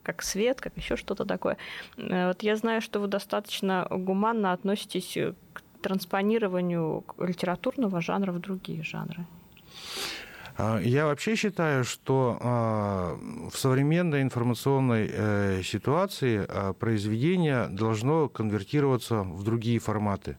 как 0.02 0.22
свет, 0.22 0.60
как 0.60 0.76
еще 0.76 0.96
что-то 0.96 1.24
такое. 1.24 1.56
Вот 1.96 2.42
я 2.42 2.56
знаю, 2.56 2.80
что 2.80 3.00
вы 3.00 3.06
достаточно 3.06 3.86
гуманно 3.90 4.52
относитесь 4.52 5.16
к 5.52 5.62
транспонированию 5.80 7.04
литературного 7.18 8.00
жанра 8.00 8.32
в 8.32 8.40
другие 8.40 8.82
жанры? 8.82 9.26
А, 10.58 10.80
я 10.80 11.06
вообще 11.06 11.36
считаю, 11.36 11.84
что 11.84 12.36
а, 12.40 13.16
в 13.50 13.56
современной 13.56 14.22
информационной 14.22 15.08
э, 15.10 15.62
ситуации 15.62 16.44
а, 16.48 16.72
произведение 16.72 17.68
должно 17.68 18.28
конвертироваться 18.28 19.22
в 19.22 19.44
другие 19.44 19.78
форматы. 19.78 20.36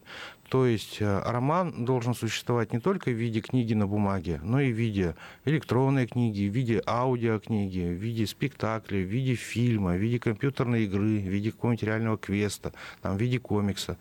То 0.50 0.66
есть 0.66 0.96
э, 1.00 1.22
роман 1.24 1.84
должен 1.84 2.12
существовать 2.12 2.72
не 2.72 2.80
только 2.80 3.10
в 3.10 3.14
виде 3.14 3.40
книги 3.40 3.72
на 3.72 3.86
бумаге, 3.86 4.40
но 4.42 4.60
и 4.60 4.72
в 4.72 4.76
виде 4.76 5.14
электронной 5.44 6.08
книги, 6.08 6.48
в 6.48 6.52
виде 6.52 6.82
аудиокниги, 6.88 7.86
в 7.86 7.92
виде 7.92 8.26
спектакля, 8.26 8.98
в 8.98 9.08
виде 9.08 9.36
фильма, 9.36 9.92
в 9.92 9.98
виде 9.98 10.18
компьютерной 10.18 10.84
игры, 10.86 11.20
в 11.20 11.28
виде 11.28 11.52
какого-нибудь 11.52 11.84
реального 11.84 12.18
квеста, 12.18 12.72
там, 13.00 13.16
в 13.16 13.20
виде 13.20 13.38
комикса. 13.38 13.96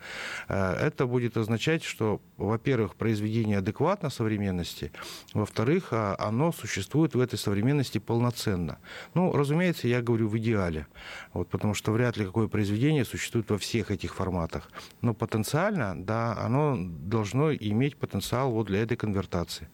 Э, 0.47 0.73
это 0.73 1.05
будет 1.05 1.37
означать, 1.37 1.83
что, 1.83 2.19
во-первых, 2.37 2.95
произведение 2.95 3.59
адекватно 3.59 4.09
современности, 4.09 4.91
во-вторых, 5.35 5.89
а, 5.91 6.15
оно 6.17 6.51
существует 6.51 7.13
в 7.13 7.19
этой 7.19 7.37
современности 7.37 7.99
полноценно. 7.99 8.79
Ну, 9.13 9.31
разумеется, 9.33 9.87
я 9.87 10.01
говорю 10.01 10.27
в 10.27 10.37
идеале, 10.39 10.87
вот, 11.31 11.47
потому 11.49 11.75
что 11.75 11.91
вряд 11.91 12.17
ли 12.17 12.25
какое 12.25 12.47
произведение 12.47 13.05
существует 13.05 13.51
во 13.51 13.59
всех 13.59 13.91
этих 13.91 14.15
форматах. 14.15 14.71
Но 15.01 15.13
потенциально, 15.13 15.93
да, 15.95 16.38
оно 16.45 16.77
должно 16.77 17.53
иметь 17.53 17.97
потенциал 17.97 18.51
вот 18.51 18.67
для 18.67 18.81
этой 18.81 18.97
конвертации. 18.97 19.67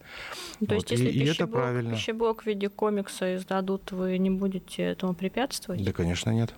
То 0.60 0.66
вот. 0.66 0.72
есть, 0.74 0.90
если 0.90 1.08
и, 1.08 1.20
пищеблок, 1.20 1.34
это 1.34 1.46
правильно. 1.46 1.94
пищеблок 1.94 2.42
в 2.42 2.46
виде 2.46 2.68
комикса 2.68 3.36
издадут, 3.36 3.92
вы 3.92 4.18
не 4.18 4.30
будете 4.30 4.82
этому 4.82 5.14
препятствовать? 5.14 5.84
Да, 5.84 5.92
конечно, 5.92 6.30
нет. 6.30 6.54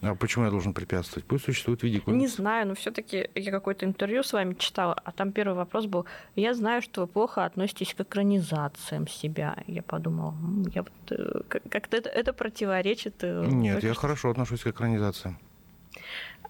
А 0.00 0.14
почему 0.14 0.44
я 0.44 0.50
должен 0.50 0.74
препятствовать? 0.74 1.24
Пусть 1.26 1.44
существует 1.44 1.80
в 1.80 1.82
виде 1.82 2.00
комикса. 2.00 2.20
Не 2.20 2.28
знаю, 2.28 2.68
но 2.68 2.74
все-таки 2.74 3.28
я 3.34 3.50
какое-то 3.50 3.84
интервью 3.84 4.22
с 4.22 4.32
вами 4.32 4.54
читала, 4.54 4.94
а 4.94 5.12
там 5.12 5.32
первый 5.32 5.54
вопрос 5.54 5.86
был: 5.86 6.06
я 6.36 6.54
знаю, 6.54 6.82
что 6.82 7.02
вы 7.02 7.06
плохо 7.06 7.44
относитесь 7.44 7.94
к 7.94 8.00
экранизациям 8.00 9.08
себя. 9.08 9.56
Я 9.66 9.82
подумала, 9.82 10.34
я 10.74 10.82
вот, 10.82 10.92
э, 11.10 11.40
как-то 11.68 11.96
это, 11.96 12.08
это 12.08 12.32
противоречит. 12.32 13.16
Э, 13.22 13.44
нет, 13.46 13.82
я 13.82 13.94
хорошо 13.94 14.30
отношусь 14.30 14.60
к 14.60 14.68
экранизациям. 14.68 15.38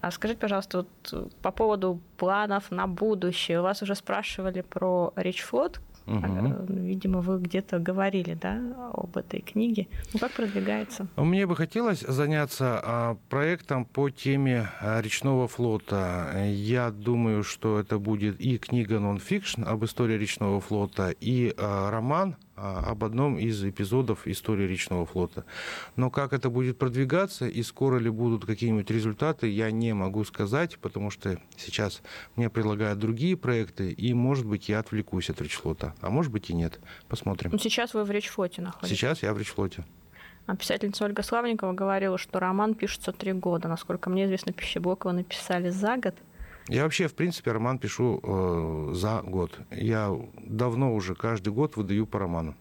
А 0.03 0.11
скажите, 0.11 0.41
пожалуйста, 0.41 0.79
вот 0.79 0.89
э, 1.13 1.29
по 1.43 1.53
поводу 1.53 2.01
планов 2.17 2.73
на 2.73 2.89
будущее. 2.89 3.61
У 3.61 3.63
вас 3.63 3.83
уже 3.83 3.95
спрашивали 3.95 4.61
про 4.61 5.13
Речфлот. 5.15 5.81
Угу. 6.09 6.67
Видимо, 6.69 7.21
вы 7.21 7.39
где-то 7.39 7.79
говорили, 7.79 8.35
да, 8.35 8.61
об 8.93 9.17
этой 9.17 9.41
книге. 9.41 9.87
Ну, 10.13 10.19
как 10.19 10.33
продвигается? 10.33 11.07
Мне 11.15 11.47
бы 11.47 11.55
хотелось 11.55 12.01
заняться 12.01 12.81
а, 12.83 13.17
проектом 13.29 13.85
по 13.85 14.11
теме 14.11 14.69
а, 14.81 15.01
речного 15.01 15.47
флота. 15.47 16.33
Я 16.49 16.91
думаю, 16.91 17.45
что 17.45 17.79
это 17.79 18.01
будет 18.01 18.41
и 18.41 18.59
книга 18.59 18.99
нон-фикшн 18.99 19.63
об 19.63 19.85
истории 19.85 20.19
речного 20.19 20.61
флота, 20.61 21.15
и 21.21 21.55
роман– 21.57 22.35
а, 22.52 22.52
об 22.55 23.05
одном 23.05 23.39
из 23.39 23.65
эпизодов 23.65 24.27
истории 24.27 24.67
речного 24.67 25.07
флота. 25.07 25.45
Но 25.97 26.11
как 26.11 26.33
это 26.33 26.51
будет 26.51 26.79
продвигаться 26.79 27.47
и 27.49 27.63
скоро 27.63 27.99
ли 27.99 28.11
будут 28.11 28.45
какие-нибудь 28.45 28.91
результаты, 28.91 29.49
я 29.49 29.71
не 29.71 29.95
могу 29.95 30.25
сказать, 30.25 30.79
потому 30.79 31.11
что 31.11 31.41
сейчас 31.57 32.03
мне 32.37 32.51
предлагают 32.51 32.99
другие 32.99 33.37
проекты, 33.37 33.91
и, 33.91 34.13
может 34.15 34.47
быть, 34.47 34.69
я 34.69 34.81
отвлекусь 34.81 35.31
от 35.31 35.41
речфлота, 35.41 35.95
а 36.01 36.11
может 36.11 36.31
быть 36.31 36.51
и 36.51 36.55
нет. 36.55 36.81
Посмотрим. 37.09 37.51
Ну, 37.53 37.59
сейчас 37.59 37.95
вы 37.95 38.05
в 38.05 38.11
речфлоте 38.11 38.63
находитесь. 38.63 38.97
Сейчас 38.97 39.23
я 39.23 39.33
в 39.33 39.39
речфлоте. 39.39 39.85
А 40.47 40.57
писательница 40.57 41.05
Ольга 41.05 41.23
Славникова 41.23 41.73
говорила, 41.73 42.19
что 42.19 42.41
роман 42.41 42.75
пишется 42.75 43.13
три 43.13 43.33
года. 43.33 43.69
Насколько 43.69 44.11
мне 44.11 44.25
известно, 44.25 44.53
Пищеблокова 44.53 45.13
написали 45.13 45.71
за 45.71 45.97
год. 45.97 46.15
Я 46.69 46.85
вообще, 46.85 47.09
в 47.09 47.15
принципе, 47.15 47.53
роман 47.53 47.79
пишу 47.79 48.21
э, 48.23 48.95
за 48.95 49.23
год. 49.23 49.59
Я 49.71 50.17
давно 50.39 50.95
уже 50.95 51.15
каждый 51.15 51.53
год 51.53 51.77
выдаю 51.77 52.07
по 52.07 52.19
роману. 52.19 52.55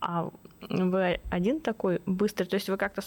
А 0.00 0.30
вы 0.68 1.20
один 1.30 1.60
такой 1.60 2.00
быстрый? 2.06 2.46
То 2.46 2.54
есть 2.54 2.68
вы 2.68 2.76
как-то 2.76 3.02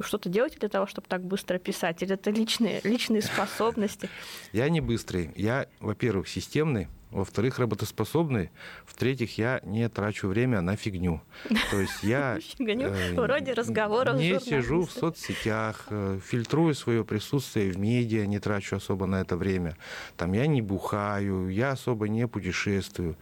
что-то 0.00 0.28
делаете 0.28 0.58
для 0.58 0.68
того, 0.68 0.86
чтобы 0.86 1.08
так 1.08 1.22
быстро 1.24 1.58
писать? 1.58 2.02
Или 2.02 2.14
это 2.14 2.30
личные, 2.30 2.80
личные 2.84 3.22
способности? 3.22 4.08
Я 4.52 4.68
не 4.68 4.80
быстрый. 4.80 5.30
Я, 5.34 5.66
во-первых, 5.80 6.28
системный 6.28 6.88
во-вторых, 7.10 7.58
работоспособный, 7.58 8.50
в-третьих, 8.84 9.38
я 9.38 9.60
не 9.64 9.88
трачу 9.88 10.28
время 10.28 10.60
на 10.60 10.76
фигню. 10.76 11.22
То 11.70 11.80
есть 11.80 12.02
я 12.02 12.38
э, 12.58 13.14
вроде 13.14 13.52
разговоров 13.52 14.16
не 14.16 14.38
сижу 14.40 14.84
в 14.84 14.90
соцсетях, 14.90 15.86
э, 15.90 16.18
фильтрую 16.24 16.74
свое 16.74 17.04
присутствие 17.04 17.70
в 17.70 17.78
медиа, 17.78 18.26
не 18.26 18.38
трачу 18.38 18.76
особо 18.76 19.06
на 19.06 19.20
это 19.20 19.36
время. 19.36 19.76
Там 20.16 20.32
я 20.32 20.46
не 20.46 20.62
бухаю, 20.62 21.48
я 21.48 21.72
особо 21.72 22.08
не 22.08 22.26
путешествую. 22.26 23.16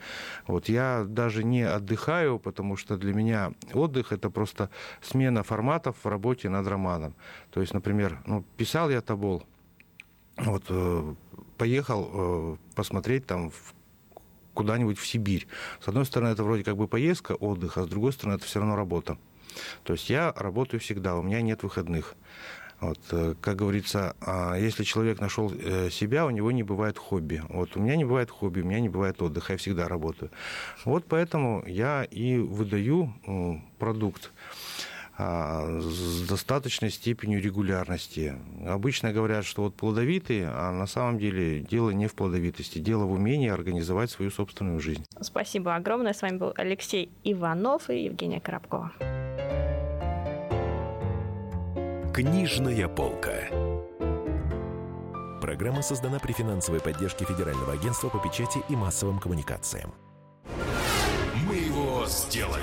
Вот 0.46 0.68
я 0.68 1.04
даже 1.06 1.44
не 1.44 1.62
отдыхаю, 1.62 2.38
потому 2.38 2.76
что 2.76 2.96
для 2.96 3.12
меня 3.12 3.52
отдых 3.72 4.12
это 4.12 4.30
просто 4.30 4.70
смена 5.02 5.42
форматов 5.42 5.96
в 6.02 6.08
работе 6.08 6.48
над 6.48 6.66
романом. 6.66 7.14
То 7.50 7.60
есть, 7.60 7.74
например, 7.74 8.18
ну, 8.26 8.44
писал 8.56 8.90
я 8.90 9.00
Тобол, 9.00 9.44
вот 10.36 10.64
э, 10.68 11.14
поехал 11.64 12.10
э, 12.12 12.56
посмотреть 12.74 13.24
там 13.24 13.50
куда-нибудь 14.52 14.98
в 14.98 15.06
Сибирь. 15.06 15.46
С 15.80 15.88
одной 15.88 16.04
стороны, 16.04 16.28
это 16.28 16.44
вроде 16.44 16.62
как 16.62 16.76
бы 16.76 16.86
поездка, 16.86 17.32
отдых, 17.32 17.78
а 17.78 17.84
с 17.84 17.88
другой 17.88 18.12
стороны, 18.12 18.36
это 18.36 18.44
все 18.44 18.58
равно 18.58 18.76
работа. 18.76 19.16
То 19.82 19.94
есть 19.94 20.10
я 20.10 20.30
работаю 20.36 20.78
всегда, 20.78 21.16
у 21.16 21.22
меня 21.22 21.40
нет 21.40 21.62
выходных. 21.62 22.16
Вот, 22.80 23.00
э, 23.12 23.34
как 23.40 23.56
говорится, 23.56 24.14
а, 24.20 24.56
если 24.58 24.84
человек 24.84 25.20
нашел 25.20 25.50
себя, 25.90 26.26
у 26.26 26.30
него 26.30 26.52
не 26.52 26.62
бывает 26.62 26.98
хобби. 26.98 27.42
Вот 27.48 27.76
у 27.76 27.80
меня 27.80 27.96
не 27.96 28.04
бывает 28.04 28.30
хобби, 28.30 28.60
у 28.60 28.66
меня 28.66 28.80
не 28.80 28.90
бывает 28.90 29.22
отдыха, 29.22 29.54
я 29.54 29.56
всегда 29.56 29.88
работаю. 29.88 30.30
Вот 30.84 31.06
поэтому 31.08 31.64
я 31.66 32.04
и 32.04 32.36
выдаю 32.36 33.14
продукт. 33.78 34.32
А, 35.16 35.80
с 35.80 36.26
достаточной 36.26 36.90
степенью 36.90 37.40
регулярности. 37.40 38.34
Обычно 38.66 39.12
говорят, 39.12 39.44
что 39.44 39.62
вот 39.62 39.76
плодовитые, 39.76 40.48
а 40.48 40.72
на 40.72 40.86
самом 40.86 41.18
деле 41.18 41.60
дело 41.60 41.90
не 41.90 42.08
в 42.08 42.14
плодовитости, 42.14 42.80
дело 42.80 43.04
в 43.04 43.12
умении 43.12 43.48
организовать 43.48 44.10
свою 44.10 44.32
собственную 44.32 44.80
жизнь. 44.80 45.04
Спасибо 45.20 45.76
огромное. 45.76 46.14
С 46.14 46.22
вами 46.22 46.38
был 46.38 46.52
Алексей 46.56 47.10
Иванов 47.22 47.90
и 47.90 48.04
Евгения 48.04 48.40
Коробкова. 48.40 48.92
Книжная 52.12 52.88
полка. 52.88 53.48
Программа 55.40 55.82
создана 55.82 56.18
при 56.18 56.32
финансовой 56.32 56.80
поддержке 56.80 57.24
Федерального 57.24 57.74
агентства 57.74 58.08
по 58.08 58.18
печати 58.18 58.58
и 58.68 58.74
массовым 58.74 59.20
коммуникациям. 59.20 59.94
Мы 61.46 61.54
его 61.56 62.04
сделали. 62.06 62.62